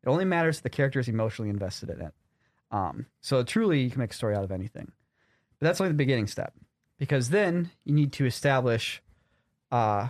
It 0.02 0.08
only 0.08 0.24
matters 0.24 0.56
if 0.56 0.62
the 0.64 0.70
character 0.70 0.98
is 0.98 1.08
emotionally 1.08 1.50
invested 1.50 1.90
in 1.90 2.00
it. 2.00 2.12
Um, 2.70 3.06
so 3.20 3.42
truly, 3.42 3.82
you 3.82 3.90
can 3.90 4.00
make 4.00 4.10
a 4.10 4.14
story 4.14 4.34
out 4.34 4.42
of 4.42 4.50
anything. 4.50 4.90
But 5.58 5.66
that's 5.66 5.80
only 5.80 5.92
the 5.92 5.96
beginning 5.96 6.26
step, 6.26 6.54
because 6.98 7.30
then 7.30 7.70
you 7.84 7.94
need 7.94 8.12
to 8.14 8.26
establish 8.26 9.02
uh, 9.72 10.08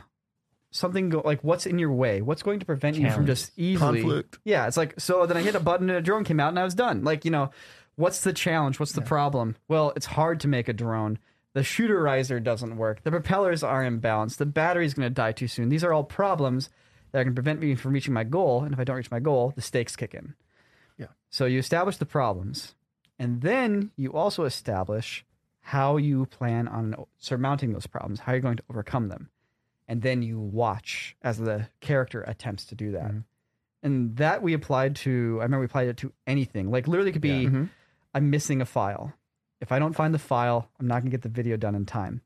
something 0.71 1.11
go- 1.11 1.23
like 1.25 1.43
what's 1.43 1.65
in 1.67 1.79
your 1.79 1.93
way, 1.93 2.21
what's 2.21 2.43
going 2.43 2.61
to 2.61 2.67
prevent 2.67 2.97
you 2.97 3.11
from 3.11 3.27
just 3.27 3.53
easily. 3.57 4.01
Conflict. 4.01 4.39
Yeah, 4.45 4.67
it's 4.67 4.77
like 4.77 4.99
so. 4.99 5.25
Then 5.25 5.37
I 5.37 5.43
hit 5.43 5.55
a 5.55 5.61
button 5.61 5.89
and 5.89 5.99
a 5.99 6.03
drone 6.03 6.25
came 6.25 6.41
out, 6.41 6.49
and 6.49 6.59
I 6.59 6.65
was 6.65 6.75
done. 6.75 7.05
Like 7.05 7.25
you 7.25 7.31
know, 7.31 7.51
what's 7.97 8.21
the 8.23 8.33
challenge? 8.33 8.81
What's 8.81 8.93
the 8.93 9.01
problem? 9.03 9.57
Well, 9.69 9.93
it's 9.97 10.07
hard 10.07 10.41
to 10.41 10.49
make 10.49 10.69
a 10.69 10.73
drone. 10.73 11.19
The 11.55 11.61
shooterizer 11.61 12.43
doesn't 12.43 12.77
work. 12.77 13.05
The 13.05 13.11
propellers 13.11 13.63
are 13.63 13.85
imbalanced. 13.85 14.39
The 14.39 14.47
battery's 14.47 14.95
going 14.95 15.07
to 15.07 15.15
die 15.15 15.33
too 15.33 15.49
soon. 15.49 15.69
These 15.69 15.85
are 15.85 15.93
all 15.93 16.05
problems 16.05 16.71
that 17.13 17.25
can 17.25 17.35
prevent 17.35 17.61
me 17.61 17.75
from 17.75 17.93
reaching 17.93 18.15
my 18.15 18.25
goal. 18.25 18.63
And 18.65 18.73
if 18.73 18.81
I 18.81 18.85
don't 18.85 18.97
reach 18.97 19.11
my 19.11 19.21
goal, 19.21 19.53
the 19.55 19.61
stakes 19.61 19.95
kick 19.95 20.15
in. 20.15 20.35
Yeah. 20.97 21.09
So 21.29 21.45
you 21.45 21.59
establish 21.59 21.99
the 21.99 22.07
problems, 22.07 22.75
and 23.19 23.43
then 23.43 23.91
you 23.97 24.15
also 24.15 24.45
establish 24.45 25.27
how 25.61 25.97
you 25.99 26.27
plan 26.27 26.69
on 26.69 26.95
surmounting 27.19 27.73
those 27.73 27.87
problems, 27.87 28.21
how 28.21 28.33
you're 28.33 28.41
going 28.41 28.57
to 28.57 28.65
overcome 28.71 29.09
them. 29.09 29.29
And 29.89 30.01
then 30.03 30.23
you 30.23 30.39
watch 30.39 31.17
as 31.23 31.39
the 31.39 31.69
character 31.81 32.23
attempts 32.23 32.65
to 32.67 32.75
do 32.75 32.93
that. 32.93 33.13
And 33.83 34.17
that 34.17 34.43
we 34.43 34.53
applied 34.55 34.95
to, 34.97 35.39
I 35.41 35.43
remember 35.45 35.61
we 35.61 35.67
applied 35.67 35.89
it 35.89 35.97
to 35.99 36.13
anything. 36.27 36.71
Like 36.71 36.87
literally 36.87 37.11
it 37.11 37.15
could 37.15 37.23
be, 37.23 37.47
Mhm. 37.47 37.69
I'm 38.15 38.31
missing 38.31 38.61
a 38.61 38.65
file. 38.67 39.13
If 39.61 39.73
I 39.73 39.79
don't 39.79 39.95
find 39.95 40.15
the 40.15 40.19
file, 40.19 40.71
I'm 40.79 40.87
not 40.87 40.97
going 41.03 41.07
to 41.07 41.11
get 41.11 41.23
the 41.23 41.29
video 41.29 41.57
done 41.57 41.75
in 41.75 41.85
time. 41.87 42.21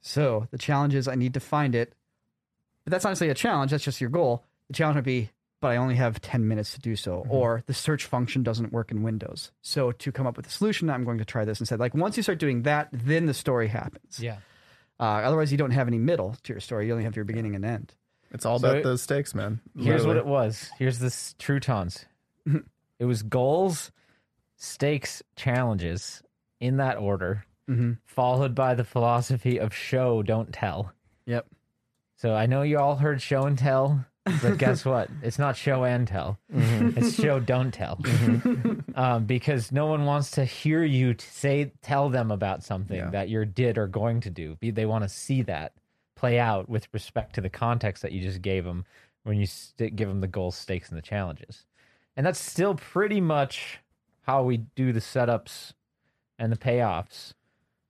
So 0.00 0.48
the 0.50 0.58
challenge 0.58 0.94
is 0.94 1.08
I 1.08 1.14
need 1.14 1.34
to 1.34 1.40
find 1.40 1.74
it. 1.74 1.94
But 2.84 2.90
that's 2.92 3.04
honestly 3.04 3.28
a 3.28 3.34
challenge, 3.34 3.70
that's 3.72 3.84
just 3.84 4.00
your 4.00 4.10
goal. 4.10 4.44
The 4.68 4.74
challenge 4.74 4.96
would 4.96 5.04
be, 5.04 5.30
but 5.60 5.68
I 5.68 5.76
only 5.76 5.96
have 5.96 6.20
10 6.20 6.48
minutes 6.48 6.72
to 6.74 6.80
do 6.80 6.96
so. 6.96 7.26
Or 7.28 7.62
the 7.66 7.74
search 7.74 8.06
function 8.06 8.42
doesn't 8.42 8.72
work 8.72 8.90
in 8.90 9.02
Windows. 9.02 9.52
So 9.60 9.92
to 9.92 10.12
come 10.12 10.26
up 10.26 10.36
with 10.36 10.46
a 10.46 10.50
solution, 10.50 10.88
I'm 10.88 11.04
going 11.04 11.18
to 11.18 11.24
try 11.24 11.44
this 11.44 11.60
instead. 11.60 11.78
Like 11.80 11.94
once 11.94 12.16
you 12.16 12.22
start 12.22 12.38
doing 12.38 12.62
that, 12.62 12.88
then 12.92 13.26
the 13.26 13.34
story 13.34 13.68
happens. 13.68 14.20
Yeah. 14.22 14.38
Uh, 15.00 15.22
otherwise, 15.24 15.50
you 15.50 15.56
don't 15.58 15.70
have 15.70 15.88
any 15.88 15.98
middle 15.98 16.36
to 16.42 16.52
your 16.52 16.60
story. 16.60 16.86
You 16.86 16.92
only 16.92 17.04
have 17.04 17.16
your 17.16 17.24
beginning 17.24 17.54
and 17.56 17.64
end. 17.64 17.94
It's 18.32 18.44
all 18.46 18.58
So 18.58 18.66
about 18.68 18.78
it- 18.78 18.84
those 18.84 19.00
stakes, 19.02 19.34
man. 19.34 19.60
Here's 19.76 20.06
what 20.06 20.16
it 20.18 20.26
was. 20.26 20.70
Here's 20.78 20.98
this 20.98 21.34
Troutons. 21.38 22.04
it 22.98 23.04
was 23.06 23.22
goals, 23.22 23.90
stakes, 24.56 25.22
challenges 25.36 26.22
in 26.60 26.76
that 26.76 26.98
order, 26.98 27.44
Mm-hmm. 27.68 27.92
followed 28.04 28.54
by 28.54 28.74
the 28.74 28.82
philosophy 28.84 29.58
of 29.58 29.72
show, 29.72 30.22
don't 30.24 30.52
tell. 30.52 30.92
Yep. 31.26 31.46
So 32.16 32.34
I 32.34 32.46
know 32.46 32.62
you 32.62 32.78
all 32.78 32.96
heard 32.96 33.22
show 33.22 33.44
and 33.44 33.56
tell, 33.56 34.04
but 34.42 34.58
guess 34.58 34.84
what? 34.84 35.08
It's 35.22 35.38
not 35.38 35.56
show 35.56 35.84
and 35.84 36.06
tell. 36.06 36.38
It's 36.52 37.14
show, 37.14 37.40
don't 37.40 37.72
tell. 37.72 37.98
um, 38.94 39.24
because 39.24 39.72
no 39.72 39.86
one 39.86 40.04
wants 40.04 40.30
to 40.32 40.44
hear 40.44 40.82
you 40.84 41.14
t- 41.14 41.24
say, 41.30 41.72
tell 41.82 42.08
them 42.08 42.30
about 42.30 42.62
something 42.62 42.96
Yeah. 42.96 43.10
that 43.10 43.28
you're 43.28 43.44
did 43.44 43.78
or 43.78 43.86
going 43.86 44.20
to 44.22 44.30
do. 44.30 44.56
They 44.60 44.86
want 44.86 45.04
to 45.04 45.08
see 45.08 45.42
that 45.42 45.72
play 46.16 46.38
out 46.38 46.68
with 46.68 46.86
respect 46.92 47.34
to 47.36 47.40
the 47.40 47.50
context 47.50 48.02
that 48.02 48.12
you 48.12 48.20
just 48.20 48.42
gave 48.42 48.64
them 48.64 48.84
when 49.22 49.38
you 49.38 49.46
st- 49.46 49.96
give 49.96 50.08
them 50.08 50.20
the 50.20 50.26
goals, 50.28 50.56
stakes, 50.56 50.88
and 50.88 50.98
the 50.98 51.02
challenges. 51.02 51.66
And 52.16 52.26
that's 52.26 52.40
still 52.40 52.74
pretty 52.74 53.20
much 53.20 53.78
how 54.22 54.42
we 54.42 54.58
do 54.58 54.92
the 54.92 55.00
setups 55.00 55.72
and 56.38 56.52
the 56.52 56.56
payoffs 56.56 57.32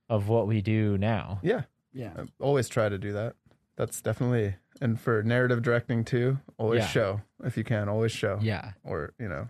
of 0.09 0.27
what 0.27 0.47
we 0.47 0.61
do 0.61 0.97
now. 0.97 1.39
Yeah, 1.41 1.63
Yeah. 1.93 2.11
I 2.17 2.23
always 2.39 2.69
try 2.69 2.87
to 2.89 2.97
do 2.97 3.11
that. 3.13 3.35
That's 3.77 4.01
definitely 4.01 4.55
and 4.81 4.99
for 4.99 5.23
narrative 5.23 5.61
directing 5.61 6.03
too. 6.03 6.39
Always 6.57 6.81
Yeah. 6.81 6.87
show 6.87 7.21
if 7.43 7.55
you 7.57 7.63
can. 7.63 7.87
Always 7.87 8.11
show. 8.11 8.39
Yeah. 8.41 8.71
Or 8.83 9.13
you 9.19 9.29
know, 9.29 9.47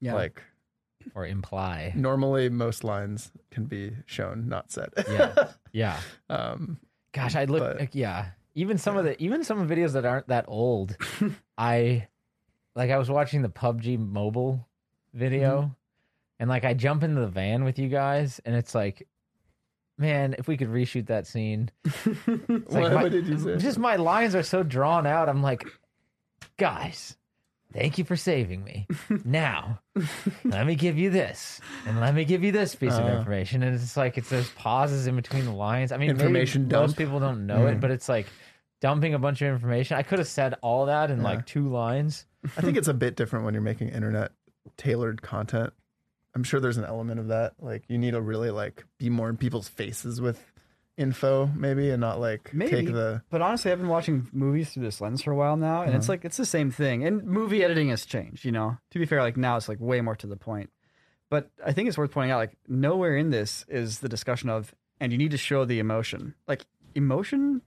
Yeah. 0.00 0.14
like 0.14 0.42
Or 1.14 1.26
imply. 1.26 1.92
normally 1.94 2.48
most 2.48 2.82
lines 2.84 3.30
can 3.50 3.66
be 3.66 3.92
shown, 4.06 4.48
not 4.48 4.70
said. 4.70 4.88
Yeah. 5.08 5.34
Yeah. 5.72 6.00
um, 6.28 6.78
Gosh, 7.12 7.36
I 7.36 7.44
look 7.44 7.60
But- 7.60 7.78
like 7.80 7.94
yeah. 7.94 8.30
Even 8.56 8.78
some 8.78 8.96
of 8.96 9.04
the 9.04 9.20
even 9.22 9.44
some 9.44 9.60
of 9.60 9.68
the 9.68 9.74
videos 9.74 9.92
that 9.92 10.04
aren't 10.04 10.26
that 10.28 10.44
old, 10.48 10.96
I 11.58 12.08
like 12.74 12.90
I 12.90 12.98
was 12.98 13.08
watching 13.08 13.42
the 13.42 13.48
PUBG 13.48 13.96
mobile 13.98 14.66
video 15.14 15.76
and 16.40 16.48
like 16.50 16.64
I 16.64 16.74
jump 16.74 17.02
into 17.04 17.20
the 17.20 17.28
van 17.28 17.62
with 17.64 17.78
you 17.78 17.88
guys 17.88 18.40
and 18.44 18.54
it's 18.56 18.74
like 18.74 19.06
man, 20.00 20.34
if 20.38 20.48
we 20.48 20.56
could 20.56 20.68
reshoot 20.68 21.06
that 21.06 21.26
scene. 21.26 21.70
what, 22.24 22.70
like 22.72 22.92
my- 22.92 23.08
did 23.08 23.26
you 23.26 23.38
say? 23.38 23.56
Just 23.58 23.78
my 23.78 23.96
lines 23.96 24.34
are 24.34 24.42
so 24.42 24.62
drawn 24.64 25.06
out. 25.06 25.28
I'm 25.28 25.42
like, 25.42 25.64
guys, 26.56 27.16
thank 27.72 27.98
you 27.98 28.04
for 28.04 28.16
saving 28.16 28.64
me. 28.64 28.86
Now, 29.24 29.80
let 30.44 30.66
me 30.66 30.74
give 30.74 30.98
you 30.98 31.10
this, 31.10 31.60
and 31.86 32.00
let 32.00 32.14
me 32.14 32.24
give 32.24 32.42
you 32.42 32.52
this 32.52 32.74
piece 32.74 32.94
of 32.94 33.04
Uh. 33.04 33.18
information. 33.18 33.62
And 33.62 33.74
it's 33.74 33.96
like 33.96 34.16
it's 34.18 34.30
those 34.30 34.48
pauses 34.50 35.06
in 35.06 35.14
between 35.16 35.44
the 35.44 35.52
lines. 35.52 35.92
I 35.92 35.96
mean, 35.98 36.10
Information 36.10 36.62
maybe 36.62 36.74
most 36.76 36.88
dump. 36.90 36.98
people 36.98 37.20
don't 37.20 37.46
know 37.46 37.66
it, 37.66 37.76
Mhm. 37.76 37.80
but 37.80 37.90
it's 37.90 38.08
like 38.08 38.26
dumping 38.80 39.14
a 39.14 39.18
bunch 39.18 39.42
of 39.42 39.48
information. 39.48 39.96
I 39.98 40.02
could 40.02 40.18
have 40.18 40.28
said 40.28 40.54
all 40.62 40.86
that 40.86 41.10
in 41.10 41.18
Yeah. 41.18 41.24
like 41.24 41.46
two 41.46 41.68
lines. 41.68 42.24
I 42.56 42.62
think 42.62 42.76
it's 42.78 42.88
a 42.88 42.94
bit 42.94 43.14
different 43.16 43.44
when 43.44 43.52
you're 43.54 43.62
making 43.62 43.88
internet 43.90 44.32
tailored 44.78 45.20
content. 45.22 45.72
I'm 46.34 46.44
sure 46.44 46.60
there's 46.60 46.76
an 46.76 46.84
element 46.84 47.20
of 47.20 47.28
that. 47.28 47.54
Like 47.60 47.84
you 47.88 47.98
need 47.98 48.12
to 48.12 48.20
really 48.20 48.50
like 48.50 48.84
be 48.98 49.10
more 49.10 49.28
in 49.28 49.36
people's 49.36 49.68
faces 49.68 50.20
with 50.20 50.40
info, 50.96 51.46
maybe, 51.56 51.90
and 51.90 52.00
not 52.00 52.20
like 52.20 52.52
Maybe. 52.52 52.70
take 52.70 52.92
the 52.92 53.22
But 53.30 53.42
honestly, 53.42 53.72
I've 53.72 53.78
been 53.78 53.88
watching 53.88 54.28
movies 54.32 54.70
through 54.70 54.84
this 54.84 55.00
lens 55.00 55.22
for 55.22 55.32
a 55.32 55.36
while 55.36 55.56
now, 55.56 55.82
and 55.82 55.94
it's 55.94 56.04
uh-huh. 56.04 56.12
like 56.12 56.24
it's 56.24 56.36
the 56.36 56.46
same 56.46 56.70
thing. 56.70 57.04
And 57.04 57.24
movie 57.24 57.64
editing 57.64 57.88
has 57.88 58.04
changed, 58.04 58.44
you 58.44 58.52
know. 58.52 58.76
To 58.90 58.98
be 58.98 59.06
fair, 59.06 59.22
like 59.22 59.36
now 59.36 59.56
it's 59.56 59.68
like 59.68 59.80
way 59.80 60.00
more 60.00 60.16
to 60.16 60.26
the 60.26 60.36
point. 60.36 60.70
But 61.30 61.50
I 61.64 61.72
think 61.72 61.88
it's 61.88 61.96
worth 61.96 62.10
pointing 62.10 62.32
out, 62.32 62.38
like 62.38 62.56
nowhere 62.68 63.16
in 63.16 63.30
this 63.30 63.64
is 63.68 64.00
the 64.00 64.08
discussion 64.08 64.50
of, 64.50 64.74
and 65.00 65.12
you 65.12 65.18
need 65.18 65.30
to 65.30 65.38
show 65.38 65.64
the 65.64 65.78
emotion. 65.78 66.34
Like 66.46 66.66
emotion 66.94 67.62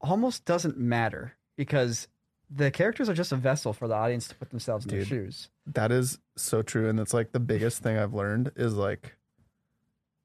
almost 0.00 0.44
doesn't 0.44 0.78
matter 0.78 1.36
because 1.56 2.08
the 2.50 2.70
characters 2.70 3.08
are 3.08 3.14
just 3.14 3.32
a 3.32 3.36
vessel 3.36 3.72
for 3.72 3.88
the 3.88 3.94
audience 3.94 4.28
to 4.28 4.34
put 4.36 4.50
themselves 4.50 4.84
in 4.84 4.90
their 4.90 5.00
Dude. 5.00 5.08
shoes. 5.08 5.48
That 5.66 5.90
is 5.90 6.18
so 6.36 6.62
true. 6.62 6.88
And 6.88 7.00
it's 7.00 7.12
like 7.14 7.32
the 7.32 7.40
biggest 7.40 7.82
thing 7.82 7.96
I've 7.98 8.14
learned 8.14 8.52
is 8.56 8.74
like 8.74 9.16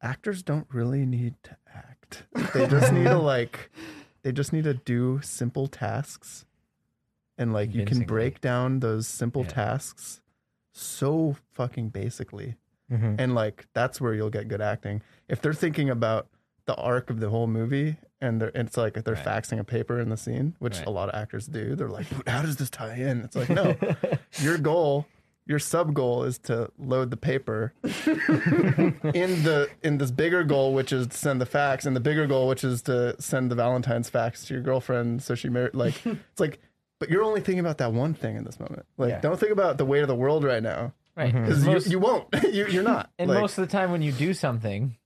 actors 0.01 0.43
don't 0.43 0.67
really 0.71 1.05
need 1.05 1.35
to 1.43 1.57
act. 1.73 2.23
They 2.53 2.67
just 2.67 2.91
need 2.93 3.05
to 3.05 3.17
like 3.19 3.71
they 4.23 4.31
just 4.31 4.53
need 4.53 4.65
to 4.65 4.73
do 4.75 5.19
simple 5.23 5.67
tasks. 5.67 6.45
And 7.37 7.53
like 7.53 7.73
you 7.73 7.85
can 7.85 8.01
break 8.03 8.39
down 8.41 8.81
those 8.81 9.07
simple 9.07 9.41
Yeah. 9.43 9.49
tasks 9.49 10.21
so 10.73 11.35
fucking 11.53 11.89
basically. 11.89 12.55
Mm-hmm. 12.91 13.15
And 13.17 13.33
like 13.35 13.67
that's 13.73 13.99
where 13.99 14.13
you'll 14.13 14.29
get 14.29 14.47
good 14.47 14.61
acting. 14.61 15.01
If 15.27 15.41
they're 15.41 15.53
thinking 15.53 15.89
about 15.89 16.27
the 16.65 16.75
arc 16.75 17.09
of 17.09 17.19
the 17.19 17.29
whole 17.29 17.47
movie 17.47 17.97
and 18.21 18.39
they're 18.41 18.51
it's 18.53 18.77
like 18.77 18.93
they're 19.03 19.15
Right. 19.15 19.25
faxing 19.25 19.59
a 19.59 19.63
paper 19.63 19.99
in 19.99 20.09
the 20.09 20.17
scene, 20.17 20.55
which 20.59 20.77
Right. 20.77 20.87
a 20.87 20.91
lot 20.91 21.09
of 21.09 21.15
actors 21.15 21.47
do. 21.47 21.75
They're 21.75 21.89
like, 21.89 22.05
how 22.27 22.41
does 22.43 22.57
this 22.57 22.69
tie 22.69 22.95
in? 22.95 23.21
It's 23.21 23.35
like, 23.35 23.49
no. 23.49 23.75
your 24.39 24.57
goal, 24.59 25.07
your 25.47 25.57
sub 25.59 25.93
goal 25.95 26.23
is 26.23 26.37
to 26.39 26.69
load 26.77 27.09
the 27.09 27.17
paper 27.17 27.73
in 27.83 29.43
the 29.43 29.69
in 29.83 29.97
this 29.97 30.11
bigger 30.11 30.43
goal, 30.43 30.73
which 30.73 30.91
is 30.93 31.07
to 31.07 31.17
send 31.17 31.41
the 31.41 31.45
fax, 31.45 31.85
and 31.85 31.95
the 31.95 31.99
bigger 31.99 32.27
goal, 32.27 32.47
which 32.47 32.63
is 32.63 32.81
to 32.83 33.19
send 33.19 33.49
the 33.51 33.55
Valentine's 33.55 34.09
fax 34.09 34.45
to 34.45 34.53
your 34.53 34.63
girlfriend 34.63 35.21
so 35.23 35.35
she 35.35 35.49
married 35.49 35.73
like 35.75 35.95
it's 36.05 36.39
like 36.39 36.59
but 36.99 37.09
you're 37.09 37.23
only 37.23 37.41
thinking 37.41 37.59
about 37.59 37.79
that 37.79 37.91
one 37.93 38.13
thing 38.13 38.35
in 38.35 38.43
this 38.43 38.59
moment. 38.59 38.85
Like 38.97 39.09
Yeah. 39.09 39.19
don't 39.21 39.39
think 39.39 39.51
about 39.51 39.77
the 39.79 39.85
weight 39.85 40.01
of 40.03 40.07
the 40.07 40.15
world 40.15 40.43
right 40.43 40.61
now. 40.61 40.93
Right. 41.15 41.33
Mm-hmm. 41.33 41.43
Because 41.45 41.65
Most- 41.65 41.85
you, 41.87 41.91
you 41.93 41.99
won't. 41.99 42.27
you, 42.53 42.67
you're 42.67 42.83
not. 42.83 43.09
And 43.17 43.29
Like, 43.29 43.41
most 43.41 43.57
of 43.57 43.67
the 43.67 43.71
time, 43.71 43.91
when 43.91 44.01
you 44.03 44.11
do 44.13 44.33
something, 44.35 44.95
i- 44.95 45.00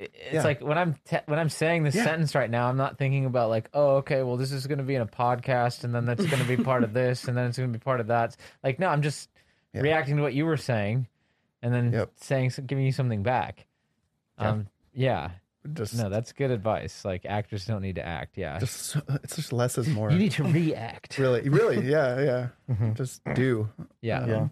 it's 0.00 0.32
Yeah. 0.34 0.42
like 0.42 0.60
when 0.62 0.78
I'm 0.78 0.94
te- 1.04 1.18
when 1.26 1.38
I'm 1.38 1.48
saying 1.50 1.84
this 1.84 1.94
Yeah. 1.94 2.04
sentence 2.04 2.34
right 2.34 2.50
now, 2.50 2.68
I'm 2.68 2.76
not 2.76 2.98
thinking 2.98 3.26
about 3.26 3.50
like, 3.50 3.68
oh, 3.74 3.96
okay, 3.96 4.22
well, 4.22 4.36
this 4.36 4.50
is 4.52 4.66
going 4.66 4.78
to 4.78 4.84
be 4.84 4.94
in 4.94 5.02
a 5.02 5.06
podcast, 5.06 5.84
and 5.84 5.94
then 5.94 6.06
that's 6.06 6.24
going 6.26 6.42
to 6.42 6.48
be 6.48 6.62
part 6.62 6.82
of 6.84 6.92
this, 6.94 7.28
and 7.28 7.36
then 7.36 7.46
it's 7.46 7.58
going 7.58 7.70
to 7.72 7.78
be 7.78 7.82
part 7.82 8.00
of 8.00 8.06
that. 8.08 8.36
Like, 8.64 8.78
no, 8.78 8.88
I'm 8.88 9.02
just 9.02 9.28
Yeah. 9.72 9.82
reacting 9.82 10.16
to 10.16 10.22
what 10.22 10.34
you 10.34 10.46
were 10.46 10.56
saying, 10.56 11.06
and 11.62 11.72
then 11.74 11.92
Yep. 11.92 12.10
saying 12.16 12.50
giving 12.66 12.84
you 12.84 12.92
something 12.92 13.22
back. 13.22 13.66
Yeah. 14.38 14.48
Um, 14.48 14.66
yeah. 14.94 15.30
Just, 15.74 15.94
No, 15.94 16.08
that's 16.08 16.32
good 16.32 16.50
advice. 16.50 17.04
Like 17.04 17.26
actors 17.26 17.66
don't 17.66 17.82
need 17.82 17.96
to 17.96 18.06
act. 18.06 18.38
Yeah. 18.38 18.58
just 18.58 18.96
it's 19.22 19.36
just 19.36 19.52
less 19.52 19.76
is 19.76 19.86
more. 19.88 20.10
you 20.10 20.18
need 20.18 20.32
to 20.32 20.44
react. 20.44 21.18
really, 21.18 21.46
really, 21.50 21.86
yeah, 21.86 22.18
yeah. 22.20 22.46
Mm-hmm. 22.70 22.94
Just 22.94 23.22
do. 23.34 23.68
Yeah. 24.00 24.26
Yeah. 24.26 24.48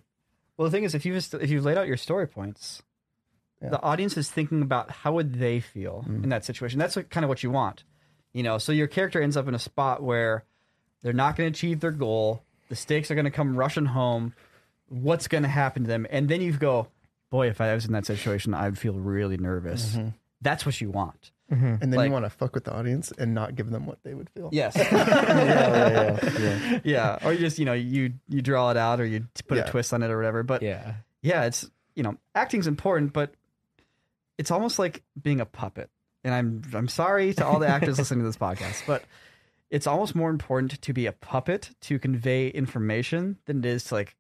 Well, 0.59 0.67
the 0.67 0.71
thing 0.71 0.85
is, 0.85 0.95
if 0.95 1.07
you've 1.07 1.17
if 1.41 1.49
you've 1.49 1.65
laid 1.65 1.79
out 1.79 1.87
your 1.87 1.97
story 1.97 2.27
points, 2.27 2.83
Yeah. 3.63 3.71
the 3.71 3.83
audience 3.83 4.17
is 4.17 4.31
thinking 4.31 4.63
about 4.63 4.91
how 4.91 5.15
would 5.15 5.35
they 5.35 5.61
feel 5.61 6.05
mm-hmm. 6.07 6.25
in 6.25 6.31
that 6.31 6.45
situation. 6.45 6.79
That's 6.79 6.95
what, 6.95 7.11
kind 7.11 7.25
of 7.25 7.29
what 7.29 7.43
you 7.43 7.51
want, 7.51 7.85
you 8.33 8.43
know. 8.43 8.59
So 8.59 8.71
your 8.73 8.87
character 8.87 9.21
ends 9.21 9.37
up 9.37 9.49
in 9.49 9.55
a 9.55 9.59
spot 9.59 10.03
where 10.03 10.45
they're 11.03 11.13
not 11.13 11.37
going 11.37 11.53
to 11.53 11.57
achieve 11.57 11.81
their 11.81 11.91
goal. 11.91 12.43
The 12.69 12.77
stakes 12.77 13.11
are 13.11 13.15
going 13.15 13.25
to 13.25 13.31
come 13.31 13.57
rushing 13.57 13.87
home. 13.87 14.35
What's 14.89 15.27
going 15.29 15.43
to 15.43 15.49
happen 15.49 15.83
to 15.83 15.89
them? 15.89 16.07
And 16.11 16.29
then 16.29 16.41
you 16.41 16.53
go, 16.53 16.89
boy, 17.31 17.49
if 17.49 17.61
I 17.61 17.75
was 17.75 17.85
in 17.85 17.93
that 17.93 18.07
situation, 18.07 18.55
I'd 18.55 18.79
feel 18.79 18.95
really 18.95 19.37
nervous. 19.37 19.95
Mm-hmm. 19.95 20.09
That's 20.41 20.65
what 20.65 20.81
you 20.81 20.91
want. 20.91 21.33
Mm-hmm. 21.53 21.67
And 21.67 21.81
then 21.81 21.93
Like- 21.93 22.07
you 22.09 22.13
want 22.13 22.27
to 22.27 22.31
fuck 22.31 22.55
with 22.55 22.65
the 22.65 22.75
audience 22.75 23.11
and 23.17 23.35
not 23.35 23.57
give 23.57 23.71
them 23.71 23.87
what 23.87 24.03
they 24.03 24.15
would 24.15 24.29
feel. 24.31 24.51
Yes. 24.53 24.77
yeah, 24.77 24.93
yeah, 24.93 26.19
yeah, 26.23 26.39
yeah. 26.39 26.81
yeah. 26.85 27.19
Or 27.27 27.33
you 27.33 27.39
just 27.39 27.59
you 27.59 27.65
know 27.65 27.73
you 27.73 28.13
you 28.29 28.43
draw 28.43 28.71
it 28.71 28.77
out 28.77 29.01
or 29.01 29.07
you 29.07 29.27
put 29.47 29.57
Yeah. 29.57 29.65
a 29.65 29.71
twist 29.71 29.95
on 29.95 30.03
it 30.03 30.11
or 30.11 30.17
whatever. 30.17 30.43
But 30.43 30.63
Yeah. 30.63 30.95
yeah, 31.23 31.45
it's 31.45 31.69
you 31.95 32.03
know, 32.03 32.17
acting's 32.35 32.67
important, 32.67 33.13
but 33.13 33.35
it's 34.39 34.51
almost 34.51 34.79
like 34.79 35.03
being 35.21 35.41
a 35.41 35.47
puppet. 35.47 35.91
And 36.25 36.35
I'm 36.35 36.63
I'm 36.75 36.89
sorry 36.89 37.35
to 37.35 37.47
all 37.47 37.59
the 37.59 37.69
actors 37.69 37.99
listening 37.99 38.21
to 38.21 38.27
this 38.27 38.37
podcast, 38.37 38.87
but 38.87 39.05
it's 39.71 39.87
almost 39.87 40.15
more 40.15 40.31
important 40.31 40.81
to 40.81 40.93
be 40.93 41.07
a 41.07 41.13
puppet 41.13 41.71
to 41.83 41.99
convey 41.99 42.49
information 42.49 43.37
than 43.45 43.59
it 43.59 43.67
is 43.67 43.85
to 43.85 43.95
like 43.95 44.17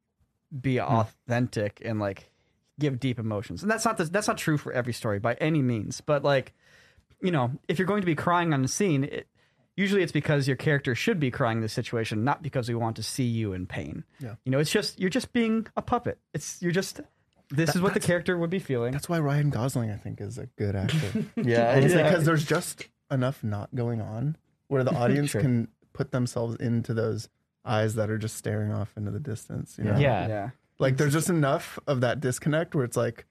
be 0.60 0.76
hmm. 0.76 0.82
authentic 0.82 1.80
and 1.84 1.98
like 1.98 2.30
give 2.78 3.00
deep 3.00 3.18
emotions. 3.18 3.62
And 3.62 3.70
that's 3.70 3.84
not 3.84 3.96
the, 3.96 4.04
that's 4.04 4.28
not 4.28 4.38
true 4.38 4.58
for 4.58 4.72
every 4.72 4.92
story 4.92 5.18
by 5.18 5.34
any 5.34 5.62
means, 5.62 6.00
but 6.00 6.22
like 6.22 6.54
you 7.20 7.32
know, 7.32 7.50
if 7.66 7.78
you're 7.78 7.86
going 7.86 8.02
to 8.02 8.06
be 8.06 8.14
crying 8.14 8.52
on 8.52 8.64
a 8.64 8.68
scene, 8.68 9.04
it, 9.04 9.26
usually 9.76 10.02
it's 10.02 10.12
because 10.12 10.46
your 10.46 10.56
character 10.56 10.94
should 10.94 11.18
be 11.18 11.30
crying 11.30 11.58
in 11.58 11.62
this 11.62 11.72
situation, 11.72 12.24
not 12.24 12.42
because 12.42 12.68
we 12.68 12.74
want 12.74 12.96
to 12.96 13.02
see 13.02 13.24
you 13.24 13.52
in 13.52 13.66
pain. 13.66 14.04
Yeah. 14.20 14.34
You 14.44 14.52
know, 14.52 14.58
it's 14.58 14.70
just 14.70 14.98
you're 15.00 15.10
just 15.10 15.32
being 15.32 15.66
a 15.76 15.82
puppet. 15.82 16.18
It's 16.32 16.60
you're 16.62 16.72
just 16.72 17.00
this 17.50 17.74
is 17.74 17.80
what 17.80 17.94
the 17.94 18.00
character 18.00 18.36
would 18.36 18.50
be 18.50 18.58
feeling. 18.58 18.92
That's 18.92 19.08
why 19.08 19.18
Ryan 19.18 19.50
Gosling, 19.50 19.90
I 19.90 19.96
think, 19.96 20.20
is 20.20 20.38
a 20.38 20.46
good 20.56 20.76
actor. 20.76 21.24
Yeah, 21.36 21.72
It's 21.74 21.94
yeah. 21.94 22.02
because 22.02 22.24
there's 22.24 22.44
just 22.44 22.88
enough 23.10 23.42
not 23.42 23.74
going 23.74 24.00
on 24.00 24.36
where 24.68 24.84
the 24.84 24.90
audience 24.94 25.30
Sure. 25.30 25.40
can 25.40 25.68
put 25.92 26.12
themselves 26.12 26.56
into 26.56 26.92
those 26.94 27.28
eyes 27.64 27.94
that 27.96 28.10
are 28.10 28.18
just 28.18 28.36
staring 28.36 28.72
off 28.72 28.92
into 28.96 29.10
the 29.10 29.20
distance. 29.20 29.76
You 29.78 29.84
know? 29.84 29.98
Yeah. 29.98 30.28
yeah. 30.28 30.50
Like 30.78 30.96
there's 30.96 31.12
just 31.12 31.28
enough 31.30 31.78
of 31.86 32.02
that 32.02 32.20
disconnect 32.20 32.74
where 32.74 32.84
it's 32.84 32.96
like, 32.96 33.26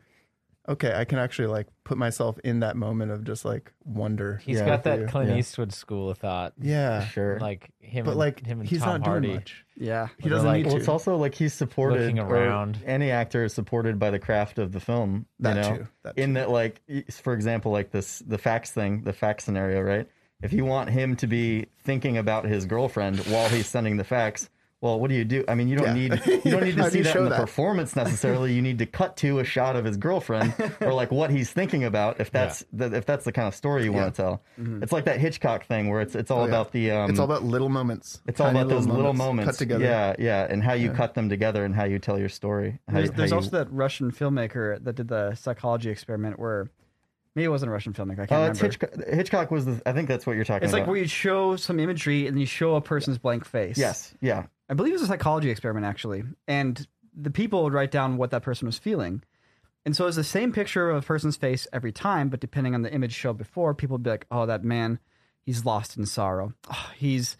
okay, 0.67 0.93
I 0.95 1.05
can 1.05 1.17
actually 1.19 1.47
like 1.47 1.67
put 1.83 1.97
myself 1.97 2.37
in 2.43 2.59
that 2.59 2.75
moment 2.75 3.11
of 3.11 3.23
just 3.23 3.45
like 3.45 3.71
wonder. 3.85 4.41
He's 4.45 4.59
Yeah, 4.59 4.65
got 4.65 4.83
that 4.83 4.99
you. 4.99 5.05
Clint 5.07 5.29
Yeah. 5.31 5.37
Eastwood 5.37 5.71
school 5.73 6.09
of 6.09 6.17
thought. 6.17 6.53
Yeah. 6.59 7.05
sure. 7.07 7.39
Like 7.39 7.69
him 7.79 8.05
But 8.05 8.11
and 8.11 8.19
like 8.19 8.45
him 8.45 8.59
and 8.59 8.69
he's 8.69 8.79
Tom 8.81 8.99
not 9.01 9.07
Hardy. 9.07 9.27
doing 9.27 9.35
much. 9.37 9.65
Yeah. 9.77 10.07
He 10.17 10.23
They're 10.23 10.31
doesn't 10.31 10.47
like- 10.47 10.57
need 10.57 10.65
Well, 10.65 10.75
to. 10.75 10.79
it's 10.79 10.87
also 10.89 11.15
like 11.15 11.35
he's 11.35 11.53
supported 11.53 12.01
Looking 12.01 12.19
or 12.19 12.27
around. 12.35 12.79
any 12.85 13.11
actor 13.11 13.43
is 13.45 13.53
supported 13.53 13.97
by 13.99 14.09
the 14.11 14.19
craft 14.19 14.57
of 14.59 14.71
the 14.71 14.79
film. 14.79 15.25
That 15.39 15.55
you 15.55 15.61
know? 15.61 15.77
too, 15.77 15.87
that 16.03 16.17
In 16.17 16.33
that, 16.33 16.49
like, 16.49 16.81
y- 16.89 17.03
for 17.09 17.33
example, 17.33 17.71
like 17.71 17.91
this, 17.91 18.19
the 18.19 18.37
fax 18.37 18.71
thing, 18.71 19.03
the 19.03 19.13
fax 19.13 19.43
scenario, 19.45 19.81
right? 19.81 20.07
If 20.41 20.53
you 20.53 20.65
want 20.65 20.89
him 20.89 21.15
to 21.17 21.27
be 21.27 21.65
thinking 21.83 22.17
about 22.17 22.45
his 22.45 22.65
girlfriend 22.65 23.19
while 23.27 23.49
he's 23.49 23.67
sending 23.67 23.97
the 23.97 24.03
fax, 24.03 24.49
well, 24.79 24.99
what 24.99 25.09
do 25.09 25.15
you 25.15 25.25
do? 25.25 25.43
I 25.47 25.55
mean, 25.55 25.67
you 25.67 25.75
don't 25.75 25.87
Yeah. 25.97 26.17
need 26.17 26.21
you 26.45 26.51
don't 26.51 26.63
need 26.63 26.77
to 26.77 26.91
see 26.91 26.99
you 26.99 27.03
that 27.05 27.15
in 27.15 27.23
the 27.23 27.29
that? 27.31 27.39
performance 27.39 27.95
necessarily. 27.95 28.53
You 28.53 28.61
need 28.61 28.77
to 28.77 28.85
cut 28.85 29.17
to 29.17 29.39
a 29.39 29.43
shot 29.43 29.75
of 29.75 29.85
his 29.85 29.97
girlfriend 29.97 30.53
or 30.81 30.93
like 30.93 31.11
what 31.11 31.31
he's 31.31 31.49
thinking 31.51 31.83
about. 31.83 32.19
If 32.19 32.29
that's 32.31 32.63
the, 32.71 32.95
if 32.95 33.05
that's 33.05 33.25
the 33.25 33.31
kind 33.31 33.47
of 33.47 33.55
story 33.55 33.83
you 33.85 33.91
want 33.91 34.13
to 34.13 34.21
tell, 34.21 34.43
it's 34.83 34.91
like 34.91 35.05
that 35.05 35.19
Hitchcock 35.19 35.65
thing 35.65 35.89
where 35.89 36.01
it's 36.01 36.13
it's 36.15 36.29
all 36.29 36.45
Mm-hmm. 36.45 36.53
Oh, 36.53 36.55
yeah. 36.55 36.61
about 36.61 36.71
the 36.71 36.91
um, 36.91 37.09
it's 37.09 37.17
all 37.19 37.25
about 37.25 37.43
little 37.43 37.69
moments. 37.69 38.21
it's 38.27 38.39
all 38.39 38.47
Tiny 38.47 38.59
about 38.59 38.69
those 38.69 38.85
little 38.85 39.13
moments, 39.13 39.51
cut 39.51 39.57
together. 39.57 39.83
Yeah, 39.83 40.15
yeah, 40.19 40.47
and 40.47 40.63
how 40.63 40.73
you 40.73 40.91
cut 40.91 41.15
them 41.15 41.27
together 41.29 41.65
and 41.65 41.73
how 41.73 41.85
you 41.85 41.97
tell 41.97 42.19
your 42.19 42.29
story. 42.29 42.79
How 42.87 42.93
There's, 42.95 43.05
you- 43.07 43.11
how 43.13 43.17
there's 43.17 43.31
you- 43.31 43.37
also 43.37 43.49
that 43.51 43.71
Russian 43.71 44.11
filmmaker 44.11 44.83
that 44.83 44.95
did 44.95 45.07
the 45.07 45.33
psychology 45.33 45.89
experiment 45.89 46.37
where 46.39 46.69
maybe 47.35 47.45
it 47.45 47.49
wasn't 47.49 47.69
a 47.69 47.73
Russian 47.73 47.93
filmmaker. 47.93 48.19
I 48.19 48.25
can't 48.27 48.43
Uh, 48.43 48.51
it's 48.51 48.61
remember. 48.61 48.87
Hitchcock, 48.95 49.13
Hitchcock 49.15 49.51
was 49.51 49.65
the. 49.65 49.81
I 49.87 49.93
think 49.93 50.07
that's 50.07 50.27
what 50.27 50.35
you're 50.35 50.45
talking 50.45 50.63
It's 50.65 50.71
about. 50.73 50.81
like 50.81 50.87
where 50.87 50.97
you 50.97 51.07
show 51.07 51.55
some 51.55 51.79
imagery 51.79 52.27
and 52.27 52.39
you 52.39 52.45
show 52.45 52.75
a 52.75 52.81
person's 52.81 53.17
blank 53.17 53.43
face. 53.45 53.77
yes, 53.79 54.13
yeah, 54.21 54.45
I 54.69 54.73
believe 54.73 54.93
it 54.93 54.95
was 54.95 55.03
a 55.03 55.07
psychology 55.07 55.49
experiment 55.49 55.85
actually, 55.85 56.23
and 56.47 56.87
the 57.15 57.31
people 57.31 57.63
would 57.63 57.73
write 57.73 57.91
down 57.91 58.17
what 58.17 58.31
that 58.31 58.43
person 58.43 58.65
was 58.65 58.77
feeling. 58.77 59.23
And 59.85 59.95
so 59.95 60.03
it 60.03 60.07
was 60.07 60.17
the 60.17 60.23
same 60.23 60.51
picture 60.51 60.89
of 60.89 61.01
a 61.01 61.05
person's 61.05 61.37
face 61.37 61.65
every 61.71 61.93
time, 61.93 62.27
but 62.27 62.41
depending 62.41 62.75
on 62.75 62.81
the 62.81 62.93
image 62.93 63.13
shown 63.13 63.37
before, 63.37 63.73
people 63.73 63.95
would 63.95 64.03
be 64.03 64.09
like, 64.09 64.27
"Oh, 64.29 64.45
that 64.45 64.63
man, 64.63 64.99
he's 65.47 65.65
lost 65.65 65.97
in 65.97 66.05
sorrow. 66.05 66.53
Oh, 66.69 66.91
he's 66.95 67.37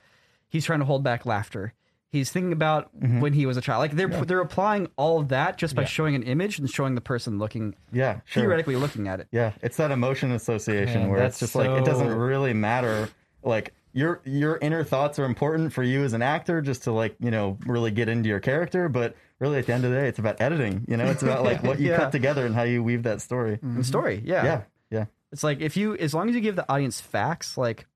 he's 0.48 0.66
trying 0.66 0.80
to 0.80 0.86
hold 0.86 1.04
back 1.04 1.26
laughter. 1.26 1.74
He's 2.10 2.32
thinking 2.32 2.54
about 2.54 2.98
mm-hmm. 2.98 3.20
when 3.20 3.34
he 3.34 3.46
was 3.46 3.58
a 3.58 3.62
child. 3.62 3.82
Like 3.82 3.92
they're 3.92 4.08
they're 4.08 4.40
applying 4.40 4.88
all 4.96 5.20
of 5.20 5.28
that 5.28 5.58
just 5.58 5.76
by 5.76 5.84
showing 5.84 6.16
an 6.16 6.24
image 6.24 6.58
and 6.58 6.70
showing 6.70 6.96
the 6.96 7.02
person 7.02 7.38
looking 7.38 7.76
yeah, 7.92 8.22
sure. 8.24 8.44
theoretically 8.44 8.78
looking 8.78 9.10
at 9.10 9.20
it. 9.20 9.28
Yeah, 9.32 9.52
it's 9.62 9.78
that 9.78 9.92
emotion 9.92 10.32
association 10.32 11.02
Man, 11.02 11.10
where 11.10 11.20
it's 11.24 11.40
that's 11.40 11.52
just 11.52 11.56
like 11.56 11.70
it 11.70 11.86
doesn't 11.86 12.08
really 12.08 12.54
matter. 12.54 13.10
Like 13.44 13.74
your 13.98 14.22
your 14.26 14.60
inner 14.62 14.84
thoughts 14.84 15.18
are 15.18 15.26
important 15.26 15.74
for 15.74 15.82
you 15.82 16.04
as 16.04 16.14
an 16.14 16.22
actor, 16.22 16.62
just 16.62 16.84
to 16.84 16.92
like 16.92 17.16
you 17.20 17.32
know 17.32 17.58
really 17.66 17.90
get 17.90 18.08
into 18.08 18.30
your 18.30 18.40
character. 18.40 18.90
But 18.90 19.16
really, 19.40 19.58
at 19.58 19.66
the 19.66 19.74
end 19.74 19.86
of 19.86 19.92
the 19.92 19.98
day, 19.98 20.08
it's 20.08 20.20
about 20.20 20.40
editing. 20.40 20.86
You 20.88 20.98
know, 20.98 21.06
it's 21.06 21.24
about 21.24 21.44
like 21.44 21.64
what 21.64 21.80
you 21.80 21.90
Yeah. 21.90 21.98
cut 21.98 22.12
together 22.12 22.46
and 22.46 22.54
how 22.54 22.62
you 22.62 22.84
weave 22.84 23.04
that 23.04 23.22
story. 23.22 23.58
And 23.62 23.84
story, 23.84 24.18
mm-hmm. 24.18 24.28
yeah. 24.28 24.44
Yeah, 24.44 24.62
yeah. 24.92 25.06
It's 25.32 25.44
like 25.44 25.62
if 25.62 25.76
you, 25.76 25.96
as 25.96 26.14
long 26.14 26.30
as 26.30 26.36
you 26.36 26.42
give 26.42 26.56
the 26.56 26.72
audience 26.72 27.02
facts, 27.02 27.58
like, 27.58 27.88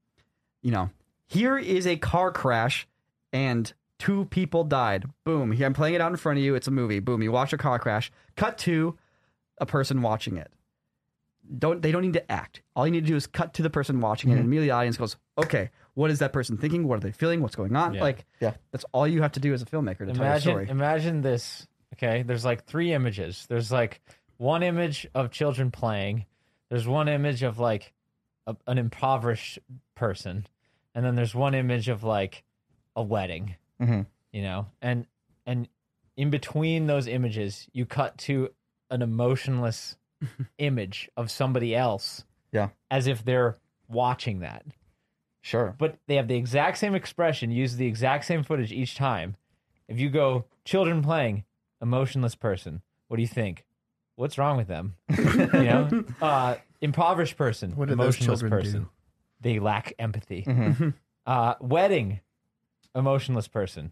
you 0.63 0.71
know, 0.71 0.89
here 1.27 1.57
is 1.57 1.85
a 1.85 1.97
car 1.97 2.31
crash 2.31 2.87
and 3.31 3.71
two 3.99 4.25
people 4.25 4.63
died. 4.63 5.05
Boom. 5.23 5.51
Here 5.51 5.67
I'm 5.67 5.73
playing 5.73 5.93
it 5.93 6.01
out 6.01 6.11
in 6.11 6.17
front 6.17 6.39
of 6.39 6.43
you. 6.43 6.55
It's 6.55 6.67
a 6.67 6.71
movie. 6.71 6.99
Boom. 6.99 7.21
You 7.21 7.31
watch 7.31 7.53
a 7.53 7.57
car 7.57 7.77
crash. 7.77 8.11
Cut 8.35 8.57
to 8.59 8.97
a 9.59 9.67
person 9.67 10.01
watching 10.01 10.37
it. 10.37 10.51
Don't 11.59 11.81
they 11.81 11.91
don't 11.91 12.01
need 12.01 12.13
to 12.13 12.31
act. 12.31 12.63
All 12.75 12.87
you 12.87 12.91
need 12.91 13.01
to 13.01 13.07
do 13.07 13.15
is 13.15 13.27
cut 13.27 13.53
to 13.55 13.61
the 13.61 13.69
person 13.69 13.99
watching 13.99 14.29
it, 14.29 14.33
and 14.33 14.41
mm-hmm. 14.41 14.47
immediately 14.47 14.67
the 14.67 14.75
audience 14.75 14.97
goes, 14.97 15.17
"Okay, 15.37 15.69
what 15.93 16.09
is 16.11 16.19
that 16.19 16.33
person 16.33 16.57
thinking? 16.57 16.87
What 16.87 16.97
are 16.97 17.01
they 17.01 17.11
feeling? 17.11 17.41
What's 17.41 17.55
going 17.55 17.75
on?" 17.75 17.93
Yeah. 17.93 18.01
Like, 18.01 18.25
Yeah. 18.39 18.53
that's 18.71 18.85
all 18.91 19.07
you 19.07 19.21
have 19.21 19.33
to 19.33 19.39
do 19.39 19.53
as 19.53 19.61
a 19.61 19.65
filmmaker 19.65 19.99
to 19.99 20.05
tell 20.07 20.15
your 20.15 20.25
Imagine 20.25 20.41
story. 20.51 20.67
imagine 20.69 21.21
this. 21.21 21.67
Okay, 21.93 22.23
there's 22.23 22.45
like 22.45 22.65
three 22.65 22.93
images. 22.93 23.45
There's 23.49 23.71
like 23.71 24.01
one 24.37 24.63
image 24.63 25.05
of 25.13 25.29
children 25.31 25.71
playing. 25.71 26.25
There's 26.69 26.87
one 26.87 27.07
image 27.09 27.43
of 27.43 27.59
like 27.59 27.93
a, 28.47 28.55
an 28.67 28.77
impoverished 28.77 29.59
person, 29.95 30.47
and 30.95 31.05
then 31.05 31.15
there's 31.15 31.35
one 31.35 31.53
image 31.53 31.89
of 31.89 32.03
like 32.03 32.43
a 32.95 33.03
wedding. 33.03 33.55
Mhm. 33.81 34.05
You 34.31 34.41
know, 34.43 34.67
and 34.81 35.05
and 35.45 35.67
in 36.15 36.29
between 36.29 36.87
those 36.87 37.07
images, 37.07 37.67
you 37.73 37.85
cut 37.85 38.17
to 38.19 38.49
an 38.89 39.01
emotionless 39.01 39.97
image 40.57 41.09
of 41.17 41.29
somebody 41.31 41.75
else. 41.75 42.23
Yeah. 42.53 42.69
as 42.89 43.07
if 43.07 43.23
they're 43.23 43.57
watching 43.87 44.39
that 44.41 44.65
Sure. 45.41 45.75
but 45.79 45.97
they 46.07 46.15
have 46.15 46.27
the 46.27 46.35
exact 46.35 46.77
same 46.77 46.93
expression, 46.93 47.49
use 47.51 47.75
the 47.75 47.87
exact 47.87 48.25
same 48.25 48.43
footage 48.43 48.71
each 48.71 48.95
time. 48.95 49.35
If 49.87 49.99
you 49.99 50.09
go 50.09 50.45
children 50.65 51.01
playing, 51.01 51.45
emotionless 51.81 52.35
person, 52.35 52.81
what 53.07 53.17
do 53.17 53.21
you 53.23 53.27
think? 53.27 53.65
What's 54.15 54.37
wrong 54.37 54.55
with 54.57 54.67
them? 54.67 54.95
you 55.09 55.47
know, 55.63 56.03
uh, 56.21 56.55
impoverished 56.79 57.37
person, 57.37 57.71
What 57.75 57.87
did 57.89 57.97
those 57.97 58.15
emotionless 58.17 58.39
children 58.41 58.51
person. 58.61 58.79
do? 58.83 58.89
They 59.41 59.59
lack 59.59 59.93
empathy. 59.97 60.43
Mm-hmm. 60.47 60.89
Uh, 61.25 61.55
wedding, 61.59 62.19
emotionless 62.95 63.47
person. 63.47 63.91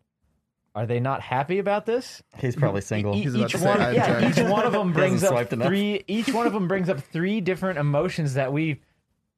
Are 0.76 0.86
they 0.86 1.00
not 1.00 1.22
happy 1.22 1.58
about 1.58 1.86
this? 1.88 2.22
He's 2.38 2.56
probably 2.56 2.82
single. 2.82 3.16
E- 3.16 3.22
He's 3.24 3.34
about 3.34 3.46
each 3.46 3.52
to 3.54 3.58
say, 3.58 3.66
one, 3.68 3.82
"I'm 3.82 3.96
yeah, 3.96 4.20
Jack." 4.22 4.38
each 4.38 4.44
one 4.50 4.66
of 4.66 4.72
them 4.72 4.94
brings 4.94 5.24
up 5.24 5.32
swiped 5.32 5.52
enough. 5.54 5.68
three. 5.68 6.04
Each 6.08 6.32
one 6.32 6.46
of 6.46 6.54
them 6.54 6.68
brings 6.68 6.90
up 6.90 7.00
three 7.00 7.42
different 7.42 7.80
emotions 7.80 8.36
that 8.36 8.54
we 8.54 8.82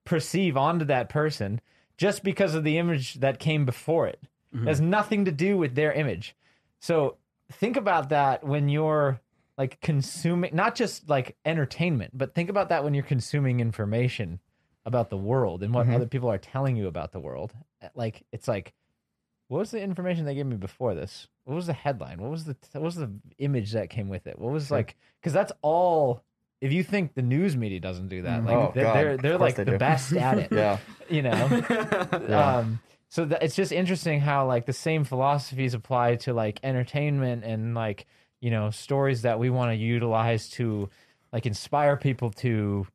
perceive 0.03 0.57
onto 0.57 0.85
that 0.85 1.07
person 1.09 1.61
just 2.01 2.23
because 2.23 2.55
of 2.55 2.63
the 2.63 2.79
image 2.79 3.13
that 3.19 3.37
came 3.37 3.63
before 3.63 4.07
it. 4.07 4.19
It 4.51 4.67
has 4.67 4.81
nothing 4.81 5.25
to 5.25 5.31
do 5.31 5.55
with 5.55 5.75
their 5.75 5.93
image. 5.93 6.35
So 6.79 7.17
think 7.51 7.77
about 7.77 8.09
that 8.09 8.43
when 8.43 8.69
you're 8.69 9.21
like 9.55 9.79
consuming, 9.81 10.55
not 10.55 10.73
just 10.73 11.07
like 11.07 11.37
entertainment, 11.45 12.17
but 12.17 12.33
think 12.33 12.49
about 12.49 12.69
that 12.69 12.83
when 12.83 12.95
you're 12.95 13.03
consuming 13.03 13.59
information 13.59 14.39
about 14.83 15.11
the 15.11 15.17
world 15.17 15.61
and 15.61 15.75
what 15.75 15.85
mm-hmm. 15.85 15.95
other 15.95 16.07
people 16.07 16.27
are 16.27 16.39
telling 16.39 16.75
you 16.75 16.87
about 16.87 17.11
the 17.11 17.19
world. 17.19 17.53
Eh, 17.83 17.89
like 17.93 18.25
it's 18.31 18.47
like 18.47 18.73
what 19.49 19.59
was 19.59 19.69
the 19.69 19.79
information 19.79 20.25
they 20.25 20.33
gave 20.33 20.47
me 20.47 20.55
before 20.55 20.95
this? 20.95 21.27
What 21.43 21.53
was 21.53 21.67
the 21.67 21.73
headline? 21.73 22.19
What 22.19 22.31
was 22.31 22.45
the 22.45 22.55
what 22.73 22.81
was 22.81 22.95
the 22.95 23.11
image 23.37 23.73
that 23.73 23.91
came 23.91 24.09
with 24.09 24.25
it? 24.25 24.39
What 24.39 24.51
was 24.51 24.71
like 24.71 24.97
because 25.21 25.33
that's 25.33 25.51
all. 25.61 26.23
If 26.61 26.71
you 26.71 26.83
think 26.83 27.15
the 27.15 27.21
news 27.23 27.57
media 27.57 27.79
doesn't 27.79 28.07
do 28.09 28.21
that, 28.21 28.45
like 28.45 28.55
Oh, 28.55 28.71
they're 28.73 28.93
they're, 28.93 29.17
they're 29.17 29.37
like 29.37 29.55
they 29.55 29.63
the 29.63 29.71
do. 29.71 29.77
best 29.77 30.13
at 30.13 30.37
it. 30.37 30.51
yeah. 30.51 30.77
You 31.09 31.23
know. 31.23 31.63
Yeah. 32.29 32.55
Um. 32.57 32.79
So 33.09 33.25
that, 33.25 33.43
it's 33.43 33.55
just 33.55 33.73
interesting 33.73 34.21
how 34.21 34.47
like 34.47 34.65
the 34.65 34.73
same 34.73 35.03
philosophies 35.03 35.73
apply 35.73 36.15
to 36.17 36.33
like 36.33 36.59
entertainment 36.63 37.43
and 37.43 37.73
like 37.75 38.05
you 38.39 38.49
know, 38.49 38.69
stories 38.71 39.21
that 39.23 39.37
we 39.37 39.49
want 39.51 39.71
to 39.71 39.75
utilize 39.75 40.49
to 40.49 40.89
like 41.31 41.45
inspire 41.45 41.95
people 41.95 42.31
to, 42.31 42.87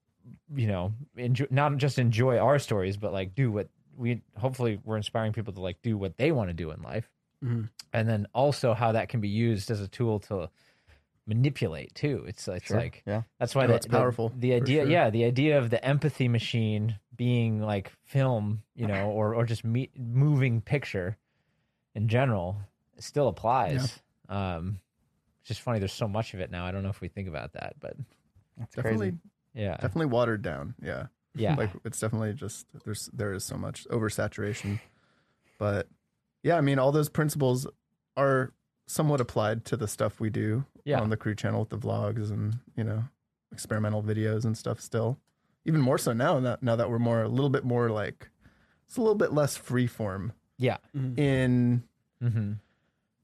you 0.56 0.66
know, 0.66 0.92
enjoy, 1.16 1.46
not 1.50 1.76
just 1.76 1.98
enjoy 2.00 2.36
our 2.38 2.58
stories, 2.58 2.96
but 2.96 3.12
like 3.12 3.34
do 3.34 3.52
what 3.52 3.68
we 3.96 4.20
hopefully 4.36 4.80
we're 4.84 4.96
inspiring 4.96 5.32
people 5.32 5.52
to 5.52 5.60
like 5.60 5.80
do 5.82 5.96
what 5.96 6.16
they 6.16 6.32
want 6.32 6.48
to 6.50 6.54
do 6.54 6.70
in 6.72 6.82
life. 6.82 7.08
Mhm. 7.44 7.68
And 7.92 8.08
then 8.08 8.26
also 8.34 8.74
how 8.74 8.92
that 8.92 9.08
can 9.08 9.20
be 9.20 9.28
used 9.28 9.70
as 9.70 9.80
a 9.80 9.86
tool 9.88 10.18
to 10.20 10.50
manipulate 11.26 11.94
too. 11.94 12.24
It's 12.28 12.46
it's 12.48 12.66
Sure. 12.66 12.76
like 12.78 13.02
yeah. 13.06 13.22
that's 13.38 13.54
why 13.54 13.64
Oh, 13.64 13.68
the, 13.68 13.74
it's 13.74 13.86
the- 13.86 13.92
powerful, 13.92 14.32
The, 14.36 14.54
idea, 14.54 14.82
sure. 14.82 14.90
yeah, 14.90 15.10
the 15.10 15.24
idea 15.24 15.58
of 15.58 15.70
the 15.70 15.84
empathy 15.84 16.28
machine 16.28 16.98
being 17.16 17.60
like 17.60 17.90
film, 18.04 18.62
you 18.74 18.86
know, 18.86 19.10
or 19.10 19.34
or 19.34 19.44
just 19.44 19.64
me, 19.64 19.90
moving 19.96 20.60
picture 20.60 21.16
in 21.94 22.08
general 22.08 22.56
still 22.98 23.28
applies. 23.28 24.00
Um, 24.28 24.80
it's 25.40 25.48
just 25.48 25.60
funny. 25.60 25.78
There's 25.78 25.92
so 25.92 26.08
much 26.08 26.34
of 26.34 26.40
it 26.40 26.50
now. 26.50 26.64
I 26.66 26.70
don't 26.72 26.82
know 26.82 26.88
if 26.90 27.00
we 27.00 27.08
think 27.08 27.28
about 27.28 27.52
that, 27.54 27.74
but 27.80 27.94
That's 28.58 28.74
Definitely, 28.74 29.10
crazy. 29.12 29.18
yeah, 29.54 29.72
definitely 29.76 30.06
watered 30.06 30.42
down. 30.42 30.74
Yeah. 30.82 31.06
yeah, 31.34 31.54
like 31.54 31.70
it's 31.84 32.00
definitely 32.00 32.32
just 32.32 32.66
there's 32.84 33.10
there 33.12 33.32
is 33.34 33.44
so 33.44 33.56
much 33.56 33.86
oversaturation 33.90 34.80
but 35.58 35.86
yeah 36.42 36.56
i 36.56 36.60
mean 36.62 36.78
all 36.78 36.92
those 36.92 37.08
principles 37.10 37.66
are 38.16 38.52
somewhat 38.86 39.20
applied 39.20 39.64
to 39.66 39.76
the 39.76 39.88
stuff 39.88 40.20
we 40.20 40.30
do 40.30 40.64
Yeah. 40.84 41.00
on 41.00 41.10
the 41.10 41.16
crew 41.16 41.34
channel 41.34 41.60
with 41.60 41.70
the 41.70 41.78
vlogs 41.78 42.30
and 42.30 42.58
you 42.76 42.84
know 42.84 43.04
experimental 43.52 44.02
videos 44.02 44.44
and 44.44 44.56
stuff 44.56 44.80
still 44.80 45.18
even 45.64 45.80
more 45.80 45.98
so 45.98 46.12
now 46.12 46.38
that 46.40 46.62
now 46.62 46.76
that 46.76 46.90
we're 46.90 46.98
more 46.98 47.22
a 47.22 47.28
little 47.28 47.50
bit 47.50 47.64
more 47.64 47.90
like 47.90 48.30
it's 48.86 48.96
a 48.96 49.00
little 49.00 49.14
bit 49.16 49.32
less 49.32 49.56
free 49.56 49.86
form 49.86 50.32
yeah. 50.58 50.76
in 51.16 51.82
hmm 52.20 52.52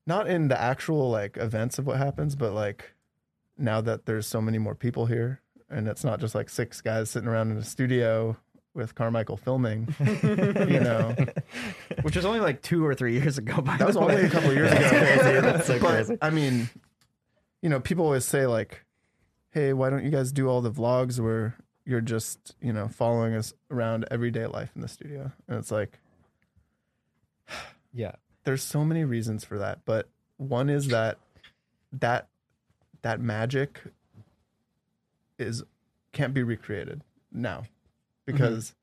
not 0.06 0.26
in 0.26 0.48
the 0.48 0.60
actual 0.60 1.10
like 1.10 1.36
events 1.36 1.78
of 1.78 1.86
what 1.86 1.96
happens 1.98 2.34
but 2.34 2.52
like 2.52 2.94
now 3.56 3.80
that 3.80 4.04
there's 4.06 4.26
so 4.26 4.40
many 4.40 4.58
more 4.58 4.74
people 4.74 5.06
here 5.06 5.40
and 5.70 5.86
it's 5.86 6.02
not 6.04 6.18
just 6.20 6.34
like 6.34 6.48
six 6.48 6.80
guys 6.80 7.08
sitting 7.10 7.28
around 7.28 7.50
in 7.52 7.56
a 7.56 7.64
studio 7.64 8.36
with 8.74 8.94
carmichael 8.94 9.36
filming 9.36 9.94
you 10.00 10.80
know 10.80 11.14
which 12.02 12.16
was 12.16 12.24
only 12.24 12.40
like 12.40 12.62
two 12.62 12.84
or 12.86 12.94
three 12.94 13.12
years 13.12 13.36
ago. 13.38 13.60
By 13.60 13.76
that 13.76 13.86
was 13.86 13.96
the 13.96 14.00
only 14.02 14.14
way. 14.14 14.22
a 14.24 14.30
couple 14.30 14.50
of 14.50 14.56
years 14.56 14.72
ago 14.72 14.88
crazy. 14.88 15.40
That's 15.40 15.66
so 15.66 15.78
But, 15.78 15.88
crazy. 15.90 16.18
i 16.22 16.30
mean 16.30 16.70
you 17.60 17.68
know 17.68 17.80
people 17.80 18.04
always 18.06 18.24
say 18.24 18.46
like 18.46 18.84
hey 19.50 19.72
why 19.74 19.90
don't 19.90 20.04
you 20.04 20.10
guys 20.10 20.32
do 20.32 20.48
all 20.48 20.60
the 20.62 20.70
vlogs 20.70 21.20
where 21.20 21.56
you're 21.84 22.00
just 22.00 22.54
you 22.62 22.72
know 22.72 22.88
following 22.88 23.34
us 23.34 23.52
around 23.70 24.06
everyday 24.10 24.46
life 24.46 24.70
in 24.74 24.80
the 24.80 24.88
studio 24.88 25.30
and 25.48 25.58
it's 25.58 25.70
like 25.70 25.98
Yeah. 27.92 28.12
there's 28.44 28.62
so 28.62 28.84
many 28.84 29.04
reasons 29.04 29.44
for 29.44 29.58
that 29.58 29.80
but 29.84 30.08
one 30.38 30.70
is 30.70 30.88
that 30.88 31.18
that 31.92 32.28
that 33.02 33.20
magic 33.20 33.80
is 35.38 35.62
can't 36.12 36.32
be 36.32 36.42
recreated 36.42 37.02
now 37.30 37.64
Mm-hmm. 38.32 38.44
because 38.44 38.74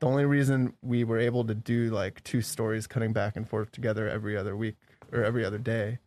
the 0.00 0.06
only 0.06 0.24
reason 0.24 0.74
we 0.82 1.02
were 1.04 1.18
able 1.18 1.44
to 1.44 1.54
do 1.54 1.90
like 1.90 2.22
two 2.24 2.40
stories 2.40 2.86
cutting 2.86 3.12
back 3.12 3.36
and 3.36 3.48
forth 3.48 3.72
together 3.72 4.08
every 4.08 4.36
other 4.36 4.56
week 4.56 4.76
or 5.12 5.24
every 5.24 5.44
other 5.44 5.58
day 5.58 5.98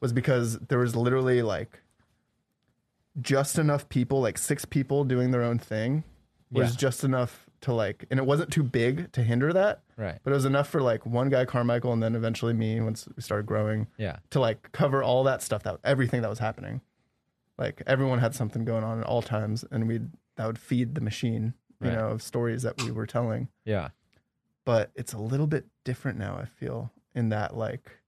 was 0.00 0.12
because 0.12 0.58
there 0.68 0.78
was 0.78 0.94
literally 0.94 1.42
like 1.42 1.80
just 3.20 3.58
enough 3.58 3.88
people 3.88 4.20
like 4.20 4.38
six 4.38 4.64
people 4.64 5.04
doing 5.04 5.30
their 5.30 5.42
own 5.42 5.58
thing 5.58 6.02
was 6.50 6.70
Yeah. 6.72 6.76
just 6.76 7.04
enough 7.04 7.46
to 7.62 7.72
like 7.72 8.04
and 8.10 8.18
it 8.20 8.26
wasn't 8.26 8.52
too 8.52 8.62
big 8.62 9.10
to 9.12 9.22
hinder 9.22 9.52
that 9.52 9.82
Right. 9.96 10.18
but 10.22 10.30
it 10.32 10.34
was 10.34 10.44
enough 10.44 10.68
for 10.68 10.82
like 10.82 11.06
one 11.06 11.28
guy 11.30 11.44
carmichael 11.44 11.92
and 11.92 12.02
then 12.02 12.14
eventually 12.14 12.52
me 12.52 12.80
once 12.80 13.08
we 13.16 13.22
started 13.22 13.46
growing 13.46 13.86
Yeah. 13.96 14.18
to 14.30 14.40
like 14.40 14.72
cover 14.72 15.02
all 15.02 15.24
that 15.24 15.42
stuff 15.42 15.62
that 15.62 15.78
everything 15.84 16.22
that 16.22 16.28
was 16.30 16.40
happening 16.40 16.80
like 17.56 17.82
everyone 17.86 18.18
had 18.18 18.34
something 18.34 18.64
going 18.64 18.84
on 18.84 19.00
at 19.00 19.06
all 19.06 19.22
times 19.22 19.64
and 19.70 19.86
we'd, 19.88 20.10
that 20.36 20.46
would 20.46 20.58
feed 20.58 20.94
the 20.96 21.00
machine 21.00 21.54
you 21.80 21.88
Right. 21.88 21.96
know 21.96 22.08
of 22.08 22.22
stories 22.22 22.62
that 22.62 22.80
we 22.82 22.90
were 22.90 23.06
telling 23.06 23.48
Yeah. 23.64 23.90
but 24.64 24.90
it's 24.94 25.12
a 25.12 25.18
little 25.18 25.46
bit 25.46 25.66
different 25.84 26.18
now 26.18 26.36
i 26.36 26.44
feel 26.46 26.92
in 27.14 27.28
that 27.30 27.56
like 27.56 28.00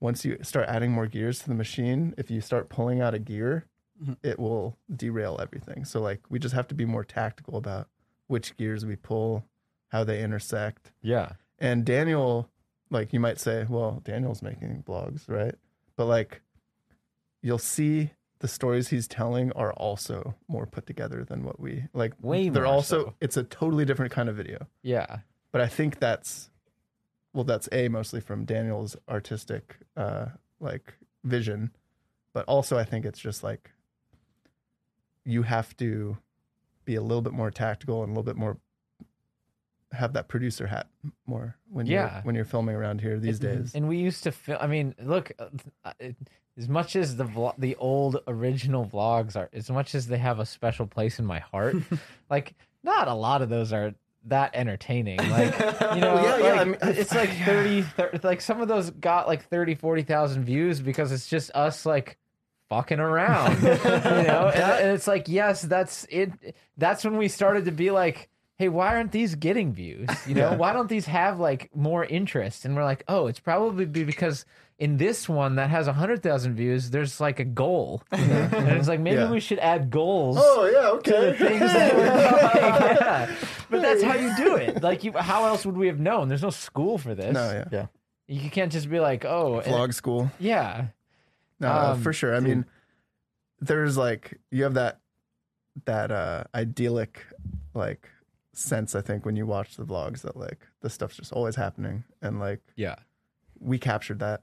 once 0.00 0.24
you 0.24 0.38
start 0.42 0.68
adding 0.68 0.92
more 0.92 1.06
gears 1.06 1.38
to 1.40 1.48
the 1.48 1.54
machine 1.54 2.14
if 2.18 2.30
you 2.30 2.40
start 2.40 2.68
pulling 2.68 3.00
out 3.00 3.14
a 3.14 3.18
gear 3.18 3.66
Mhm. 4.02 4.16
it 4.22 4.38
will 4.38 4.76
derail 4.94 5.38
everything 5.40 5.84
so 5.86 6.00
like 6.00 6.20
we 6.30 6.38
just 6.38 6.54
have 6.54 6.68
to 6.68 6.74
be 6.74 6.84
more 6.84 7.04
tactical 7.04 7.56
about 7.56 7.88
which 8.26 8.56
gears 8.56 8.84
we 8.84 8.94
pull 8.96 9.44
how 9.88 10.04
they 10.04 10.22
intersect 10.22 10.92
Yeah. 11.00 11.32
and 11.58 11.84
Daniel, 11.86 12.50
like 12.90 13.12
you 13.12 13.20
might 13.20 13.38
say, 13.40 13.64
well, 13.68 14.00
Daniel's 14.04 14.42
making 14.42 14.82
blogs, 14.82 15.28
right? 15.28 15.54
But 15.96 16.04
like 16.06 16.42
you'll 17.40 17.58
see 17.58 18.10
the 18.40 18.48
stories 18.48 18.88
he's 18.88 19.08
telling 19.08 19.50
are 19.52 19.72
also 19.72 20.34
more 20.48 20.66
put 20.66 20.86
together 20.86 21.24
than 21.24 21.44
what 21.44 21.58
we 21.58 21.84
like. 21.94 22.12
Way 22.20 22.48
they're 22.48 22.64
more 22.64 22.72
also 22.72 23.04
so. 23.04 23.14
it's 23.20 23.36
a 23.36 23.44
totally 23.44 23.84
different 23.84 24.12
kind 24.12 24.28
of 24.28 24.36
video. 24.36 24.66
Yeah. 24.82 25.18
But 25.52 25.60
I 25.62 25.68
think 25.68 25.98
that's 25.98 26.50
well, 27.32 27.44
that's 27.44 27.68
a 27.72 27.88
mostly 27.88 28.20
from 28.20 28.44
Daniel's 28.44 28.96
artistic 29.08 29.76
uh 29.96 30.26
like 30.60 30.94
vision, 31.24 31.70
but 32.32 32.44
also 32.46 32.76
I 32.78 32.84
think 32.84 33.04
it's 33.06 33.18
just 33.18 33.42
like 33.42 33.70
you 35.24 35.42
have 35.42 35.76
to 35.78 36.16
be 36.84 36.94
a 36.94 37.02
little 37.02 37.22
bit 37.22 37.32
more 37.32 37.50
tactical 37.50 38.02
and 38.02 38.10
a 38.10 38.12
little 38.12 38.22
bit 38.22 38.36
more 38.36 38.58
have 39.92 40.12
that 40.12 40.28
producer 40.28 40.66
hat 40.66 40.88
more 41.26 41.56
when 41.70 41.86
Yeah. 41.86 42.12
you're 42.16 42.22
when 42.22 42.34
you're 42.34 42.44
filming 42.44 42.74
around 42.76 43.00
here 43.00 43.18
these 43.18 43.38
days. 43.38 43.74
And 43.74 43.88
we 43.88 43.96
used 43.98 44.22
to 44.24 44.32
film. 44.32 44.58
I 44.60 44.66
mean, 44.66 44.94
look, 45.00 45.32
uh, 45.38 45.92
it, 45.98 46.16
as 46.58 46.68
much 46.68 46.96
as 46.96 47.16
the 47.16 47.52
the 47.58 47.76
old 47.76 48.18
original 48.26 48.86
vlogs 48.86 49.36
are, 49.36 49.48
as 49.52 49.70
much 49.70 49.94
as 49.94 50.06
they 50.06 50.18
have 50.18 50.38
a 50.38 50.46
special 50.46 50.86
place 50.86 51.18
in 51.18 51.26
my 51.26 51.38
heart, 51.38 51.76
like 52.30 52.54
not 52.82 53.08
a 53.08 53.14
lot 53.14 53.42
of 53.42 53.48
those 53.48 53.72
are 53.72 53.94
that 54.26 54.50
entertaining. 54.54 55.18
Like, 55.18 55.58
you 55.58 56.00
know, 56.00 56.20
yeah, 56.22 56.38
yeah, 56.38 56.60
I 56.60 56.64
mean, 56.64 56.78
it's 56.82 57.14
like 57.14 57.30
30, 57.44 57.82
30 57.82 58.18
like 58.22 58.40
some 58.40 58.60
of 58.60 58.68
those 58.68 58.90
got 58.90 59.26
like 59.26 59.48
30, 59.48 59.74
40,000 59.76 60.44
views 60.44 60.80
because 60.80 61.12
it's 61.12 61.26
just 61.26 61.50
us 61.54 61.86
like 61.86 62.18
fucking 62.68 62.98
around, 62.98 63.62
you 63.62 63.68
know? 63.68 64.50
And, 64.52 64.62
and 64.62 64.90
it's 64.90 65.06
like, 65.06 65.28
yes, 65.28 65.62
that's 65.62 66.04
it. 66.10 66.32
That's 66.76 67.04
when 67.04 67.16
we 67.16 67.28
started 67.28 67.66
to 67.66 67.70
be 67.70 67.90
like, 67.90 68.28
hey, 68.56 68.68
why 68.68 68.88
aren't 68.96 69.12
these 69.12 69.34
getting 69.34 69.72
views? 69.72 70.08
You 70.26 70.34
know, 70.34 70.54
why 70.54 70.72
don't 70.72 70.88
these 70.88 71.06
have 71.06 71.38
like 71.38 71.70
more 71.74 72.04
interest? 72.04 72.64
And 72.64 72.74
we're 72.74 72.84
like, 72.84 73.04
oh, 73.06 73.26
it's 73.26 73.38
probably 73.38 73.84
be 73.84 74.04
because 74.04 74.44
in 74.78 74.98
this 74.98 75.26
one 75.28 75.56
that 75.56 75.70
has 75.70 75.86
100,000 75.86 76.54
views, 76.54 76.90
there's 76.90 77.18
like 77.20 77.40
a 77.40 77.44
goal. 77.44 78.02
and 78.12 78.68
it's 78.68 78.88
like, 78.88 79.00
maybe 79.00 79.16
Yeah. 79.16 79.30
we 79.30 79.40
should 79.40 79.58
add 79.58 79.90
goals 79.90 80.36
Oh 80.38 80.64
yeah, 80.66 80.80
to 80.80 80.88
okay. 80.96 81.30
the 81.30 81.34
things 81.38 81.60
that 81.72 81.96
we're 81.96 82.04
doing. 82.04 82.96
Yeah. 83.00 83.34
But 83.70 83.82
that's 83.82 84.02
how 84.02 84.14
you 84.14 84.36
do 84.36 84.56
it. 84.56 84.82
Like, 84.86 85.02
you, 85.04 85.12
how 85.12 85.46
else 85.46 85.64
would 85.64 85.76
we 85.76 85.86
have 85.86 85.98
known? 85.98 86.28
There's 86.28 86.42
no 86.42 86.50
school 86.50 86.98
for 86.98 87.14
this. 87.14 87.32
no, 87.32 87.50
yeah. 87.50 87.64
Yeah. 87.72 87.86
You 88.28 88.50
can't 88.50 88.70
just 88.70 88.90
be 88.90 89.00
like, 89.00 89.24
oh, 89.24 89.60
and- 89.60 89.72
Vlog 89.72 89.94
school. 89.94 90.30
yeah. 90.38 90.88
No, 91.58 91.68
uh, 91.68 91.92
Um, 91.94 92.02
for 92.02 92.12
sure. 92.12 92.34
I 92.36 92.40
mean, 92.40 92.66
there's 93.60 93.96
like 93.96 94.38
you 94.50 94.64
have 94.64 94.74
that 94.74 95.00
that 95.86 96.10
uh 96.10 96.44
idyllic 96.54 97.24
like 97.72 98.08
sense 98.52 98.94
I 98.94 99.00
think 99.00 99.24
when 99.24 99.36
you 99.36 99.46
watch 99.46 99.76
the 99.76 99.84
vlogs 99.86 100.20
that 100.22 100.36
like 100.36 100.66
the 100.82 100.90
stuff's 100.90 101.16
just 101.16 101.32
always 101.32 101.56
happening 101.56 102.04
and 102.20 102.38
like 102.40 102.60
Yeah. 102.76 102.96
we 103.58 103.78
captured 103.78 104.18
that 104.18 104.42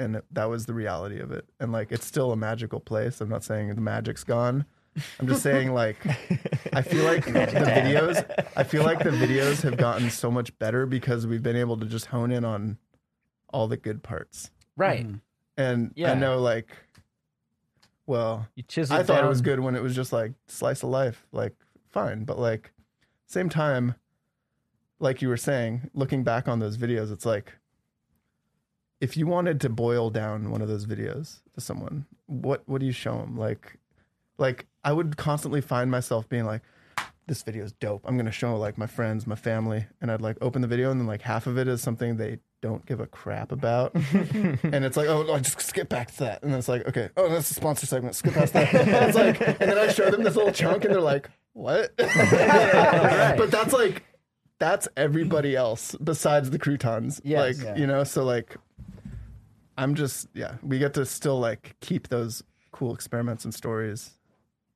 and 0.00 0.16
it- 0.16 0.24
that 0.32 0.46
was 0.46 0.66
the 0.66 0.74
reality 0.74 1.20
of 1.20 1.30
it 1.30 1.44
and 1.60 1.70
like 1.72 1.92
it's 1.92 2.06
still 2.06 2.32
a 2.32 2.36
magical 2.36 2.80
place. 2.80 3.20
I'm 3.20 3.28
not 3.28 3.44
saying 3.44 3.74
the 3.74 3.80
magic's 3.80 4.24
gone. 4.24 4.64
I'm 5.20 5.28
just 5.28 5.42
saying 5.42 5.72
like 5.82 5.98
I 6.72 6.82
feel 6.82 7.04
like 7.04 7.24
the 7.24 7.32
videos 7.32 8.46
I 8.56 8.64
feel 8.64 8.82
like 8.82 8.98
the 9.04 9.10
videos 9.24 9.62
have 9.62 9.76
gotten 9.76 10.10
so 10.10 10.30
much 10.30 10.58
better 10.58 10.86
because 10.86 11.26
we've 11.26 11.42
been 11.42 11.56
able 11.56 11.76
to 11.78 11.86
just 11.86 12.06
hone 12.06 12.32
in 12.32 12.44
on 12.44 12.78
all 13.52 13.68
the 13.68 13.76
good 13.76 14.02
parts. 14.02 14.50
Right. 14.76 15.06
Mm-hmm. 15.06 15.16
And 15.56 15.92
Yeah. 15.94 16.12
I 16.12 16.14
know 16.14 16.40
like 16.40 16.76
well, 18.06 18.48
You 18.56 18.64
chisel 18.64 18.96
I 18.96 19.02
thought 19.04 19.22
it 19.24 19.28
was 19.28 19.40
good 19.42 19.60
when 19.60 19.76
it 19.76 19.82
was 19.82 19.94
just 19.94 20.12
like 20.12 20.32
slice 20.48 20.82
of 20.82 20.88
life, 20.88 21.26
like 21.32 21.54
fine. 21.90 22.24
But 22.24 22.38
like 22.38 22.72
same 23.26 23.48
time, 23.48 23.94
like 24.98 25.22
you 25.22 25.28
were 25.28 25.36
saying, 25.36 25.90
looking 25.94 26.24
back 26.24 26.48
on 26.48 26.58
those 26.58 26.76
videos, 26.76 27.12
it's 27.12 27.24
like 27.24 27.52
if 29.00 29.16
you 29.16 29.26
wanted 29.26 29.60
to 29.62 29.68
boil 29.68 30.10
down 30.10 30.50
one 30.50 30.60
of 30.62 30.68
those 30.68 30.86
videos 30.86 31.40
to 31.54 31.60
someone, 31.60 32.06
what 32.26 32.62
what 32.66 32.80
do 32.80 32.86
you 32.86 32.92
show 32.92 33.18
them? 33.18 33.36
Like, 33.36 33.78
like 34.38 34.66
I 34.84 34.92
would 34.92 35.16
constantly 35.16 35.60
find 35.60 35.90
myself 35.90 36.28
being 36.28 36.44
like, 36.44 36.62
this 37.26 37.42
video 37.42 37.64
is 37.64 37.72
dope. 37.72 38.02
I'm 38.04 38.16
gonna 38.16 38.30
show 38.30 38.56
like 38.56 38.76
my 38.76 38.86
friends, 38.86 39.26
my 39.26 39.36
family, 39.36 39.86
and 40.00 40.10
I'd 40.10 40.20
like 40.20 40.36
open 40.40 40.62
the 40.62 40.68
video, 40.68 40.90
and 40.90 41.00
then 41.00 41.06
like 41.06 41.22
half 41.22 41.46
of 41.46 41.58
it 41.58 41.68
is 41.68 41.80
something 41.80 42.16
they 42.16 42.38
don't 42.60 42.84
give 42.84 43.00
a 43.00 43.06
crap 43.06 43.52
about, 43.52 43.94
and 44.12 44.84
it's 44.84 44.96
like, 44.96 45.08
oh, 45.08 45.22
no, 45.22 45.38
just 45.38 45.60
skip 45.62 45.88
back 45.88 46.10
to 46.12 46.18
that, 46.18 46.42
and 46.42 46.52
then 46.52 46.58
it's 46.58 46.68
like, 46.68 46.86
okay, 46.86 47.08
oh, 47.16 47.28
that's 47.30 47.48
the 47.48 47.54
sponsor 47.54 47.86
segment. 47.86 48.14
Skip 48.14 48.34
past 48.34 48.52
that. 48.52 48.74
And 48.74 48.88
it's 48.88 49.16
like, 49.16 49.40
and 49.40 49.70
then 49.70 49.78
I 49.78 49.88
show 49.88 50.10
them 50.10 50.24
this 50.24 50.36
little 50.36 50.52
chunk, 50.52 50.84
and 50.84 50.92
they're 50.92 51.00
like, 51.00 51.30
what? 51.54 51.92
But 51.98 53.50
that's 53.50 53.72
like, 53.72 54.02
that's 54.60 54.86
everybody 54.96 55.56
else 55.56 55.96
besides 56.04 56.50
the 56.50 56.58
croutons. 56.60 57.20
Yes. 57.24 57.58
like 57.58 57.66
Yeah. 57.66 57.76
you 57.76 57.86
know, 57.88 58.04
so 58.04 58.22
like, 58.24 58.56
I'm 59.76 59.94
just 59.94 60.28
yeah, 60.34 60.56
we 60.62 60.78
get 60.78 60.94
to 60.94 61.04
still 61.06 61.40
like 61.40 61.74
keep 61.80 62.08
those 62.08 62.42
cool 62.70 62.94
experiments 62.94 63.44
and 63.44 63.52
stories, 63.52 64.12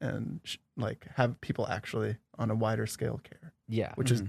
and 0.00 0.40
sh- 0.42 0.56
like 0.76 1.06
have 1.14 1.40
people 1.40 1.68
actually 1.68 2.16
on 2.38 2.50
a 2.50 2.54
wider 2.54 2.86
scale 2.86 3.20
care, 3.22 3.52
Yeah, 3.68 3.92
which 3.94 4.10
is 4.10 4.22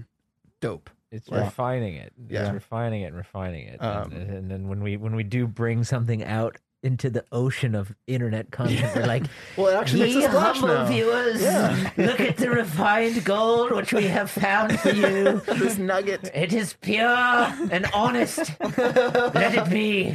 dope. 0.60 0.90
it's 1.10 1.28
Yeah. 1.28 1.44
refining 1.44 1.94
it. 1.96 2.12
Yeah. 2.28 2.44
it's 2.44 2.52
refining 2.54 3.02
it, 3.02 3.06
and 3.06 3.16
refining 3.16 3.66
it, 3.66 3.82
Um, 3.82 4.12
and, 4.12 4.30
and 4.30 4.50
then 4.50 4.68
when 4.68 4.82
we 4.82 4.96
when 4.96 5.16
we 5.16 5.24
do 5.24 5.46
bring 5.46 5.82
something 5.84 6.22
out 6.22 6.56
into 6.86 7.10
the 7.10 7.24
ocean 7.32 7.74
of 7.74 7.94
internet 8.06 8.50
content, 8.52 8.94
we're 8.94 9.06
like, 9.06 9.24
Well, 9.56 9.66
it 9.68 9.74
actually 9.74 10.10
"Ye 10.12 10.22
humble 10.22 10.68
now. 10.68 10.86
viewers, 10.86 11.42
look 11.96 12.20
at 12.20 12.36
the 12.36 12.50
refined 12.50 13.24
gold 13.24 13.72
which 13.72 13.92
we 13.92 14.04
have 14.04 14.30
found 14.30 14.78
for 14.80 14.90
you. 14.90 15.42
This 15.62 15.76
nugget. 15.78 16.30
It 16.34 16.52
is 16.52 16.74
pure 16.80 17.06
and 17.74 17.86
honest. 17.92 18.38
Let 18.60 19.54
it 19.60 19.68
be. 19.70 20.14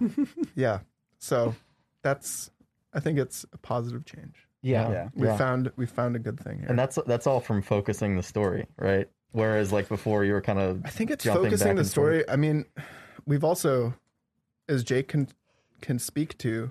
Yeah. 0.54 0.80
So 1.18 1.54
that's 2.02 2.50
I 2.92 3.00
think 3.00 3.18
it's 3.18 3.44
a 3.52 3.58
positive 3.58 4.04
change. 4.04 4.46
Yeah. 4.62 4.90
Yeah. 4.90 5.08
We 5.14 5.26
Yeah. 5.26 5.36
found 5.36 5.70
we 5.76 5.86
found 5.86 6.16
a 6.16 6.18
good 6.18 6.38
thing 6.40 6.58
here. 6.60 6.68
And 6.68 6.78
that's 6.78 6.98
that's 7.06 7.26
all 7.26 7.40
from 7.40 7.62
focusing 7.62 8.16
the 8.16 8.22
story, 8.22 8.66
right? 8.78 9.08
Whereas 9.32 9.72
like 9.72 9.88
before, 9.88 10.24
you 10.24 10.32
were 10.32 10.40
kind 10.40 10.58
of 10.58 10.82
I 10.84 10.88
think 10.90 11.10
it's 11.10 11.24
focusing 11.24 11.74
the 11.76 11.80
and 11.80 11.86
story. 11.88 12.28
I 12.28 12.36
mean, 12.36 12.64
we've 13.26 13.44
also, 13.44 13.94
as 14.70 14.84
Jake 14.84 15.08
can 15.08 15.28
can 15.82 15.98
speak 15.98 16.36
to, 16.38 16.70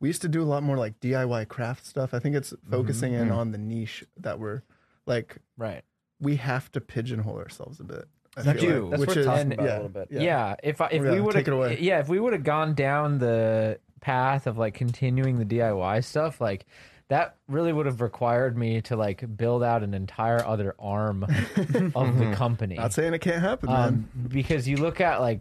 we 0.00 0.08
used 0.08 0.22
to 0.22 0.28
do 0.28 0.42
a 0.42 0.44
lot 0.44 0.62
more 0.62 0.76
like 0.76 0.98
DIY 1.00 1.48
craft 1.48 1.86
stuff. 1.86 2.12
I 2.14 2.18
think 2.18 2.34
it's 2.36 2.52
focusing 2.70 3.12
in 3.14 3.30
on 3.30 3.52
the 3.52 3.58
niche 3.58 4.04
that 4.18 4.38
we're 4.38 4.62
like. 5.06 5.36
Right. 5.56 5.82
We 6.20 6.36
have 6.36 6.70
to 6.72 6.80
pigeonhole 6.80 7.38
ourselves 7.38 7.80
a 7.80 7.84
bit. 7.84 8.06
I 8.36 8.52
You 8.54 8.60
do. 8.60 8.80
like, 8.82 8.90
That's 8.90 9.00
which 9.00 9.08
worth 9.08 9.16
is 9.18 9.26
talking 9.26 9.40
and- 9.42 9.52
about 9.54 9.64
yeah, 9.66 9.72
a 9.72 9.76
little 9.76 9.88
bit. 9.88 10.08
Yeah. 10.10 10.54
If 10.62 10.80
I, 10.80 10.86
if 10.86 11.02
Yeah, 11.02 11.10
we 11.12 11.20
would 11.20 11.34
have 11.34 11.80
yeah, 11.80 12.00
if 12.00 12.08
we 12.08 12.18
would 12.18 12.32
have 12.32 12.44
gone 12.44 12.74
down 12.74 13.18
the 13.18 13.78
path 14.00 14.46
of 14.46 14.58
like 14.58 14.74
continuing 14.74 15.38
the 15.38 15.44
DIY 15.44 16.04
stuff, 16.04 16.40
like 16.40 16.66
that 17.08 17.36
really 17.48 17.72
would 17.72 17.86
have 17.86 18.00
required 18.00 18.56
me 18.56 18.80
to 18.82 18.96
like 18.96 19.36
build 19.36 19.62
out 19.62 19.82
an 19.82 19.92
entire 19.94 20.42
other 20.44 20.74
arm 20.78 21.22
of 21.94 22.18
the 22.18 22.32
company. 22.34 22.76
Not 22.76 22.92
saying 22.94 23.12
it 23.14 23.20
can't 23.20 23.42
happen, 23.42 23.68
man. 23.70 23.88
Um, 23.88 24.08
because 24.28 24.66
you 24.66 24.78
look 24.78 25.00
at 25.00 25.20
like 25.20 25.40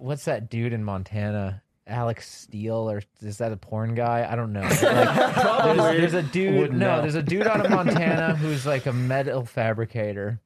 what's 0.00 0.24
that 0.26 0.50
dude 0.50 0.72
in 0.72 0.84
Montana? 0.84 1.62
Alec 1.86 2.20
Steele, 2.20 2.88
or 2.90 3.02
is 3.20 3.38
that 3.38 3.50
a 3.50 3.56
porn 3.56 3.94
guy? 3.96 4.26
I 4.30 4.36
don't 4.36 4.52
know. 4.52 4.60
Like, 4.60 4.80
there's, 4.80 6.12
there's 6.12 6.14
a 6.14 6.22
dude. 6.22 6.54
Wouldn't 6.58 6.78
No, 6.78 6.96
know. 6.96 7.00
there's 7.02 7.16
a 7.16 7.22
dude 7.22 7.46
out 7.48 7.64
of 7.64 7.70
Montana 7.70 8.36
who's 8.36 8.64
like 8.64 8.86
a 8.86 8.92
metal 8.92 9.44
fabricator, 9.44 10.40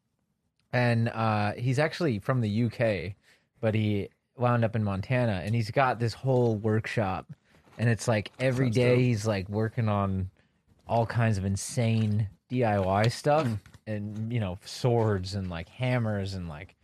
and 0.72 1.08
uh, 1.10 1.52
he's 1.52 1.78
actually 1.78 2.18
from 2.18 2.40
the 2.40 2.64
UK, 2.64 3.14
but 3.60 3.74
he 3.74 4.08
wound 4.38 4.64
up 4.64 4.74
in 4.74 4.82
Montana, 4.84 5.42
and 5.44 5.54
he's 5.54 5.70
got 5.70 5.98
this 5.98 6.14
whole 6.14 6.56
workshop, 6.56 7.26
and 7.78 7.90
it's 7.90 8.08
like 8.08 8.30
every 8.40 8.70
day 8.70 9.02
he's 9.02 9.26
like 9.26 9.46
working 9.50 9.88
on 9.88 10.30
all 10.88 11.04
kinds 11.04 11.36
of 11.36 11.44
insane 11.44 12.28
DIY 12.50 13.12
stuff, 13.12 13.46
Hmm. 13.46 13.54
and 13.86 14.32
you 14.32 14.40
know 14.40 14.58
swords 14.64 15.34
and 15.34 15.50
like 15.50 15.68
hammers 15.68 16.32
and 16.32 16.48
like 16.48 16.74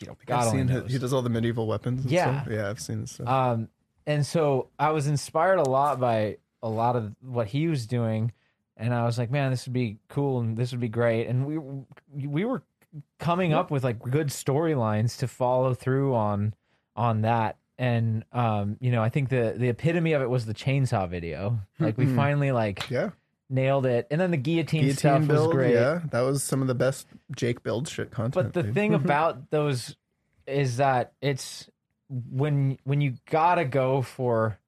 you 0.00 0.06
know 0.08 0.16
God 0.26 0.46
I've 0.46 0.52
seen 0.52 0.68
his, 0.68 0.92
he 0.92 0.98
does 0.98 1.12
all 1.12 1.22
the 1.22 1.30
medieval 1.30 1.66
weapons. 1.66 2.02
And 2.02 2.10
Yeah. 2.12 2.42
stuff. 2.42 2.52
yeah, 2.52 2.68
I've 2.70 2.80
seen 2.80 3.00
this 3.02 3.12
stuff. 3.12 3.28
Um, 3.28 3.68
and 4.06 4.24
so 4.24 4.68
I 4.78 4.90
was 4.90 5.06
inspired 5.06 5.58
a 5.58 5.68
lot 5.68 6.00
by 6.00 6.38
a 6.62 6.68
lot 6.68 6.96
of 6.96 7.14
what 7.20 7.48
he 7.48 7.68
was 7.68 7.86
doing, 7.86 8.32
and 8.76 8.94
I 8.94 9.04
was 9.04 9.18
like, 9.18 9.30
man, 9.30 9.50
this 9.50 9.66
would 9.66 9.72
be 9.74 9.98
cool 10.08 10.40
and 10.40 10.56
this 10.56 10.70
would 10.72 10.80
be 10.80 10.88
great. 10.88 11.26
And 11.26 11.46
we 11.46 11.58
we 12.26 12.44
were 12.44 12.62
coming 13.18 13.52
up 13.52 13.70
with 13.70 13.84
like 13.84 13.98
good 14.00 14.28
storylines 14.28 15.18
to 15.18 15.28
follow 15.28 15.74
through 15.74 16.14
on 16.14 16.54
on 16.96 17.20
that. 17.22 17.58
And 17.80 18.24
um, 18.32 18.76
you 18.80 18.90
know, 18.90 19.02
I 19.02 19.08
think 19.08 19.28
the 19.28 19.54
the 19.56 19.68
epitome 19.68 20.12
of 20.14 20.22
it 20.22 20.28
was 20.30 20.46
the 20.46 20.54
chainsaw 20.54 21.08
video. 21.08 21.60
Like 21.78 21.96
we 21.98 22.06
finally 22.16 22.50
like 22.50 22.88
yeah, 22.90 23.10
nailed 23.50 23.86
it. 23.86 24.06
And 24.10 24.20
then 24.20 24.30
the 24.30 24.36
guillotine, 24.36 24.82
guillotine 24.82 24.96
stuff 24.98 25.26
build. 25.26 25.48
was 25.48 25.54
great. 25.54 25.74
Yeah, 25.74 26.00
that 26.10 26.20
was 26.20 26.42
some 26.42 26.62
of 26.62 26.68
the 26.68 26.74
best 26.74 27.06
Jake 27.34 27.62
build 27.62 27.88
shit 27.88 28.10
content. 28.10 28.34
But 28.34 28.52
the 28.52 28.62
dude. 28.62 28.74
thing 28.74 28.94
about 29.02 29.50
those 29.50 29.96
is 30.46 30.78
that 30.78 31.12
it's 31.20 31.68
when 32.08 32.78
when 32.84 33.00
you 33.00 33.14
gotta 33.30 33.64
go 33.64 34.02
for 34.02 34.58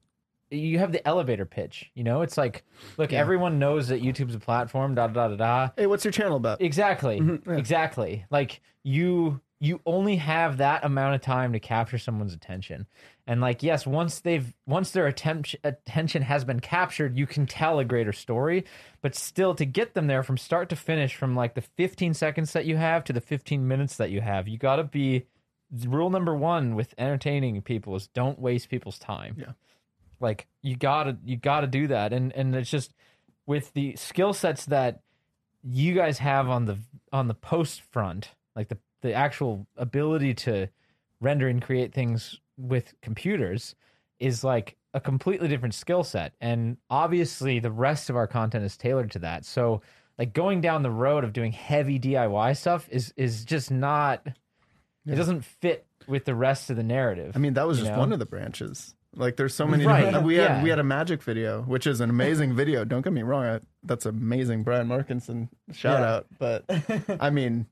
you 0.51 0.79
have 0.79 0.93
the 0.93 1.07
elevator 1.07 1.47
pitch. 1.47 1.91
You 1.95 2.05
know, 2.05 2.23
it's 2.23 2.37
like, 2.37 2.65
look, 2.97 3.13
everyone 3.13 3.59
knows 3.59 3.89
that 3.89 4.03
YouTube's 4.03 4.35
a 4.35 4.41
platform. 4.41 4.95
Da 4.95 5.07
da 5.07 5.29
da 5.29 5.29
da 5.29 5.37
da. 5.37 5.69
hey, 5.77 5.87
what's 5.87 6.05
your 6.05 6.13
channel 6.13 6.37
about? 6.37 6.61
Exactly, 6.61 7.21
mm-hmm. 7.21 7.53
exactly. 7.53 8.25
Like 8.31 8.61
you 8.83 9.41
you 9.63 9.79
only 9.85 10.17
have 10.17 10.57
that 10.57 10.85
amount 10.85 11.15
of 11.15 11.21
time 11.21 11.53
to 11.53 11.61
capture 11.61 11.99
someone's 11.99 12.33
attention. 12.33 12.87
And 13.27 13.43
like, 13.43 13.63
yes, 13.63 13.87
once 13.87 14.21
they've 14.21 14.53
once 14.67 14.91
their 14.91 15.07
attention 15.07 15.61
attention 15.63 16.23
has 16.23 16.45
been 16.45 16.61
captured, 16.61 17.17
you 17.17 17.27
can 17.27 17.47
tell 17.47 17.79
a 17.79 17.85
greater 17.85 18.13
story. 18.13 18.65
But 19.03 19.15
still, 19.15 19.55
to 19.55 19.67
get 19.67 19.93
them 19.93 20.07
there 20.07 20.23
from 20.23 20.39
start 20.39 20.71
to 20.71 20.77
finish, 20.77 21.15
from 21.15 21.37
like 21.37 21.55
the 21.55 21.61
15 21.61 22.15
seconds 22.15 22.55
that 22.55 22.65
you 22.65 22.79
have 22.79 23.05
to 23.05 23.13
the 23.13 23.21
15 23.21 23.69
minutes 23.69 23.97
that 23.99 24.11
you 24.11 24.23
have, 24.23 24.49
you 24.49 24.59
got 24.59 24.77
to 24.77 24.85
be. 24.85 25.27
Rule 25.87 26.11
number 26.11 26.35
one 26.35 26.75
with 26.75 26.95
entertaining 26.99 27.63
people 27.63 27.95
is 27.95 28.09
don't 28.09 28.41
waste 28.41 28.71
people's 28.71 28.99
time. 28.99 29.37
Yeah. 29.39 29.53
Like 30.19 30.49
you 30.63 30.75
gotta 30.75 31.17
you 31.25 31.37
gotta 31.37 31.69
do 31.69 31.87
that, 31.87 32.13
and 32.13 32.33
and 32.33 32.57
it's 32.57 32.71
just 32.71 32.93
with 33.47 33.73
the 33.75 33.95
skill 33.95 34.33
sets 34.33 34.65
that 34.67 35.03
you 35.63 35.95
guys 35.95 36.19
have 36.19 36.49
on 36.49 36.65
the 36.65 36.79
on 37.13 37.29
the 37.29 37.35
post 37.35 37.83
front, 37.83 38.31
like 38.57 38.69
the 38.69 38.79
the 39.03 39.13
actual 39.13 39.67
ability 39.77 40.35
to 40.35 40.69
render 41.21 41.49
and 41.49 41.63
create 41.63 41.93
things 41.93 42.41
with 42.57 42.95
computers 43.03 43.75
is 44.19 44.45
like 44.45 44.77
a 44.93 45.01
completely 45.01 45.49
different 45.49 45.75
skill 45.75 46.05
set. 46.05 46.33
And 46.41 46.77
obviously 46.89 47.59
the 47.59 47.71
rest 47.71 48.11
of 48.11 48.17
our 48.17 48.27
content 48.27 48.65
is 48.65 48.77
tailored 48.77 49.11
to 49.13 49.19
that. 49.21 49.45
So 49.45 49.83
like 50.19 50.33
going 50.33 50.61
down 50.61 50.83
the 50.83 50.91
road 50.91 51.25
of 51.25 51.33
doing 51.33 51.53
heavy 51.53 51.99
DIY 51.99 52.57
stuff 52.57 52.89
is 52.91 53.13
is 53.17 53.45
just 53.45 53.71
not 53.71 54.27
it 55.07 55.15
doesn't 55.15 55.45
fit 55.45 55.87
with 56.07 56.25
the 56.25 56.35
rest 56.35 56.71
of 56.71 56.77
the 56.77 56.83
narrative. 56.83 57.33
I 57.35 57.39
mean, 57.39 57.55
that 57.55 57.67
was 57.67 57.79
just 57.79 57.91
know? 57.91 57.99
one 57.99 58.13
of 58.13 58.19
the 58.19 58.27
branches. 58.27 58.95
Like, 59.17 59.37
there's 59.37 59.55
so 59.55 59.67
many. 59.67 59.85
Right, 59.85 60.05
different- 60.05 60.27
we 60.27 60.37
had 60.37 60.51
yeah. 60.59 60.63
we 60.63 60.71
had 60.71 60.79
a 60.79 60.85
magic 60.85 61.23
video, 61.23 61.63
which 61.63 61.87
is 61.87 62.01
an 62.01 62.11
amazing 62.11 62.55
video. 62.55 62.85
Don't 62.85 63.03
get 63.03 63.13
me 63.13 63.23
wrong, 63.23 63.45
I, 63.45 63.61
that's 63.83 64.07
amazing. 64.07 64.63
Brian 64.63 64.87
Markinson, 64.87 65.49
shout 65.73 66.01
Yeah. 66.01 66.15
out. 66.15 66.27
But 66.39 67.17
I 67.21 67.31
mean, 67.31 67.67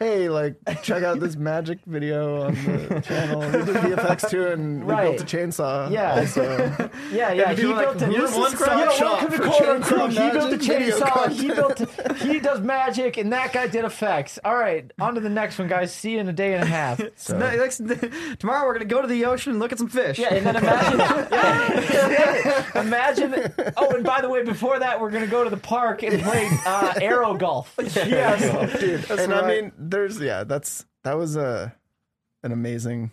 hey, 0.00 0.30
like, 0.30 0.56
check 0.82 1.02
out 1.02 1.20
this 1.20 1.36
magic 1.36 1.78
video 1.86 2.44
on 2.46 2.54
the 2.54 3.00
channel. 3.04 3.40
We 3.40 3.50
did 3.52 3.76
VFX 3.76 4.30
too, 4.30 4.46
and 4.46 4.84
we 4.84 4.92
Right. 4.94 5.16
built 5.16 5.20
a 5.32 5.36
chainsaw. 5.36 5.90
Yeah. 5.90 6.10
Also. 6.20 6.90
Yeah, 7.12 7.32
yeah. 7.32 7.50
He 7.50 7.56
people 7.56 7.72
are 7.72 7.86
like, 7.86 7.98
built 7.98 8.02
a 8.02 8.06
"Who's 8.18 8.30
this 8.30 8.52
Yeah, 8.52 8.56
crowd 8.66 8.92
shop 8.92 9.20
for 9.20 9.42
Chainsaw 9.42 9.82
Crew. 9.82 10.06
He 10.08 10.30
built 10.30 10.52
a 10.52 10.56
chainsaw. 10.56 11.28
He 11.30 11.48
content?" 11.48 11.96
built. 11.96 12.16
He 12.18 12.40
does 12.40 12.60
magic, 12.60 13.16
and 13.16 13.32
that 13.32 13.52
guy 13.52 13.66
did 13.66 13.84
effects. 13.84 14.38
All 14.44 14.56
right, 14.56 14.90
on 15.00 15.14
to 15.16 15.20
the 15.20 15.28
next 15.28 15.58
one, 15.58 15.68
guys. 15.68 15.92
See 15.94 16.12
you 16.12 16.20
in 16.20 16.28
a 16.28 16.32
day 16.32 16.54
and 16.54 16.62
a 16.62 16.66
half. 16.66 17.00
So 17.16 17.36
next, 17.38 17.82
tomorrow 18.38 18.66
we're 18.66 18.74
gonna 18.74 18.84
go 18.86 19.02
to 19.02 19.08
the 19.08 19.24
ocean 19.26 19.50
and 19.52 19.60
look 19.60 19.72
at 19.72 19.78
some 19.78 19.88
fish. 19.88 20.18
Yeah, 20.18 20.34
and 20.34 20.46
then 20.46 20.56
imagine, 20.56 20.98
yeah, 20.98 22.80
imagine. 22.80 23.52
Oh, 23.76 23.90
and 23.94 24.04
by 24.04 24.20
the 24.20 24.28
way, 24.28 24.42
before 24.44 24.78
that, 24.78 25.00
we're 25.00 25.10
gonna 25.10 25.26
go 25.26 25.44
to 25.44 25.50
the 25.50 25.56
park 25.56 26.02
and 26.02 26.22
play 26.22 26.48
uh, 26.66 26.94
aero 27.00 27.34
golf. 27.34 27.74
Yes, 27.78 28.78
dude. 28.80 29.10
and 29.18 29.32
I 29.32 29.40
right. 29.40 29.62
mean, 29.62 29.72
there's 29.90 30.20
yeah, 30.20 30.44
that's 30.44 30.86
that 31.04 31.16
was 31.18 31.36
a 31.36 31.74
an 32.42 32.52
amazing 32.52 33.10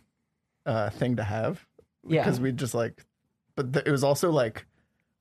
uh, 0.66 0.90
thing 0.90 1.16
to 1.18 1.24
have 1.24 1.66
Yeah. 2.08 2.24
because 2.24 2.40
we 2.40 2.52
just 2.52 2.74
like, 2.74 3.06
but 3.56 3.74
th- 3.74 3.86
it 3.86 3.92
was 3.92 4.04
also 4.04 4.32
like 4.32 4.66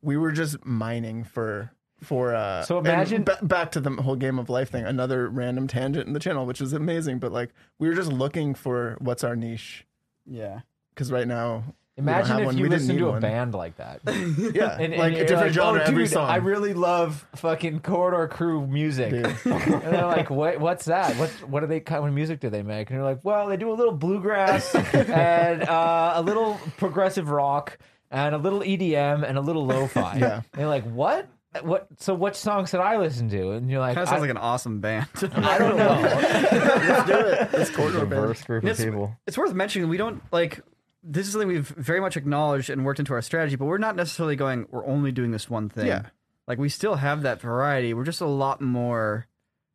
we 0.02 0.16
were 0.16 0.32
just 0.32 0.64
mining 0.64 1.24
for 1.24 1.70
for 2.02 2.34
uh 2.34 2.62
So 2.62 2.78
imagine- 2.78 3.24
ba- 3.24 3.38
back 3.42 3.70
to 3.72 3.80
the 3.80 3.90
whole 3.90 4.16
game 4.16 4.38
of 4.38 4.50
life 4.50 4.70
thing 4.70 4.84
another 4.84 5.28
random 5.28 5.66
tangent 5.66 6.06
in 6.06 6.12
the 6.12 6.20
channel 6.20 6.44
which 6.44 6.60
is 6.60 6.72
amazing 6.74 7.18
but 7.18 7.32
like 7.32 7.54
we 7.78 7.88
were 7.88 7.94
just 7.94 8.12
looking 8.12 8.54
for 8.54 8.96
what's 9.00 9.24
our 9.24 9.34
niche 9.34 9.86
yeah. 10.26 10.60
because 10.90 11.10
right 11.10 11.26
now 11.26 11.64
Imagine 11.98 12.40
if 12.40 12.46
one. 12.46 12.56
you 12.58 12.64
We 12.64 12.68
listen 12.68 12.88
need 12.96 12.98
to 12.98 13.08
a 13.08 13.12
one. 13.12 13.20
band 13.22 13.54
like 13.54 13.76
that. 13.76 14.00
yeah 14.06 14.76
And, 14.78 14.92
and 14.92 14.96
like 14.98 15.14
you're 15.14 15.22
a 15.24 15.26
different 15.26 15.40
like, 15.46 15.52
genre 15.52 15.80
oh, 15.80 15.84
every 15.84 16.04
dude, 16.04 16.12
song 16.12 16.28
I 16.28 16.36
really 16.36 16.74
love 16.74 17.26
fucking 17.36 17.80
Corridor 17.80 18.28
Crew 18.28 18.66
music. 18.66 19.10
Dude. 19.10 19.24
and 19.44 19.82
they're 19.82 20.04
like, 20.06 20.28
what, 20.28 20.60
what's 20.60 20.84
that? 20.86 21.16
What, 21.16 21.30
what 21.48 21.60
do 21.60 21.66
they, 21.66 21.80
kind 21.80 22.06
of 22.06 22.12
music 22.12 22.40
do 22.40 22.50
they 22.50 22.62
make? 22.62 22.90
And 22.90 22.96
you're 22.98 23.04
like, 23.04 23.20
well, 23.22 23.46
they 23.48 23.56
do 23.56 23.70
a 23.70 23.74
little 23.74 23.94
bluegrass 23.94 24.74
and 24.94 25.62
uh, 25.62 26.12
a 26.16 26.22
little 26.22 26.60
progressive 26.76 27.30
rock 27.30 27.78
and 28.10 28.34
a 28.34 28.38
little 28.38 28.60
EDM 28.60 29.26
and 29.26 29.38
a 29.38 29.40
little 29.40 29.64
lo-fi. 29.64 30.16
Yeah. 30.18 30.42
And 30.52 30.60
you're 30.60 30.68
like, 30.68 30.84
what? 30.84 31.28
What? 31.62 31.86
So 31.98 32.12
what 32.12 32.36
songs 32.36 32.68
should 32.68 32.80
I 32.80 32.98
listen 32.98 33.30
to? 33.30 33.52
And 33.52 33.70
you're 33.70 33.80
like, 33.80 33.94
Kind 33.94 34.02
of 34.02 34.08
sounds 34.10 34.18
I, 34.18 34.20
like 34.20 34.30
an 34.30 34.36
awesome 34.36 34.80
band. 34.80 35.06
I 35.34 35.56
don't 35.58 35.76
know. 35.78 36.00
let's 36.02 37.06
do 37.06 37.16
it 37.18 37.50
this 37.52 37.70
corridor 37.70 38.00
band. 38.00 38.10
diverse 38.10 38.42
group 38.44 38.64
of 38.64 38.68
It's- 38.70 38.84
people. 38.84 39.16
it's 39.26 39.38
worth 39.38 39.54
mentioning 39.54 39.88
we 39.88 39.96
don't 39.96 40.20
like 40.30 40.60
this 41.08 41.26
is 41.26 41.32
something 41.32 41.48
we've 41.48 41.68
very 41.68 42.00
much 42.00 42.16
acknowledged 42.16 42.68
and 42.68 42.84
worked 42.84 42.98
into 42.98 43.14
our 43.14 43.22
strategy, 43.22 43.56
but 43.56 43.66
we're 43.66 43.78
not 43.78 43.94
necessarily 43.96 44.34
going 44.36 44.66
we're 44.70 44.86
only 44.86 45.12
doing 45.12 45.30
this 45.30 45.48
one 45.48 45.68
thing. 45.68 45.86
Yeah. 45.86 46.06
Like 46.48 46.58
we 46.58 46.68
still 46.68 46.96
have 46.96 47.22
that 47.22 47.40
variety. 47.40 47.94
We're 47.94 48.04
just 48.04 48.20
a 48.20 48.26
lot 48.26 48.60
more 48.60 49.26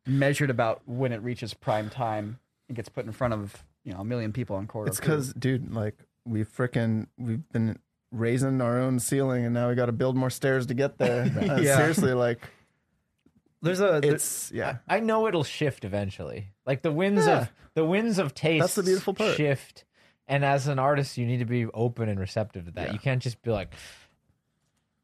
measured 0.06 0.50
about 0.50 0.82
when 0.86 1.12
it 1.12 1.22
reaches 1.22 1.54
prime 1.54 1.88
time 1.90 2.38
and 2.68 2.76
gets 2.76 2.88
put 2.88 3.06
in 3.06 3.12
front 3.12 3.34
of, 3.34 3.64
you 3.84 3.92
know, 3.92 4.00
a 4.00 4.04
million 4.04 4.32
people 4.32 4.56
on 4.56 4.66
corridor. 4.66 4.90
It's 4.90 5.00
because, 5.00 5.32
dude, 5.34 5.72
like 5.72 5.96
we 6.24 6.44
frickin' 6.44 7.06
we've 7.18 7.46
been 7.52 7.78
raising 8.10 8.60
our 8.60 8.78
own 8.78 8.98
ceiling, 9.00 9.44
and 9.44 9.54
now 9.54 9.68
we 9.70 9.74
got 9.74 9.86
to 9.86 9.92
build 9.92 10.16
more 10.16 10.30
stairs 10.30 10.66
to 10.66 10.74
get 10.74 10.98
there. 10.98 11.24
Uh, 11.50 11.56
Yeah. 11.60 11.76
Seriously, 11.76 12.12
like 12.12 12.40
There's 13.62 13.80
a 13.80 14.00
it's 14.02 14.50
yeah. 14.52 14.78
I 14.88 15.00
know 15.00 15.26
it'll 15.28 15.44
shift 15.44 15.84
eventually. 15.84 16.48
Like 16.66 16.82
the 16.82 16.92
winds 16.92 17.26
Yeah. 17.26 17.42
of 17.42 17.48
the 17.74 17.84
winds 17.84 18.18
of 18.18 18.34
taste. 18.34 18.60
That's 18.62 18.74
the 18.74 18.82
beautiful 18.82 19.14
part. 19.14 19.36
Shift, 19.36 19.84
and 20.32 20.44
as 20.44 20.66
an 20.68 20.78
artist, 20.78 21.18
you 21.18 21.26
need 21.26 21.38
to 21.38 21.44
be 21.44 21.66
open 21.66 22.08
and 22.08 22.18
receptive 22.18 22.64
to 22.66 22.70
that. 22.72 22.86
Yeah. 22.88 22.92
You 22.94 22.98
can't 22.98 23.22
just 23.22 23.40
be 23.42 23.50
like, 23.50 23.72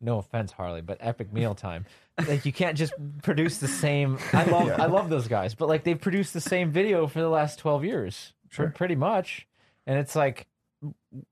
no 0.00 0.18
offense, 0.18 0.52
Harley, 0.52 0.80
but 0.80 0.98
epic 1.00 1.32
mealtime. 1.32 1.84
like 2.28 2.46
you 2.46 2.52
can't 2.52 2.76
just 2.78 2.92
produce 3.22 3.58
the 3.58 3.68
same. 3.68 4.18
I 4.32 4.44
love 4.50 4.68
I 4.80 4.86
love 4.86 5.10
those 5.10 5.28
guys, 5.28 5.54
but 5.54 5.68
like 5.68 5.84
they've 5.84 6.00
produced 6.00 6.32
the 6.32 6.40
same 6.40 6.70
video 6.70 7.06
for 7.06 7.20
the 7.20 7.28
last 7.28 7.58
twelve 7.58 7.84
years, 7.84 8.32
Sure. 8.50 8.70
pretty 8.70 8.94
much, 8.96 9.46
and 9.86 9.98
it's 9.98 10.14
like 10.16 10.46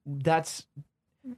that's 0.04 0.66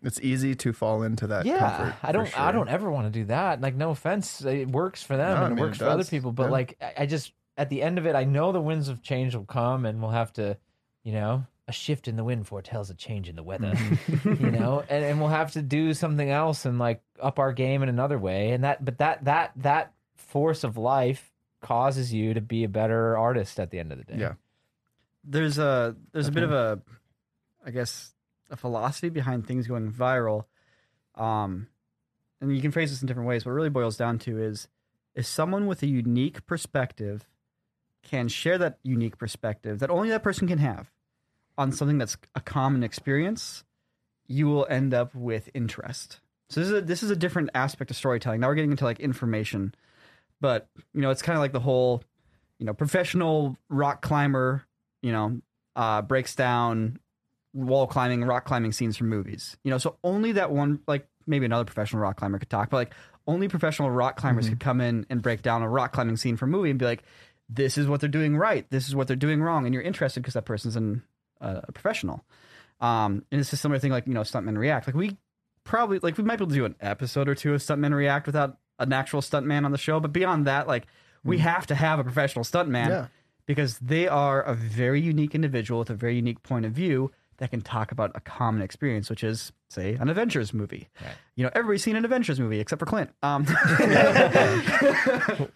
It's 0.03 0.21
easy 0.21 0.55
to 0.55 0.73
fall 0.73 1.03
into 1.03 1.27
that. 1.29 1.45
yeah 1.47 1.59
comfort, 1.77 1.95
i 2.03 2.13
don't 2.13 2.41
i 2.41 2.53
don't 2.53 2.69
ever 2.69 2.91
want 2.91 3.07
to 3.07 3.11
do 3.21 3.25
that 3.27 3.61
like 3.61 3.75
no 3.75 3.91
offense 3.91 4.43
it 4.45 4.69
works 4.69 5.03
for 5.03 5.17
them 5.17 5.35
No, 5.37 5.43
I 5.43 5.47
and 5.47 5.59
it 5.59 5.63
works 5.63 5.77
it 5.77 5.85
for 5.85 5.91
other 5.91 6.05
people 6.05 6.33
but 6.33 6.45
Yeah. 6.45 6.51
like 6.51 6.83
I 6.99 7.07
just 7.07 7.33
at 7.57 7.69
the 7.71 7.83
end 7.83 7.99
of 7.99 8.07
it 8.07 8.15
i 8.15 8.25
know 8.25 8.53
the 8.53 8.61
winds 8.61 8.89
of 8.89 9.03
change 9.03 9.35
will 9.35 9.45
come 9.47 9.85
and 9.87 10.01
we'll 10.01 10.11
have 10.11 10.33
to 10.35 10.57
you 11.05 11.13
know 11.13 11.45
a 11.69 11.73
shift 11.73 12.09
in 12.09 12.17
the 12.17 12.25
wind 12.25 12.47
foretells 12.47 12.89
a 12.91 12.95
change 12.95 13.29
in 13.29 13.37
the 13.37 13.43
weather 13.43 13.73
Mm-hmm. 13.75 14.45
you 14.45 14.51
know 14.51 14.83
and, 14.89 15.05
and 15.05 15.21
we'll 15.21 15.29
have 15.29 15.53
to 15.53 15.63
do 15.63 15.95
something 15.95 16.31
else 16.31 16.65
and 16.65 16.79
like 16.79 17.03
up 17.21 17.39
our 17.39 17.53
game 17.53 17.83
in 17.83 17.89
another 17.89 18.19
way 18.19 18.51
and 18.53 18.65
that 18.65 18.85
but 18.85 18.99
that 18.99 19.25
that 19.27 19.53
that 19.57 19.93
force 20.17 20.65
of 20.65 20.77
life 20.77 21.31
causes 21.61 22.13
you 22.13 22.35
to 22.35 22.41
be 22.41 22.65
a 22.65 22.69
better 22.69 23.17
artist 23.19 23.61
at 23.61 23.71
the 23.71 23.79
end 23.79 23.93
of 23.93 23.99
the 23.99 24.05
day 24.05 24.17
Yeah. 24.19 24.33
there's 25.25 25.59
a 25.59 25.95
there's 26.13 26.29
a 26.29 26.33
bit 26.33 26.43
of 26.43 26.53
a 26.53 26.81
I 27.65 27.71
guess 27.71 28.13
a 28.51 28.57
philosophy 28.57 29.11
behind 29.11 29.47
things 29.47 29.67
going 29.67 29.93
viral. 29.93 30.45
Um 31.15 31.67
and 32.41 32.55
you 32.55 32.63
can 32.63 32.71
phrase 32.71 32.91
this 32.91 33.03
in 33.03 33.09
different 33.09 33.29
ways. 33.29 33.45
What 33.45 33.51
it 33.53 33.55
really 33.57 33.69
boils 33.69 33.97
down 33.97 34.19
to 34.21 34.41
is 34.43 34.69
is 35.15 35.27
someone 35.27 35.67
with 35.67 35.83
a 35.83 35.87
unique 35.87 36.47
perspective 36.47 37.27
can 38.03 38.29
share 38.29 38.57
that 38.59 38.79
unique 38.85 39.19
perspective 39.19 39.81
that 39.81 39.91
only 39.91 40.09
that 40.11 40.23
person 40.23 40.47
can 40.47 40.59
have 40.59 40.91
on 41.59 41.73
something 41.73 41.99
that's 41.99 42.17
a 42.35 42.41
common 42.41 42.83
experience, 42.83 43.65
you 44.27 44.47
will 44.47 44.67
end 44.71 44.95
up 44.95 45.15
with 45.15 45.51
interest. 45.53 46.21
So 46.49 46.61
this 46.61 46.69
is 46.69 46.75
a, 46.75 46.81
this 46.81 47.03
is 47.03 47.11
a 47.11 47.17
different 47.17 47.51
aspect 47.55 47.91
of 47.91 47.97
storytelling. 47.97 48.41
Now 48.41 48.49
we're 48.49 48.55
getting 48.55 48.71
into 48.71 48.85
like 48.85 49.01
information, 49.01 49.75
but 50.41 50.69
you 50.95 51.03
know 51.03 51.11
it's 51.11 51.21
kind 51.23 51.37
of 51.37 51.41
like 51.41 51.53
the 51.53 51.61
whole 51.61 52.03
you 52.59 52.65
know 52.65 52.73
professional 52.73 53.57
rock 53.69 54.01
climber 54.01 54.65
you 55.03 55.13
know 55.13 55.41
uh, 55.77 56.01
breaks 56.03 56.35
down 56.35 56.99
wall 57.53 57.87
climbing 57.87 58.25
rock 58.25 58.45
climbing 58.45 58.73
scenes 58.73 58.97
from 58.97 59.09
movies. 59.09 59.59
You 59.65 59.71
know 59.71 59.79
so 59.79 59.97
only 60.03 60.33
that 60.33 60.51
one 60.51 60.81
like 60.87 61.07
maybe 61.27 61.45
another 61.45 61.65
professional 61.65 62.01
rock 62.01 62.17
climber 62.17 62.39
could 62.39 62.49
talk, 62.49 62.71
but 62.71 62.77
like 62.77 62.95
only 63.27 63.49
professional 63.49 63.91
rock 63.91 64.17
climbers 64.17 64.49
could 64.49 64.59
come 64.59 64.81
in 64.81 65.05
and 65.11 65.21
break 65.21 65.43
down 65.43 65.61
a 65.61 65.69
rock 65.69 65.93
climbing 65.93 66.17
scene 66.17 66.37
from 66.37 66.49
a 66.49 66.57
movie 66.57 66.71
and 66.71 66.79
be 66.79 66.87
like, 66.87 67.03
this 67.51 67.77
is 67.77 67.87
what 67.87 68.01
they're 68.01 68.09
doing 68.09 68.37
right, 68.37 68.69
this 68.71 68.89
is 68.89 68.97
what 68.97 69.07
they're 69.07 69.17
doing 69.17 69.43
wrong, 69.43 69.67
and 69.67 69.75
you're 69.75 69.83
interested 69.83 70.21
because 70.21 70.35
that 70.35 70.47
person's 70.47 70.77
an, 70.77 71.03
a 71.41 71.73
professional. 71.73 72.25
Um, 72.81 73.25
and 73.33 73.41
it's 73.41 73.53
a 73.53 73.57
similar 73.57 73.79
thing 73.79 73.91
like 73.93 74.07
you 74.07 74.15
know 74.15 74.21
stuntmen 74.23 74.57
react. 74.57 74.87
Like 74.87 74.95
we 74.97 75.17
probably 75.65 75.99
like 75.99 76.17
we 76.17 76.25
might 76.25 76.37
be 76.37 76.45
able 76.45 76.51
to 76.51 76.55
do 76.55 76.65
an 76.65 76.77
episode 76.81 77.29
or 77.29 77.35
two 77.35 77.55
of 77.55 77.61
stuntmen 77.61 77.93
react 77.95 78.27
without 78.27 78.59
an 78.79 78.93
actual 78.93 79.21
stuntman 79.21 79.65
on 79.65 79.73
the 79.73 79.79
show, 79.79 79.99
but 80.01 80.13
beyond 80.13 80.47
that, 80.47 80.69
like 80.69 80.87
we 81.25 81.39
have 81.39 81.67
to 81.67 81.75
have 81.75 81.99
a 81.99 82.05
professional 82.05 82.45
stuntman 82.45 82.89
Yeah. 82.89 83.07
because 83.47 83.79
they 83.81 84.07
are 84.07 84.41
a 84.41 84.55
very 84.55 85.01
unique 85.01 85.35
individual 85.35 85.81
with 85.81 85.91
a 85.91 85.95
very 85.95 86.15
unique 86.17 86.43
point 86.45 86.65
of 86.65 86.73
view 86.73 87.11
that 87.39 87.51
can 87.51 87.61
talk 87.61 87.93
about 87.93 88.11
a 88.15 88.21
common 88.21 88.63
experience, 88.63 89.09
which 89.09 89.23
is, 89.23 89.53
say, 89.71 89.95
an 89.95 90.09
Avengers 90.09 90.53
movie. 90.53 90.89
You 91.37 91.45
know, 91.45 91.51
everybody's 91.55 91.83
seen 91.85 91.97
an 91.97 92.05
Avengers 92.05 92.41
movie 92.41 92.61
except 92.61 92.81
for 92.81 92.87
Clint. 92.87 93.11
Um, 93.23 93.47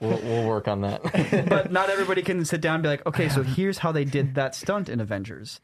We'll, 0.01 0.19
we'll 0.23 0.47
work 0.47 0.69
on 0.69 0.81
that. 0.83 1.03
but 1.49 1.73
not 1.73 1.91
everybody 1.91 2.23
can 2.23 2.45
sit 2.45 2.61
down 2.61 2.77
and 2.77 2.83
be 2.83 2.89
like, 2.89 3.07
okay, 3.07 3.29
so 3.29 3.43
here's 3.43 3.79
how 3.79 3.93
they 3.93 4.05
did 4.05 4.35
that 4.35 4.55
stunt 4.55 4.89
in 4.89 5.01
Avengers. 5.01 5.61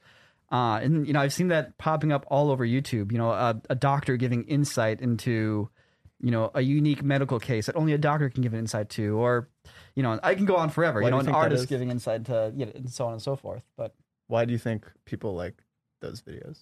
Uh, 0.51 0.81
and 0.83 1.07
you 1.07 1.13
know, 1.13 1.21
I've 1.21 1.33
seen 1.33 1.49
that 1.49 1.77
popping 1.79 2.11
up 2.13 2.25
all 2.29 2.51
over 2.51 2.67
YouTube. 2.67 3.13
You 3.13 3.19
know, 3.19 3.31
a, 3.31 3.61
a 3.71 3.75
doctor 3.75 4.17
giving 4.17 4.45
insight 4.45 5.01
into, 5.01 5.69
you 6.21 6.31
know, 6.31 6.51
a 6.55 6.63
unique 6.63 7.03
medical 7.03 7.39
case 7.39 7.67
that 7.67 7.77
only 7.77 7.93
a 7.93 7.99
doctor 7.99 8.31
can 8.31 8.43
give 8.43 8.55
an 8.55 8.61
insight 8.61 8.89
to, 8.91 9.17
or, 9.19 9.49
you 9.95 10.03
know, 10.03 10.19
I 10.23 10.35
can 10.35 10.47
go 10.47 10.57
on 10.57 10.71
forever. 10.71 11.01
Why 11.01 11.09
you 11.09 11.11
know, 11.13 11.21
you 11.21 11.29
an 11.29 11.35
artist 11.35 11.69
giving 11.69 11.91
insight 11.91 12.25
to, 12.27 12.53
you 12.57 12.67
know, 12.67 12.73
and 12.75 12.91
so 12.91 13.07
on 13.07 13.13
and 13.13 13.23
so 13.23 13.37
forth. 13.37 13.63
But 13.77 13.95
Why 14.27 14.45
do 14.47 14.53
you 14.53 14.59
think 14.59 14.87
people 15.05 15.35
like 15.35 15.55
those 16.01 16.21
videos? 16.23 16.59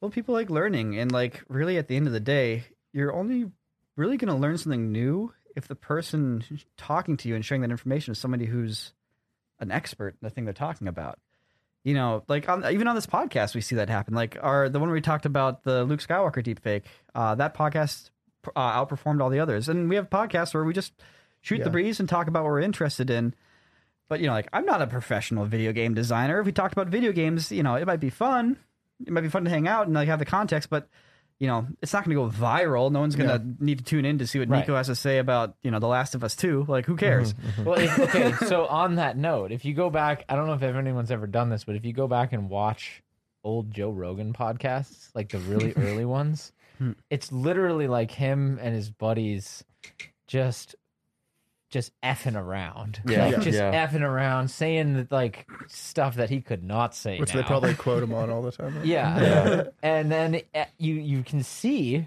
well, 0.00 0.10
people 0.10 0.34
like 0.34 0.50
learning, 0.50 0.98
and 0.98 1.12
like 1.12 1.42
really, 1.48 1.76
at 1.78 1.86
the 1.88 1.96
end 1.96 2.06
of 2.08 2.12
the 2.12 2.20
day, 2.20 2.64
you're 2.92 3.14
only 3.14 3.50
really 3.96 4.16
going 4.16 4.32
to 4.34 4.40
learn 4.40 4.58
something 4.58 4.90
new 4.90 5.32
if 5.54 5.68
the 5.68 5.74
person 5.76 6.42
talking 6.76 7.16
to 7.18 7.28
you 7.28 7.34
and 7.36 7.44
sharing 7.44 7.60
that 7.62 7.70
information 7.70 8.10
is 8.12 8.18
somebody 8.18 8.46
who's 8.46 8.92
an 9.60 9.70
expert 9.70 10.14
in 10.14 10.18
the 10.22 10.30
thing 10.30 10.44
they're 10.44 10.54
talking 10.54 10.88
about. 10.88 11.18
You 11.84 11.94
know, 11.94 12.24
like 12.28 12.48
on, 12.48 12.64
even 12.72 12.88
on 12.88 12.94
this 12.94 13.06
podcast, 13.06 13.54
we 13.54 13.60
see 13.60 13.76
that 13.76 13.88
happen. 13.88 14.14
Like 14.14 14.36
our 14.40 14.68
the 14.68 14.80
one 14.80 14.88
where 14.88 14.94
we 14.94 15.00
talked 15.00 15.26
about 15.26 15.62
the 15.64 15.84
Luke 15.84 16.00
Skywalker 16.00 16.42
deepfake, 16.44 16.82
uh, 17.14 17.34
that 17.36 17.54
podcast 17.56 18.10
uh, 18.56 18.84
outperformed 18.84 19.20
all 19.22 19.30
the 19.30 19.40
others. 19.40 19.68
And 19.68 19.88
we 19.88 19.96
have 19.96 20.08
podcasts 20.10 20.54
where 20.54 20.64
we 20.64 20.72
just 20.72 20.92
shoot 21.42 21.58
Yeah. 21.58 21.64
the 21.64 21.70
breeze 21.70 22.00
and 22.00 22.08
talk 22.08 22.26
about 22.28 22.42
what 22.44 22.50
we're 22.50 22.60
interested 22.60 23.10
in. 23.10 23.34
But 24.08 24.20
you 24.20 24.26
know, 24.26 24.32
like 24.32 24.48
I'm 24.52 24.64
not 24.64 24.82
a 24.82 24.86
professional 24.86 25.44
video 25.44 25.72
game 25.72 25.94
designer. 25.94 26.40
If 26.40 26.46
we 26.46 26.52
talked 26.52 26.72
about 26.72 26.88
video 26.88 27.12
games, 27.12 27.50
you 27.50 27.62
know, 27.62 27.76
it 27.76 27.86
might 27.86 28.00
be 28.00 28.10
fun. 28.10 28.58
It 29.06 29.12
might 29.12 29.22
be 29.22 29.28
fun 29.28 29.44
to 29.44 29.50
hang 29.50 29.66
out 29.66 29.86
and 29.86 29.94
like 29.94 30.08
have 30.08 30.18
the 30.18 30.24
context, 30.24 30.70
but 30.70 30.88
you 31.42 31.48
know, 31.48 31.66
it's 31.82 31.92
not 31.92 32.04
going 32.04 32.16
to 32.16 32.22
go 32.22 32.30
viral. 32.30 32.92
No 32.92 33.00
one's 33.00 33.16
going 33.16 33.28
to 33.28 33.64
need 33.64 33.78
to 33.78 33.84
tune 33.84 34.04
in 34.04 34.18
to 34.18 34.28
see 34.28 34.38
what 34.38 34.48
Right. 34.48 34.64
Niko 34.64 34.76
has 34.76 34.86
to 34.86 34.94
say 34.94 35.18
about 35.18 35.56
you 35.64 35.72
know 35.72 35.80
The 35.80 35.88
Last 35.88 36.14
of 36.14 36.22
Us 36.22 36.36
Two. 36.36 36.64
Like, 36.68 36.86
who 36.86 36.94
cares? 36.94 37.34
Mm-hmm, 37.34 37.48
mm-hmm. 37.48 37.64
Well, 37.64 37.78
if, 37.80 37.98
okay. 37.98 38.32
So 38.46 38.66
on 38.66 38.94
that 38.94 39.16
note, 39.16 39.50
if 39.50 39.64
you 39.64 39.74
go 39.74 39.90
back, 39.90 40.24
I 40.28 40.36
don't 40.36 40.46
know 40.46 40.52
if 40.52 40.62
anyone's 40.62 41.10
ever 41.10 41.26
done 41.26 41.50
this, 41.50 41.64
but 41.64 41.74
if 41.74 41.84
you 41.84 41.92
go 41.92 42.06
back 42.06 42.32
and 42.32 42.48
watch 42.48 43.02
old 43.42 43.72
Joe 43.72 43.90
Rogan 43.90 44.32
podcasts, 44.32 45.08
like 45.16 45.30
the 45.30 45.38
really 45.38 45.72
early 45.76 46.04
ones, 46.04 46.52
hmm. 46.78 46.92
it's 47.10 47.32
literally 47.32 47.88
like 47.88 48.12
him 48.12 48.60
and 48.62 48.72
his 48.72 48.90
buddies 48.90 49.64
just 50.28 50.76
just 51.72 51.90
effing 52.02 52.36
around. 52.40 53.00
Yeah. 53.04 53.24
Like, 53.24 53.32
Yeah. 53.32 53.40
just 53.40 53.58
Yeah. 53.58 53.86
effing 53.88 54.02
around, 54.02 54.48
saying 54.48 55.08
like 55.10 55.48
stuff 55.66 56.14
that 56.14 56.30
he 56.30 56.40
could 56.40 56.62
not 56.62 56.94
say. 56.94 57.18
Which 57.18 57.32
they 57.32 57.42
probably 57.42 57.74
quote 57.74 58.04
him 58.04 58.14
on 58.14 58.30
all 58.30 58.42
the 58.42 58.52
time. 58.52 58.76
right? 58.76 58.86
Yeah. 58.86 59.64
and 59.82 60.12
then 60.12 60.42
uh, 60.54 60.66
you 60.78 60.94
you 60.94 61.24
can 61.24 61.42
see 61.42 62.06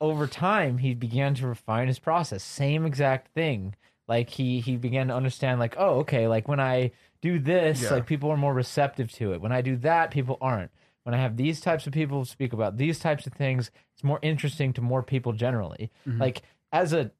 over 0.00 0.26
time 0.28 0.78
he 0.78 0.94
began 0.94 1.34
to 1.34 1.46
refine 1.48 1.88
his 1.88 1.98
process. 1.98 2.44
Same 2.44 2.86
exact 2.86 3.34
thing. 3.34 3.74
Like 4.06 4.30
he 4.30 4.60
he 4.60 4.76
began 4.76 5.08
to 5.08 5.14
understand 5.14 5.58
like, 5.58 5.74
oh, 5.78 6.00
okay, 6.00 6.28
like 6.28 6.46
when 6.46 6.60
I 6.60 6.92
do 7.22 7.38
this, 7.38 7.82
Yeah. 7.82 7.90
like 7.90 8.06
people 8.06 8.30
are 8.30 8.36
more 8.36 8.54
receptive 8.54 9.10
to 9.12 9.32
it. 9.32 9.40
When 9.40 9.52
I 9.52 9.60
do 9.62 9.76
that, 9.78 10.10
people 10.10 10.38
aren't. 10.40 10.70
When 11.04 11.14
I 11.14 11.18
have 11.18 11.36
these 11.36 11.60
types 11.60 11.86
of 11.86 11.92
people 11.94 12.24
speak 12.26 12.52
about 12.52 12.76
these 12.76 12.98
types 12.98 13.26
of 13.26 13.32
things, 13.32 13.70
it's 13.94 14.04
more 14.04 14.18
interesting 14.22 14.72
to 14.74 14.80
more 14.82 15.02
people 15.02 15.32
generally. 15.32 15.90
Like 16.06 16.42
as 16.72 16.92
a 16.92 17.10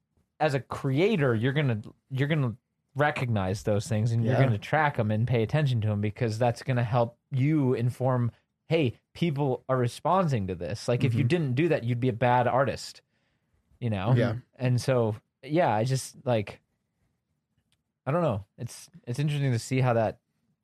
as 0.40 0.54
a 0.54 0.60
creator, 0.60 1.34
you're 1.34 1.52
gonna 1.52 1.80
you're 2.10 2.28
gonna 2.28 2.54
recognize 2.96 3.62
those 3.62 3.86
things 3.86 4.10
and 4.10 4.24
you're 4.24 4.34
Yeah. 4.34 4.44
gonna 4.44 4.58
track 4.58 4.96
them 4.96 5.10
and 5.10 5.28
pay 5.28 5.42
attention 5.42 5.80
to 5.82 5.88
them 5.88 6.00
because 6.00 6.38
that's 6.38 6.62
gonna 6.62 6.82
help 6.82 7.18
you 7.30 7.74
inform. 7.74 8.32
Hey, 8.68 8.98
people 9.12 9.64
are 9.68 9.76
responding 9.76 10.46
to 10.48 10.54
this. 10.54 10.88
Like 10.88 11.04
if 11.04 11.14
you 11.14 11.20
mm-hmm. 11.20 11.28
didn't 11.28 11.54
do 11.54 11.68
that, 11.68 11.84
you'd 11.84 12.00
be 12.00 12.08
a 12.08 12.14
bad 12.14 12.48
artist. 12.48 13.02
You 13.78 13.90
know. 13.90 14.14
Yeah. 14.16 14.36
And 14.56 14.80
so 14.80 15.14
yeah, 15.42 15.74
I 15.74 15.84
just 15.84 16.16
like. 16.24 16.60
I 18.06 18.12
don't 18.12 18.22
know. 18.22 18.44
It's 18.58 18.88
it's 19.06 19.18
interesting 19.18 19.52
to 19.52 19.58
see 19.58 19.80
how 19.80 19.92
that 19.92 20.18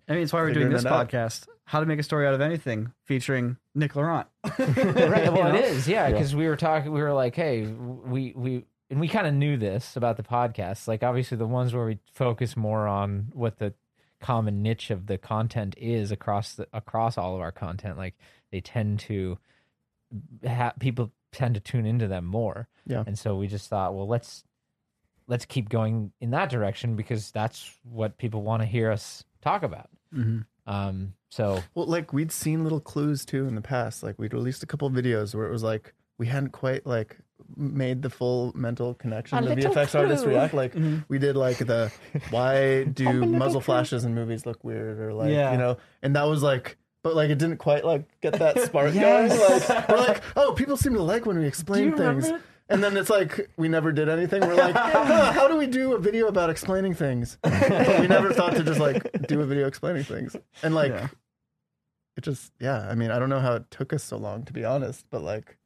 I 0.09 0.13
mean, 0.13 0.23
it's 0.23 0.33
why 0.33 0.41
we're 0.41 0.53
doing 0.53 0.67
Figuring 0.67 0.73
this 0.73 0.85
it 0.85 0.93
out. 0.93 1.09
podcast. 1.09 1.49
How 1.65 1.81
to 1.81 1.87
make 1.87 1.99
a 1.99 2.03
story 2.03 2.27
out 2.27 2.35
of 2.35 2.41
anything, 2.41 2.93
featuring 3.05 3.57
Nick 3.75 3.97
Laurent. 3.97 4.29
right. 4.45 5.33
Well, 5.33 5.55
it 5.55 5.65
is, 5.65 5.89
yeah, 5.89 6.11
because 6.11 6.35
we 6.35 6.47
were 6.47 6.57
talking. 6.57 6.93
We 6.93 7.03
were 7.03 7.13
like, 7.13 7.35
hey, 7.35 7.67
we 7.67 8.33
we 8.37 8.65
and 8.91 9.01
we 9.01 9.09
kind 9.09 9.27
of 9.27 9.35
knew 9.35 9.57
this 9.57 9.97
about 9.97 10.17
the 10.17 10.23
podcast. 10.23 10.87
Like, 10.89 11.03
obviously, 11.03 11.37
the 11.37 11.47
ones 11.47 11.75
where 11.75 11.87
we 11.87 11.99
focus 12.15 12.57
more 12.57 12.87
on 12.87 13.29
what 13.33 13.59
the 13.59 13.75
common 14.21 14.63
niche 14.63 14.91
of 14.91 15.07
the 15.07 15.19
content 15.19 15.75
is 15.79 16.11
across 16.11 16.55
the 16.55 16.67
across 16.73 17.19
all 17.19 17.35
of 17.35 17.41
our 17.41 17.53
content. 17.53 17.99
Like, 17.99 18.15
they 18.53 18.61
tend 18.61 19.01
to 19.01 19.39
ha- 20.47 20.73
people 20.79 21.13
tend 21.33 21.55
to 21.55 21.61
tune 21.61 21.85
into 21.87 22.07
them 22.07 22.25
more. 22.25 22.69
Yeah. 22.87 23.03
and 23.07 23.19
so 23.19 23.37
we 23.37 23.47
just 23.49 23.69
thought, 23.69 23.95
well, 23.95 24.07
let's 24.09 24.45
let's 25.27 25.45
keep 25.45 25.69
going 25.69 26.13
in 26.21 26.31
that 26.31 26.49
direction 26.51 26.95
because 26.95 27.31
that's 27.33 27.69
what 27.83 28.17
people 28.17 28.43
want 28.43 28.63
to 28.63 28.67
hear 28.67 28.91
us 28.93 29.25
talk 29.43 29.63
about. 29.65 29.91
Um, 30.67 31.15
so 31.31 31.63
Well, 31.75 31.87
like 31.87 32.13
we'd 32.13 32.33
seen 32.33 32.63
little 32.63 32.81
clues 32.81 33.25
too 33.25 33.47
in 33.47 33.55
the 33.57 33.61
past. 33.61 34.03
Like 34.03 34.19
we'd 34.19 34.33
released 34.33 34.63
a 34.63 34.67
couple 34.67 34.89
videos 34.91 35.35
where 35.35 35.47
it 35.47 35.51
was 35.51 35.63
like 35.63 35.93
we 36.19 36.27
hadn't 36.29 36.51
quite 36.53 36.87
like 36.87 37.19
made 37.57 38.03
the 38.03 38.11
full 38.11 38.53
mental 38.57 38.95
connection 38.95 39.39
A 39.39 39.43
to 39.43 39.49
little 39.55 39.73
VFX 39.75 39.99
artists 39.99 40.25
clue. 40.25 40.33
react. 40.33 40.55
Like 40.55 40.75
mm-hmm. 40.75 40.99
we 41.09 41.19
did 41.19 41.37
like 41.37 41.59
the 41.59 41.93
why 42.31 42.85
do 42.85 43.25
muzzle 43.27 43.61
flashes 43.61 44.05
in 44.05 44.15
movies 44.15 44.47
look 44.47 44.65
weird 44.65 44.99
or 44.99 45.13
like 45.13 45.31
Yeah. 45.31 45.53
you 45.53 45.59
know, 45.59 45.77
and 46.03 46.17
that 46.17 46.25
was 46.25 46.43
like. 46.43 46.77
but 47.03 47.15
like 47.15 47.31
it 47.31 47.39
didn't 47.39 47.59
quite 47.59 47.85
like 47.85 48.05
get 48.21 48.33
that 48.41 48.59
spark 48.67 48.93
Yes. 48.95 49.37
going. 49.37 49.79
Like 49.79 49.89
we're 49.89 49.97
like, 49.99 50.23
oh, 50.35 50.53
people 50.55 50.77
seem 50.77 50.95
to 50.95 51.03
like 51.03 51.25
when 51.27 51.39
we 51.39 51.47
explain 51.47 51.95
things. 51.97 52.25
remember? 52.27 52.45
And 52.69 52.83
then 52.83 52.97
it's 52.97 53.11
like 53.11 53.49
we 53.57 53.69
never 53.69 53.93
did 53.93 54.09
anything. 54.09 54.41
We're 54.41 54.57
like, 54.57 54.75
huh, 54.77 55.31
how 55.33 55.47
do 55.47 55.57
we 55.57 55.69
do 55.69 55.95
a 55.95 56.01
video 56.01 56.27
about 56.27 56.51
explaining 56.51 56.95
things? 56.95 57.39
But 57.43 58.01
we 58.01 58.09
never 58.09 58.33
thought 58.33 58.57
to 58.57 58.65
just 58.65 58.81
like 58.81 59.29
do 59.29 59.41
a 59.41 59.47
video 59.47 59.69
explaining 59.69 60.03
things. 60.03 60.35
And 60.65 60.75
like 60.75 60.91
Yeah. 60.91 61.09
it 62.17 62.23
just 62.25 62.53
yeah, 62.59 62.81
I 62.91 62.97
mean, 62.97 63.13
I 63.13 63.21
don't 63.21 63.29
know 63.29 63.39
how 63.39 63.55
it 63.55 63.71
took 63.71 63.93
us 63.93 64.03
so 64.03 64.17
long 64.17 64.43
to 64.47 64.53
be 64.53 64.65
honest, 64.65 65.07
but 65.11 65.23
like 65.23 65.59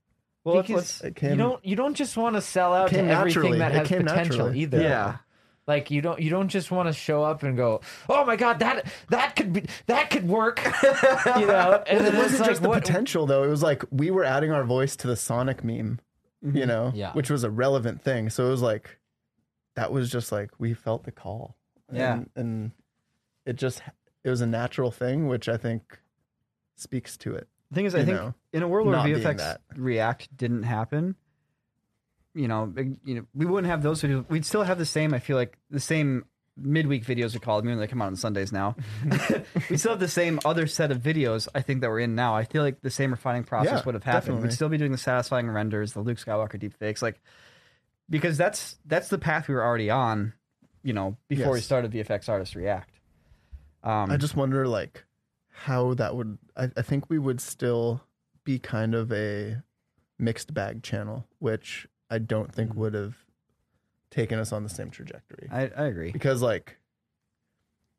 Well, 0.45 0.63
because 0.63 1.01
it 1.03 1.21
you 1.23 1.37
don't 1.37 1.65
you 1.65 1.77
don't 1.77 1.95
just 1.95 2.17
want 2.17 2.37
to 2.37 2.41
sell 2.41 2.73
out 2.73 2.89
to 2.89 2.95
came 2.95 3.09
everything 3.09 3.43
naturally. 3.43 3.59
that 3.59 3.73
has 3.73 3.89
potential 3.89 4.15
naturally. 4.15 4.59
either. 4.61 4.81
Yeah. 4.81 5.17
Like 5.67 5.91
you 5.91 6.01
don't 6.01 6.19
you 6.21 6.31
don't 6.31 6.49
just 6.49 6.71
want 6.71 6.89
to 6.89 6.93
show 6.93 7.23
up 7.23 7.43
and 7.43 7.57
go, 7.57 7.83
oh 8.09 8.25
my 8.25 8.37
god, 8.37 8.59
that 8.61 8.87
that 9.11 9.37
could 9.37 9.53
be 9.53 9.65
that 9.87 10.11
could 10.11 10.27
work, 10.27 10.65
you 11.39 11.47
know. 11.47 11.83
And 11.87 12.07
it 12.07 12.15
wasn't 12.15 12.41
like, 12.41 12.51
just 12.51 12.63
the 12.63 12.69
what- 12.71 12.83
potential 12.85 13.27
though. 13.27 13.45
It 13.45 13.49
was 13.49 13.63
like 13.63 13.85
we 13.91 14.11
were 14.11 14.25
adding 14.25 14.51
our 14.51 14.65
voice 14.65 14.97
to 14.97 15.07
the 15.07 15.15
Sonic 15.17 15.63
meme, 15.63 16.01
mm-hmm. 16.45 16.57
you 16.57 16.67
know, 16.67 16.91
Yeah. 16.95 17.13
which 17.13 17.31
was 17.31 17.45
a 17.45 17.51
relevant 17.51 18.03
thing. 18.03 18.31
So 18.31 18.47
it 18.47 18.51
was 18.51 18.63
like 18.63 18.99
that 19.77 19.93
was 19.93 20.11
just 20.11 20.33
like 20.33 20.51
we 20.59 20.75
felt 20.75 21.05
the 21.05 21.13
call. 21.13 21.55
Yeah. 21.93 22.15
And, 22.15 22.31
and 22.35 22.71
it 23.45 23.57
just 23.57 23.83
it 24.25 24.31
was 24.31 24.41
a 24.41 24.47
natural 24.47 24.91
thing, 24.91 25.29
which 25.29 25.49
I 25.49 25.57
think 25.59 26.01
speaks 26.77 27.17
to 27.19 27.35
it. 27.35 27.47
The 27.71 27.75
thing 27.75 27.87
is, 27.87 27.95
I 27.95 28.05
think 28.05 28.17
know, 28.17 28.35
in 28.53 28.63
a 28.63 28.69
world 28.69 28.89
where 28.89 28.97
VFX. 28.97 29.59
React 29.77 30.37
didn't 30.37 30.65
happen, 30.65 31.15
you 32.35 32.49
know, 32.49 32.73
you 33.05 33.15
know, 33.15 33.27
we 33.35 33.47
wouldn't 33.47 33.71
have 33.71 33.83
those 33.83 34.03
videos. 34.03 34.29
We'd 34.29 34.45
still 34.45 34.63
have 34.63 34.79
the 34.79 34.87
same. 34.87 35.15
I 35.15 35.19
feel 35.19 35.37
like 35.37 35.57
the 35.71 35.81
same 35.81 36.25
midweek 36.57 37.05
videos 37.05 37.35
are 37.35 37.41
called. 37.41 37.65
I 37.65 37.69
mean, 37.69 37.79
they 37.79 37.87
come 37.87 38.03
out 38.03 38.07
on 38.07 38.17
Sundays 38.17 38.53
now. 38.53 38.77
we 39.71 39.77
still 39.77 39.93
have 39.93 40.01
the 40.01 40.09
same 40.09 40.41
other 40.45 40.67
set 40.67 40.91
of 40.91 40.99
videos. 40.99 41.49
I 41.55 41.63
think 41.63 41.81
that 41.81 41.91
we're 41.91 42.01
in 42.01 42.15
now. 42.15 42.37
I 42.37 42.45
feel 42.45 42.63
like 42.63 42.81
the 42.83 42.91
same 42.91 43.11
refining 43.11 43.45
process 43.45 43.73
Yeah, 43.73 43.83
would 43.85 43.95
have 43.95 44.05
happened. 44.05 44.23
definitely. 44.23 44.43
We'd 44.49 44.55
still 44.55 44.69
be 44.69 44.79
doing 44.79 44.93
the 44.93 44.99
satisfying 44.99 45.49
renders, 45.51 45.93
the 45.93 46.01
Luke 46.01 46.19
Skywalker 46.19 46.61
deepfakes, 46.61 47.03
like 47.03 47.21
because 48.09 48.37
that's 48.37 48.77
that's 48.87 49.09
the 49.09 49.19
path 49.19 49.49
we 49.49 49.55
were 49.55 49.65
already 49.65 49.91
on. 49.91 50.33
You 50.83 50.93
know, 50.95 51.17
before 51.29 51.53
we 51.53 51.61
started 51.61 51.93
VFX 51.93 52.29
Artist 52.29 52.55
React. 52.55 52.95
Um, 53.83 54.11
I 54.11 54.17
just 54.17 54.35
wonder 54.35 54.67
like 54.67 55.05
how 55.65 55.95
that 55.95 56.17
would 56.17 56.39
I, 56.57 56.71
I 56.77 56.83
think 56.83 57.09
we 57.11 57.19
would 57.19 57.41
still 57.41 58.03
be 58.45 58.59
kind 58.59 58.95
of 58.95 59.13
a 59.13 59.63
mixed 60.19 60.55
bag 60.55 60.83
channel, 60.83 61.27
which 61.39 61.87
I 62.11 62.19
don't 62.19 62.53
think 62.55 62.75
would 62.75 62.95
have 62.95 63.17
taken 64.11 64.39
us 64.39 64.53
on 64.53 64.63
the 64.63 64.69
same 64.69 64.91
trajectory. 64.91 65.49
I, 65.53 65.71
I 65.77 65.85
agree. 65.87 66.11
because 66.13 66.43
like 66.43 66.79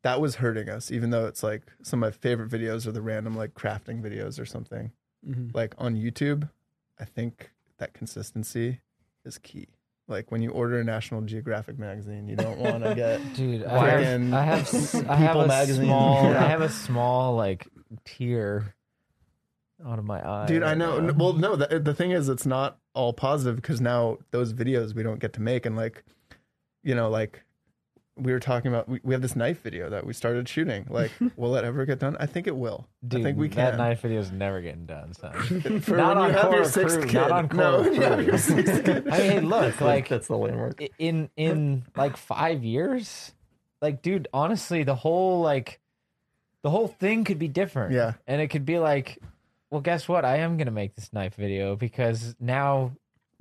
that 0.02 0.20
was 0.20 0.36
hurting 0.36 0.68
us 0.68 0.90
even 0.90 1.10
though 1.10 1.26
it's 1.26 1.42
like 1.42 1.62
some 1.82 2.02
of 2.02 2.08
my 2.08 2.10
favorite 2.18 2.50
videos 2.50 2.86
are 2.86 2.92
the 2.92 3.00
random 3.02 3.36
like 3.36 3.54
crafting 3.54 4.02
videos 4.02 4.40
or 4.40 4.44
something 4.44 4.90
Mhm. 5.26 5.54
like 5.54 5.74
on 5.78 5.94
youtube 5.94 6.50
i 6.98 7.04
think 7.04 7.52
that 7.78 7.94
consistency 7.94 8.80
is 9.24 9.38
key 9.38 9.68
like 10.08 10.30
when 10.30 10.42
you 10.42 10.50
order 10.50 10.78
a 10.80 10.84
national 10.84 11.20
geographic 11.22 11.78
magazine 11.78 12.26
you 12.28 12.36
don't 12.36 12.58
want 12.58 12.82
to 12.82 12.94
get 13.04 13.20
dude. 13.34 13.64
I 13.64 13.88
have, 14.00 14.32
I 14.34 14.42
have 14.42 14.58
s- 14.60 14.94
I 14.94 15.14
have 15.16 15.28
People 15.30 15.40
a 15.42 15.48
magazine. 15.48 15.84
small 15.86 16.24
Yeah. 16.24 16.44
I 16.44 16.48
have 16.48 16.60
a 16.62 16.68
small 16.68 17.36
like 17.36 17.66
tear 18.04 18.74
out 19.86 19.98
of 19.98 20.04
my 20.04 20.20
eye. 20.26 20.46
dude 20.46 20.62
i 20.62 20.74
know 20.74 21.00
now. 21.00 21.12
well 21.14 21.32
no 21.32 21.56
the, 21.56 21.74
uh, 21.74 21.78
the 21.78 21.92
thing 21.94 22.12
is 22.12 22.28
it's 22.28 22.46
not 22.46 22.78
all 22.94 23.12
positive 23.12 23.56
because 23.56 23.80
now 23.80 24.16
those 24.30 24.52
videos 24.54 24.94
we 24.94 25.02
don't 25.02 25.18
get 25.18 25.32
to 25.32 25.40
make 25.42 25.66
and 25.66 25.76
like 25.76 26.04
you 26.84 26.94
know 26.94 27.08
like 27.10 27.42
we 28.22 28.32
were 28.32 28.40
talking 28.40 28.70
about 28.72 28.88
we, 28.88 29.00
we 29.02 29.14
have 29.14 29.22
this 29.22 29.34
knife 29.36 29.62
video 29.62 29.90
that 29.90 30.06
we 30.06 30.12
started 30.12 30.48
shooting 30.48 30.86
like 30.90 31.10
will 31.36 31.54
it 31.56 31.64
ever 31.64 31.84
get 31.84 31.98
done 31.98 32.16
i 32.20 32.26
think 32.26 32.46
it 32.46 32.56
will 32.56 32.86
Dude, 33.06 33.20
i 33.20 33.22
think 33.24 33.38
we 33.38 33.48
that 33.48 33.70
can 33.70 33.78
knife 33.78 34.00
video's 34.00 34.30
never 34.32 34.60
getting 34.60 34.86
done, 34.86 35.12
son. 35.14 35.32
For 35.80 35.96
Not 35.96 36.16
when 36.16 36.24
on 36.24 36.30
you 36.30 36.36
have 36.36 36.44
your 36.52 36.62
Core 36.62 36.64
sixth 36.64 36.98
Crew, 36.98 37.06
kid. 37.08 37.14
not 37.14 37.30
on 37.32 37.48
Core 37.48 37.80
when 37.82 37.94
you 37.94 38.02
have 38.02 38.22
your 38.24 38.38
sixth 38.38 38.84
kid. 38.84 39.08
I 39.12 39.18
mean, 39.18 39.30
hey, 39.30 39.40
look, 39.40 39.80
like 39.80 40.08
that's 40.08 40.28
the 40.28 40.36
landmark. 40.36 40.82
in 40.98 41.30
in 41.36 41.84
like 41.96 42.16
five 42.16 42.62
years, 42.64 43.32
like, 43.80 44.02
dude, 44.02 44.28
honestly, 44.32 44.82
the 44.84 44.94
whole 44.94 45.40
like 45.40 45.80
the 46.62 46.70
whole 46.70 46.88
thing 46.88 47.24
could 47.24 47.38
be 47.38 47.48
different. 47.48 47.92
Yeah. 47.92 48.12
and 48.26 48.40
it 48.40 48.48
could 48.48 48.64
be 48.64 48.78
like, 48.78 49.18
well, 49.70 49.80
guess 49.80 50.06
what? 50.08 50.24
I 50.24 50.36
am 50.38 50.56
gonna 50.58 50.70
make 50.70 50.94
this 50.94 51.12
knife 51.12 51.34
video 51.34 51.74
because 51.76 52.36
now 52.38 52.92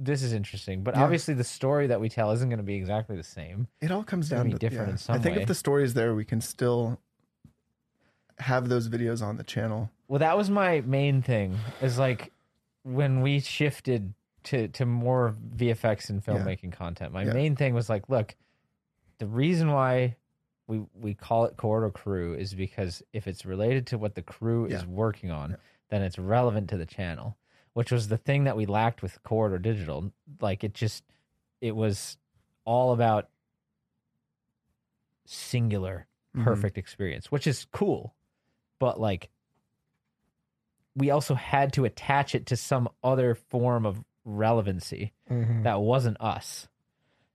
this 0.04 0.24
is 0.24 0.34
interesting. 0.34 0.84
But 0.84 0.96
Yeah. 0.96 1.04
obviously, 1.04 1.34
the 1.34 1.44
story 1.44 1.88
that 1.88 2.02
we 2.02 2.10
tell 2.10 2.32
isn't 2.32 2.50
gonna 2.50 2.64
be 2.64 2.76
exactly 2.76 3.16
the 3.16 3.24
same. 3.24 3.68
It 3.80 3.92
all 3.92 4.04
comes 4.04 4.30
down 4.30 4.48
be 4.48 4.54
to 4.54 4.58
different 4.58 4.88
yeah. 4.88 4.92
in 4.94 4.98
some 4.98 5.16
I 5.16 5.20
think 5.20 5.36
way. 5.36 5.42
if 5.44 5.48
the 5.48 5.56
story 5.56 5.84
is 5.84 5.94
there, 5.94 6.16
we 6.16 6.26
can 6.26 6.42
still 6.42 7.00
have 8.40 8.70
those 8.70 8.90
videos 8.90 9.22
on 9.22 9.38
the 9.38 9.44
channel. 9.44 9.92
Well, 10.08 10.20
that 10.20 10.36
was 10.38 10.50
my 10.50 10.82
main 10.82 11.22
thing. 11.22 11.58
Is 11.82 12.00
like 12.00 12.32
when 12.84 13.22
we 13.22 13.40
shifted 13.40 14.14
to 14.46 14.68
to 14.70 14.86
more 14.86 15.36
VFX 15.56 16.10
and 16.10 16.24
Yeah. 16.26 16.34
filmmaking 16.34 16.72
content. 16.72 17.14
My 17.14 17.24
Yeah. 17.24 17.34
main 17.34 17.56
thing 17.56 17.74
was 17.76 17.90
like, 17.90 18.10
look, 18.10 18.36
the 19.20 19.28
reason 19.28 19.72
why 19.72 20.16
we 20.68 20.84
we 20.96 21.14
call 21.14 21.46
it 21.46 21.58
Corridor 21.58 21.92
Crew 21.92 22.34
is 22.34 22.56
because 22.56 23.04
if 23.14 23.28
it's 23.28 23.46
related 23.46 23.86
to 23.88 23.98
what 24.00 24.16
the 24.16 24.22
crew 24.24 24.66
is 24.66 24.86
working 24.86 25.30
on, 25.30 25.58
then 25.90 26.02
it's 26.02 26.18
relevant 26.18 26.70
to 26.70 26.78
the 26.78 26.86
channel. 26.86 27.38
Which 27.74 27.92
was 27.92 28.08
the 28.10 28.18
thing 28.18 28.44
that 28.46 28.58
we 28.58 28.66
lacked 28.66 29.02
with 29.02 29.22
Corridor 29.24 29.58
Digital. 29.60 30.12
Like 30.42 30.64
it 30.64 30.74
just 30.74 31.04
it 31.62 31.76
was 31.76 32.18
all 32.66 32.92
about 32.94 33.30
singular 35.26 36.08
Mhm. 36.36 36.44
perfect 36.44 36.78
experience, 36.78 37.32
which 37.32 37.48
is 37.48 37.66
cool. 37.72 38.16
But 38.80 39.00
like 39.00 39.30
we 40.96 41.10
also 41.10 41.36
had 41.36 41.72
to 41.74 41.86
attach 41.86 42.36
it 42.36 42.46
to 42.48 42.58
some 42.58 42.90
other 43.04 43.34
form 43.36 43.86
of 43.86 44.04
relevancy 44.26 45.14
Mm-hmm. 45.30 45.64
that 45.64 45.80
wasn't 45.82 46.20
us. 46.20 46.68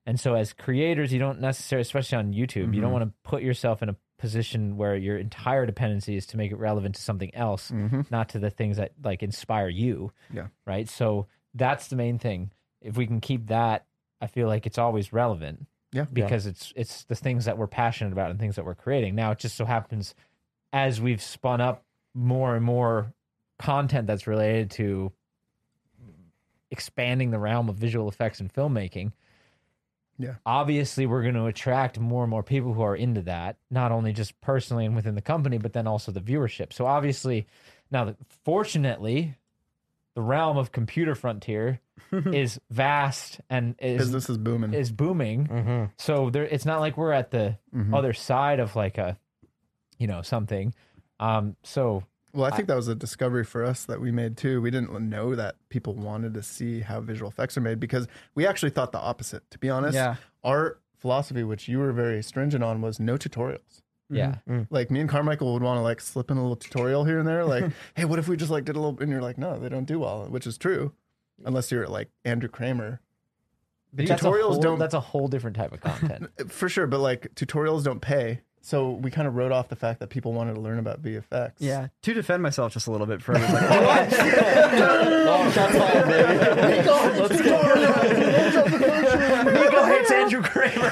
And 0.05 0.21
so 0.21 0.35
as 0.35 0.53
creators, 0.53 1.13
you 1.13 1.19
don't 1.19 1.41
necessarily 1.41 1.81
especially 1.83 2.19
on 2.19 2.33
YouTube, 2.35 2.75
you 2.75 2.81
don't 2.83 2.91
Mhm. 2.91 2.93
want 2.93 3.05
to 3.05 3.15
put 3.29 3.43
yourself 3.43 3.83
in 3.83 3.89
a 3.89 3.97
position 4.19 4.77
where 4.77 4.97
your 4.97 5.19
entire 5.19 5.67
dependency 5.67 6.17
is 6.17 6.27
to 6.27 6.37
make 6.37 6.51
it 6.53 6.57
relevant 6.57 6.95
to 6.95 7.03
something 7.03 7.35
else, 7.35 7.71
Mm-hmm. 7.71 8.03
not 8.11 8.31
to 8.31 8.39
the 8.39 8.51
things 8.51 8.77
that 8.79 8.93
like 9.03 9.23
inspire 9.23 9.69
you. 9.69 10.13
Yeah. 10.33 10.47
Right? 10.67 10.89
So 10.89 11.27
that's 11.55 11.89
the 11.89 11.97
main 11.97 12.19
thing. 12.19 12.51
If 12.81 12.97
we 12.97 13.07
can 13.07 13.21
keep 13.21 13.49
that, 13.49 13.85
I 14.21 14.27
feel 14.27 14.47
like 14.49 14.67
it's 14.67 14.79
always 14.79 15.13
relevant 15.13 15.67
Yeah. 15.93 16.07
because 16.13 16.47
it's 16.47 16.73
it's 16.77 17.05
the 17.05 17.15
things 17.15 17.45
that 17.45 17.59
we're 17.59 17.67
passionate 17.67 18.13
about 18.13 18.31
and 18.31 18.39
things 18.41 18.57
that 18.57 18.65
we're 18.65 18.75
creating. 18.75 19.15
Now 19.15 19.33
it 19.33 19.39
just 19.39 19.57
so 19.57 19.65
happens 19.65 20.15
as 20.73 21.01
we've 21.01 21.23
spun 21.23 21.61
up 21.61 21.85
more 22.15 22.57
and 22.57 22.65
more 22.65 23.13
content 23.59 24.07
that's 24.07 24.27
related 24.27 24.71
to 24.73 25.13
expanding 26.71 27.31
the 27.31 27.39
realm 27.39 27.69
of 27.69 27.77
visual 27.77 28.09
effects 28.09 28.41
and 28.41 28.53
filmmaking. 28.53 29.13
Yeah. 30.19 30.35
Obviously, 30.47 31.07
we're 31.07 31.23
going 31.23 31.35
to 31.35 31.47
attract 31.47 31.99
more 32.01 32.23
and 32.25 32.31
more 32.31 32.43
people 32.43 32.73
who 32.73 32.83
are 32.83 32.97
into 32.97 33.23
that, 33.23 33.57
not 33.71 33.93
only 33.93 34.13
just 34.13 34.41
personally 34.41 34.87
and 34.87 34.97
within 34.97 35.15
the 35.15 35.21
company, 35.23 35.59
but 35.59 35.73
then 35.73 35.87
also 35.87 36.11
the 36.13 36.21
viewership. 36.21 36.73
So 36.73 36.87
obviously, 36.87 37.47
now 37.91 38.15
fortunately, 38.45 39.35
the 40.15 40.23
realm 40.23 40.57
of 40.57 40.73
computer 40.73 41.15
frontier 41.15 41.81
is 42.13 42.59
vast 42.71 43.41
and 43.51 43.75
is 43.81 43.99
Business 43.99 44.31
is 44.31 44.39
booming. 44.39 44.73
is 44.73 44.91
booming. 44.91 45.47
Mm-hmm. 45.49 45.85
So 45.99 46.31
there, 46.31 46.45
it's 46.45 46.65
not 46.65 46.81
like 46.81 46.97
we're 46.97 47.13
at 47.13 47.31
the 47.31 47.59
Mhm. 47.75 47.95
other 47.95 48.13
side 48.15 48.59
of 48.61 48.75
like 48.77 48.97
a, 48.99 49.19
you 49.99 50.07
know, 50.07 50.23
something. 50.23 50.75
Um, 51.21 51.57
so 51.63 52.05
Well, 52.37 52.45
I 52.53 52.55
think 52.55 52.69
that 52.69 52.77
was 52.77 52.89
a 52.89 52.95
discovery 52.95 53.45
for 53.45 53.65
us 53.65 53.85
that 53.87 54.01
we 54.01 54.11
made 54.13 54.37
too. 54.37 54.61
We 54.61 54.71
didn't 54.71 54.93
know 55.09 55.35
that 55.35 55.57
people 55.71 55.95
wanted 55.95 56.35
to 56.35 56.43
see 56.43 56.81
how 56.81 57.01
visual 57.01 57.31
effects 57.31 57.57
are 57.57 57.61
made 57.63 57.81
because 57.81 58.07
we 58.35 58.47
actually 58.47 58.71
thought 58.71 58.93
the 58.93 59.01
opposite. 59.01 59.51
To 59.51 59.59
be 59.59 59.71
honest, 59.71 59.95
Yeah. 59.95 60.17
our 60.45 60.79
philosophy, 60.99 61.43
which 61.45 61.67
you 61.69 61.79
were 61.79 61.93
very 61.93 62.23
stringent 62.23 62.63
on, 62.63 62.81
was 62.83 63.01
no 63.01 63.17
tutorials. 63.17 63.83
yeah, 64.11 64.37
mm-hmm. 64.49 64.53
mm. 64.61 64.67
Like 64.71 64.91
me 64.91 65.01
and 65.01 65.09
Carmichael 65.09 65.53
would 65.55 65.63
want 65.63 65.79
to 65.79 65.83
like 65.83 66.01
slip 66.01 66.31
in 66.31 66.37
a 66.37 66.41
little 66.43 66.57
tutorial 66.57 67.05
here 67.05 67.19
and 67.19 67.27
there, 67.27 67.45
like, 67.45 67.65
hey, 67.95 68.05
what 68.05 68.19
if 68.19 68.29
we 68.29 68.37
just 68.37 68.51
like 68.51 68.65
did 68.65 68.77
a 68.77 68.81
little? 68.81 68.99
And 69.01 69.11
you're 69.11 69.23
like, 69.23 69.39
no, 69.39 69.59
they 69.59 69.69
don't 69.69 69.85
do 69.87 69.99
well, 69.99 70.27
which 70.29 70.47
is 70.47 70.59
true, 70.59 70.93
unless 71.45 71.73
you're 71.73 71.89
like 71.89 72.11
Andrew 72.25 72.49
Kramer. 72.49 73.01
But 73.93 74.07
tutorials 74.07 74.43
whole- 74.53 74.61
don't 74.61 74.79
That's 74.79 74.95
a 74.95 75.01
whole 75.01 75.27
different 75.29 75.57
type 75.57 75.73
of 75.73 75.81
content. 75.81 76.29
for 76.53 76.69
sure, 76.69 76.87
but 76.87 77.01
like 77.01 77.35
tutorials 77.35 77.83
don't 77.83 78.01
pay. 78.01 78.43
So 78.63 78.91
we 78.91 79.11
kind 79.13 79.29
of 79.29 79.37
wrote 79.37 79.53
off 79.53 79.69
the 79.69 79.77
fact 79.77 80.01
that 80.01 80.09
people 80.11 80.33
wanted 80.33 80.55
to 80.55 80.61
learn 80.61 80.79
about 80.81 81.01
VFX. 81.01 81.53
Yeah. 81.59 81.89
To 82.03 82.15
defend 82.15 82.43
myself 82.43 82.73
just 82.73 82.89
a 82.89 82.91
little 82.91 83.07
bit 83.07 83.23
further, 83.23 83.39
like, 83.53 84.09
Oh, 84.13 85.51
shots 85.55 85.77
fired, 85.79 86.07
baby. 86.07 86.39
Let's 87.21 87.43
go. 87.43 87.59
Niko 89.47 89.87
hates 89.89 90.11
Andrew 90.11 90.43
Kramer. 90.43 90.91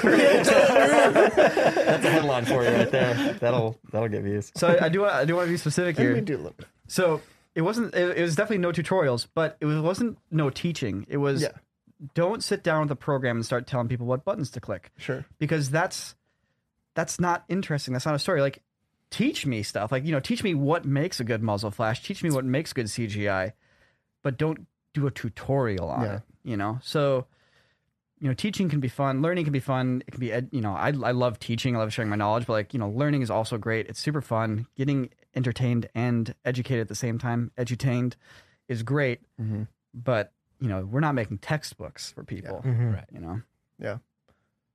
That's 1.25 2.05
a 2.05 2.09
headline 2.09 2.45
for 2.45 2.63
you 2.63 2.69
right 2.69 2.89
there. 2.91 3.33
That'll 3.39 3.77
that'll 3.91 4.09
get 4.09 4.23
views. 4.23 4.51
so 4.55 4.67
I, 4.69 4.85
I 4.85 4.89
do 4.89 5.05
I 5.05 5.25
do 5.25 5.35
want 5.35 5.47
to 5.47 5.51
be 5.51 5.57
specific 5.57 5.97
And 5.97 6.05
here. 6.05 6.15
we 6.15 6.21
do 6.21 6.35
a 6.35 6.37
little 6.37 6.53
bit. 6.57 6.67
So 6.87 7.21
it 7.55 7.61
wasn't. 7.61 7.93
It, 7.93 8.17
it 8.17 8.21
was 8.21 8.35
definitely 8.35 8.59
no 8.59 8.71
tutorials, 8.71 9.27
but 9.33 9.57
it 9.59 9.65
was, 9.65 9.79
wasn't 9.79 10.17
no 10.31 10.49
teaching. 10.49 11.05
It 11.09 11.17
was 11.17 11.41
Yeah. 11.41 11.49
don't 12.13 12.43
sit 12.43 12.63
down 12.63 12.81
with 12.81 12.89
the 12.89 12.95
program 12.95 13.37
and 13.37 13.45
start 13.45 13.67
telling 13.67 13.87
people 13.87 14.05
what 14.05 14.23
buttons 14.25 14.49
to 14.51 14.59
click 14.61 14.91
Sure. 14.97 15.25
because 15.39 15.69
that's 15.69 16.15
that's 16.95 17.19
not 17.19 17.45
interesting. 17.47 17.93
That's 17.93 18.05
not 18.05 18.15
a 18.15 18.19
story. 18.19 18.41
Like 18.41 18.61
teach 19.11 19.45
me 19.45 19.61
stuff. 19.63 19.91
Like, 19.91 20.03
you 20.05 20.11
know, 20.11 20.19
teach 20.19 20.43
me 20.43 20.53
what 20.55 20.83
makes 20.85 21.19
a 21.19 21.23
good 21.23 21.43
muzzle 21.43 21.71
flash, 21.71 22.01
teach 22.01 22.23
me 22.23 22.31
what 22.31 22.43
makes 22.43 22.73
good 22.73 22.87
CGI, 22.87 23.53
but 24.23 24.37
don't 24.37 24.65
do 24.93 25.05
a 25.07 25.11
tutorial 25.11 25.89
on 25.89 26.01
Yeah. 26.03 26.15
it, 26.15 26.21
you 26.43 26.57
know? 26.57 26.79
So, 26.81 27.27
you 28.19 28.27
know, 28.29 28.33
teaching 28.33 28.67
can 28.69 28.79
be 28.79 28.87
fun, 28.87 29.21
learning 29.21 29.43
can 29.43 29.53
be 29.53 29.59
fun. 29.59 30.01
It 30.07 30.11
can 30.11 30.19
be, 30.19 30.31
ed- 30.31 30.49
you 30.51 30.61
know, 30.61 30.71
I, 30.73 30.87
I 30.87 31.11
love 31.11 31.37
teaching, 31.37 31.75
I 31.75 31.79
love 31.79 31.93
sharing 31.93 32.09
my 32.09 32.15
knowledge, 32.15 32.47
but 32.47 32.53
like, 32.53 32.73
you 32.73 32.79
know, 32.79 32.89
learning 32.89 33.21
is 33.21 33.29
also 33.29 33.57
great. 33.57 33.87
It's 33.87 33.99
super 33.99 34.21
fun. 34.21 34.65
Getting 34.75 35.09
entertained 35.35 35.87
and 35.93 36.33
educated 36.43 36.81
at 36.81 36.87
the 36.87 36.95
same 36.95 37.19
time, 37.19 37.51
edutained 37.57 38.13
is 38.67 38.83
great, 38.83 39.19
Mm-hmm. 39.39 39.63
but, 39.93 40.31
you 40.59 40.69
know, 40.69 40.85
we're 40.85 41.01
not 41.01 41.13
making 41.13 41.39
textbooks 41.39 42.11
for 42.11 42.23
people, 42.23 42.61
Right. 42.65 43.03
you 43.11 43.19
know? 43.19 43.41
Yeah. 43.77 43.97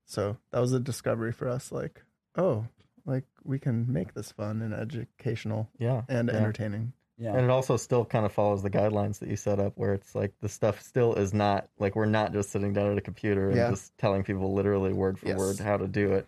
So 0.04 0.36
that 0.50 0.60
was 0.60 0.72
a 0.72 0.80
discovery 0.80 1.32
for 1.32 1.48
us. 1.48 1.72
Like, 1.72 2.02
oh, 2.36 2.66
like 3.06 3.24
we 3.44 3.58
can 3.58 3.90
make 3.92 4.14
this 4.14 4.30
fun 4.32 4.62
and 4.62 4.74
educational 4.74 5.68
Yeah. 5.78 6.02
and 6.08 6.28
yeah. 6.28 6.36
entertaining. 6.36 6.92
Yeah. 7.18 7.34
And 7.34 7.44
it 7.44 7.50
also 7.50 7.76
still 7.76 8.04
kind 8.06 8.24
of 8.24 8.32
follows 8.32 8.62
the 8.62 8.70
guidelines 8.70 9.18
that 9.18 9.28
you 9.28 9.36
set 9.36 9.58
up, 9.60 9.74
where 9.76 9.92
it's 9.92 10.14
like 10.14 10.32
the 10.40 10.48
stuff 10.48 10.80
still 10.80 11.14
is 11.14 11.34
not 11.34 11.68
like 11.78 11.94
we're 11.94 12.06
not 12.06 12.32
just 12.32 12.50
sitting 12.50 12.72
down 12.72 12.92
at 12.92 12.98
a 12.98 13.02
computer 13.02 13.48
and 13.48 13.56
Yeah. 13.58 13.70
just 13.70 13.96
telling 13.98 14.22
people 14.22 14.54
literally 14.54 14.92
word 14.92 15.18
for 15.18 15.28
Yes. 15.28 15.38
word 15.38 15.58
how 15.58 15.76
to 15.76 15.86
do 15.86 16.12
it. 16.14 16.26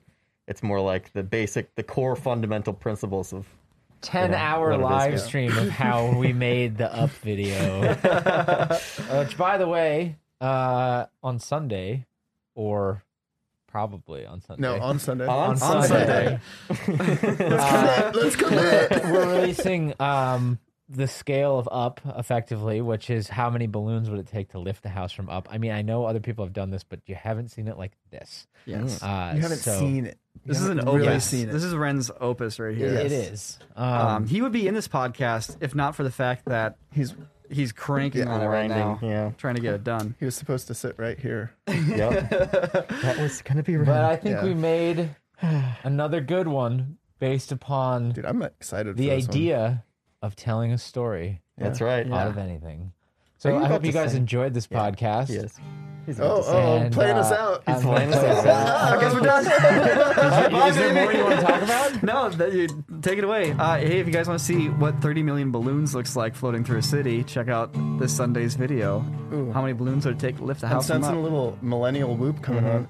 It's 0.49 0.63
more 0.63 0.81
like 0.81 1.13
the 1.13 1.23
basic, 1.23 1.75
the 1.77 1.83
core 1.83 2.17
fundamental 2.17 2.75
principles 2.75 3.33
of 3.33 3.47
10 4.03 4.33
Yeah, 4.33 4.55
hour 4.55 4.71
what 4.71 4.75
it 4.75 4.83
is, 4.83 4.85
live 4.85 5.13
yeah. 5.13 5.19
stream 5.19 5.57
of 5.59 5.69
how 5.71 6.15
we 6.19 6.33
made 6.33 6.77
the 6.77 6.93
up 6.95 7.11
video. 7.11 7.83
Uh, 7.85 8.79
which, 9.25 9.39
by 9.39 9.57
the 9.57 9.69
way, 9.69 10.17
uh, 10.41 11.07
on 11.23 11.39
Sunday, 11.39 12.05
or 12.55 13.03
probably 13.73 14.25
on 14.27 14.41
Sunday. 14.43 14.61
No, 14.63 14.79
on 14.81 14.99
Sunday. 14.99 15.27
On 15.27 15.51
on 15.51 15.57
Sunday. 15.57 16.39
Sunday. 16.69 17.47
uh, 17.57 18.13
Let's 18.15 18.37
commit. 18.37 18.91
we're 19.05 19.35
releasing 19.41 19.95
um, 19.99 20.59
the 20.89 21.09
scale 21.09 21.59
of 21.59 21.69
up 21.73 22.01
effectively, 22.19 22.83
which 22.83 23.09
is 23.09 23.29
how 23.29 23.49
many 23.49 23.67
balloons 23.67 24.11
would 24.11 24.19
it 24.21 24.27
take 24.29 24.51
to 24.51 24.59
lift 24.59 24.83
the 24.83 24.91
house 24.91 25.11
from 25.11 25.31
up. 25.31 25.49
I 25.51 25.57
mean, 25.59 25.73
I 25.73 25.81
know 25.83 26.05
other 26.05 26.21
people 26.21 26.45
have 26.45 26.53
done 26.53 26.71
this, 26.71 26.85
but 26.85 27.01
you 27.07 27.15
haven't 27.15 27.49
seen 27.49 27.67
it 27.67 27.79
like 27.79 27.93
this. 28.11 28.47
yes. 28.67 29.03
Uh, 29.03 29.33
You 29.35 29.41
haven't 29.41 29.59
so 29.59 29.79
seen 29.79 30.05
it. 30.07 30.19
This 30.45 30.61
is 30.61 30.69
an 30.69 30.79
haven't 30.79 30.95
really 30.95 31.09
opus. 31.09 31.25
seen 31.25 31.49
it. 31.49 31.53
This 31.53 31.65
is 31.65 31.75
Wren's 31.75 32.11
opus 32.21 32.59
right 32.61 32.77
here. 32.77 32.89
It 32.89 33.11
Yes. 33.11 33.31
is. 33.33 33.59
Um, 33.75 33.87
Um, 33.89 34.27
he 34.27 34.43
would 34.43 34.53
be 34.53 34.69
in 34.69 34.75
this 34.75 34.89
podcast 34.89 35.57
if 35.61 35.75
not 35.75 35.97
for 35.97 36.03
the 36.05 36.11
fact 36.11 36.45
that 36.45 36.77
He's 36.93 37.15
he's 37.53 37.73
cranking 37.73 38.23
Yeah, 38.27 38.33
on 38.35 38.41
it 38.43 38.47
right 38.47 38.69
grinding. 38.69 38.79
now, 38.79 38.99
Yeah. 39.03 39.31
trying 39.37 39.55
to 39.57 39.61
get 39.61 39.75
it 39.75 39.85
done. 39.85 40.15
he 40.19 40.25
was 40.25 40.35
supposed 40.35 40.67
to 40.69 40.75
sit 40.75 40.95
right 40.99 41.19
here. 41.19 41.53
Yep. 41.69 42.31
that 42.31 43.17
was 43.21 43.43
gonna 43.43 43.63
be 43.63 43.77
but 43.77 43.89
right. 43.89 44.13
I 44.13 44.17
think 44.17 44.37
Yeah. 44.37 44.45
we 44.45 44.55
made 44.55 45.11
another 45.85 46.21
good 46.21 46.49
one 46.49 46.99
based 47.19 47.53
upon 47.53 48.11
Dude, 48.13 48.27
I'm 48.27 48.43
excited 48.43 48.97
the 48.97 49.09
for 49.09 49.15
this 49.17 49.27
one. 49.27 49.31
idea 49.37 49.85
of 50.23 50.37
telling 50.37 50.73
a 50.73 50.79
story 50.79 51.43
That's 51.59 51.81
right. 51.81 52.11
out 52.11 52.29
of 52.29 52.39
anything. 52.39 52.93
Are 53.45 53.51
So 53.51 53.59
I 53.59 53.67
hope 53.69 53.85
you 53.85 53.93
guys 53.93 54.11
sing? 54.13 54.21
enjoyed 54.21 54.55
this 54.55 54.67
podcast. 54.67 55.29
Yes. 55.31 55.55
He's 56.07 56.19
Oh, 56.19 56.25
about 56.25 56.37
to 56.39 56.43
sing. 56.45 56.55
oh, 56.57 56.77
And, 56.79 56.93
playing 56.95 57.17
us 57.17 57.31
uh, 57.31 57.35
out. 57.35 57.63
I'm 57.67 57.81
playing 57.81 58.13
us 58.13 58.19
play 58.19 58.51
out. 58.51 58.93
I 58.93 59.01
guess 59.01 59.15
we're 59.15 59.21
done. 60.53 60.69
Is 60.69 60.77
there 60.77 60.95
more 60.95 61.13
you 61.13 61.23
want 61.25 61.41
to 61.41 61.47
talk 61.47 61.63
about? 61.63 62.03
no, 62.03 62.29
that 62.31 62.53
you, 62.53 62.67
take 63.03 63.19
it 63.19 63.25
away. 63.25 63.53
Uh, 63.53 63.77
hey, 63.79 64.01
if 64.01 64.07
you 64.09 64.13
guys 64.13 64.27
want 64.27 64.39
to 64.41 64.45
see 64.45 64.69
what 64.69 65.01
30 65.01 65.23
million 65.23 65.51
balloons 65.53 65.95
looks 65.95 66.17
like 66.17 66.35
floating 66.35 66.65
through 66.65 66.79
a 66.79 66.83
city, 66.83 67.23
check 67.25 67.49
out 67.49 67.71
this 68.01 68.13
Sunday's 68.17 68.55
video. 68.57 69.05
Ooh. 69.33 69.53
How 69.53 69.61
many 69.63 69.75
balloons 69.75 70.05
would 70.07 70.17
it 70.17 70.21
take 70.21 70.37
to 70.39 70.45
lift 70.45 70.61
the 70.61 70.67
I'm 70.67 70.73
house 70.75 70.89
from 70.89 71.03
sensing 71.03 71.19
a 71.19 71.23
little 71.23 71.57
millennial 71.63 72.17
whoop 72.17 72.43
coming 72.43 72.65
on. 72.65 72.89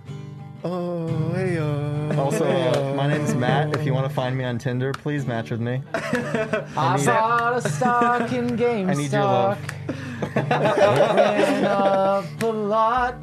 Oh, 0.65 1.33
hey, 1.35 1.59
uh, 1.59 2.21
Also, 2.21 2.47
uh, 2.47 2.95
my 2.95 3.09
name's 3.09 3.35
Matt. 3.35 3.75
If 3.77 3.85
you 3.85 3.93
want 3.93 4.09
to 4.09 4.15
find 4.15 4.39
me 4.39 4.45
on 4.45 4.59
Tinder, 4.59 4.93
please 4.93 5.27
match 5.27 5.51
with 5.51 5.61
me. 5.61 5.83
I 5.93 6.97
need- 6.97 7.07
bought 7.07 7.57
a 7.57 7.69
stock 7.69 8.33
in 8.33 8.57
GameStop. 8.57 8.89
I 8.91 8.95
need 8.95 9.13
your 9.13 9.23
love. 9.25 9.59
Ran 10.35 11.65
up 11.65 12.43
a 12.43 12.47
lot. 12.47 13.23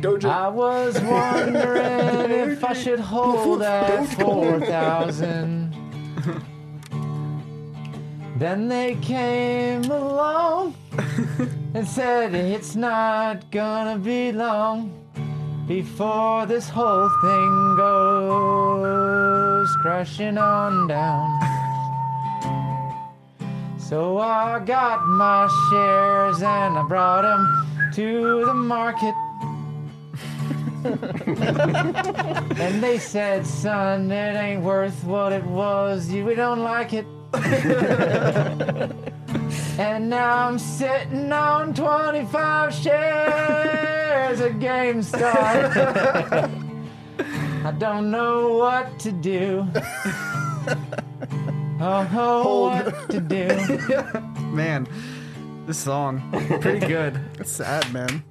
Doja. 0.00 0.24
I 0.30 0.48
was 0.48 1.00
wondering 1.00 2.30
if 2.52 2.64
I 2.64 2.72
should 2.72 3.00
hold 3.00 3.62
at 3.62 4.06
four 4.14 4.60
thousand. 4.60 5.74
Then 8.38 8.68
they 8.68 8.96
came 8.96 9.84
along 9.84 10.74
and 11.74 11.86
said 11.88 12.34
it's 12.34 12.76
not 12.76 13.50
gonna 13.50 13.98
be 13.98 14.30
long 14.32 14.92
before 15.66 16.44
this 16.44 16.68
whole 16.68 17.08
thing 17.22 17.76
goes 17.76 19.68
crashing 19.82 20.36
on 20.36 20.86
down. 20.86 21.65
So 23.88 24.18
I 24.18 24.58
got 24.58 25.06
my 25.06 25.46
shares 25.70 26.42
and 26.42 26.76
I 26.76 26.82
brought 26.88 27.22
them 27.22 27.92
to 27.94 28.44
the 28.44 28.52
market. 28.52 29.14
and 32.60 32.82
they 32.82 32.98
said, 32.98 33.46
son, 33.46 34.10
it 34.10 34.34
ain't 34.34 34.62
worth 34.62 35.04
what 35.04 35.32
it 35.32 35.44
was. 35.44 36.10
You, 36.10 36.24
we 36.24 36.34
don't 36.34 36.64
like 36.64 36.94
it. 36.94 37.06
and 39.78 40.10
now 40.10 40.48
I'm 40.48 40.58
sitting 40.58 41.30
on 41.30 41.72
25 41.72 42.74
shares 42.74 44.40
of 44.40 44.54
GameStop. 44.54 45.70
I 47.64 47.70
don't 47.78 48.10
know 48.10 48.56
what 48.56 48.98
to 48.98 49.12
do. 49.12 49.64
Oh, 51.78 52.70
what 52.70 53.10
to 53.10 53.20
do. 53.20 53.48
Man, 54.54 54.86
this 55.66 55.78
song, 55.78 56.30
pretty 56.60 56.86
good. 56.86 57.20
It's 57.38 57.52
sad, 57.52 57.92
man. 57.92 58.24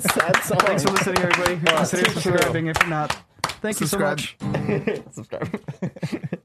sad 0.00 0.36
song. 0.42 0.58
Thanks 0.58 0.82
for 0.82 0.90
listening, 0.90 1.18
everybody. 1.18 1.60
Consider 1.64 2.02
too 2.02 2.12
true. 2.12 2.22
subscribing 2.22 2.66
if 2.66 2.76
you're 2.80 2.90
not. 2.90 3.16
Thank 3.62 3.80
you 3.80 3.86
so 3.86 3.98
much. 3.98 4.36
Subscribe. 5.12 6.42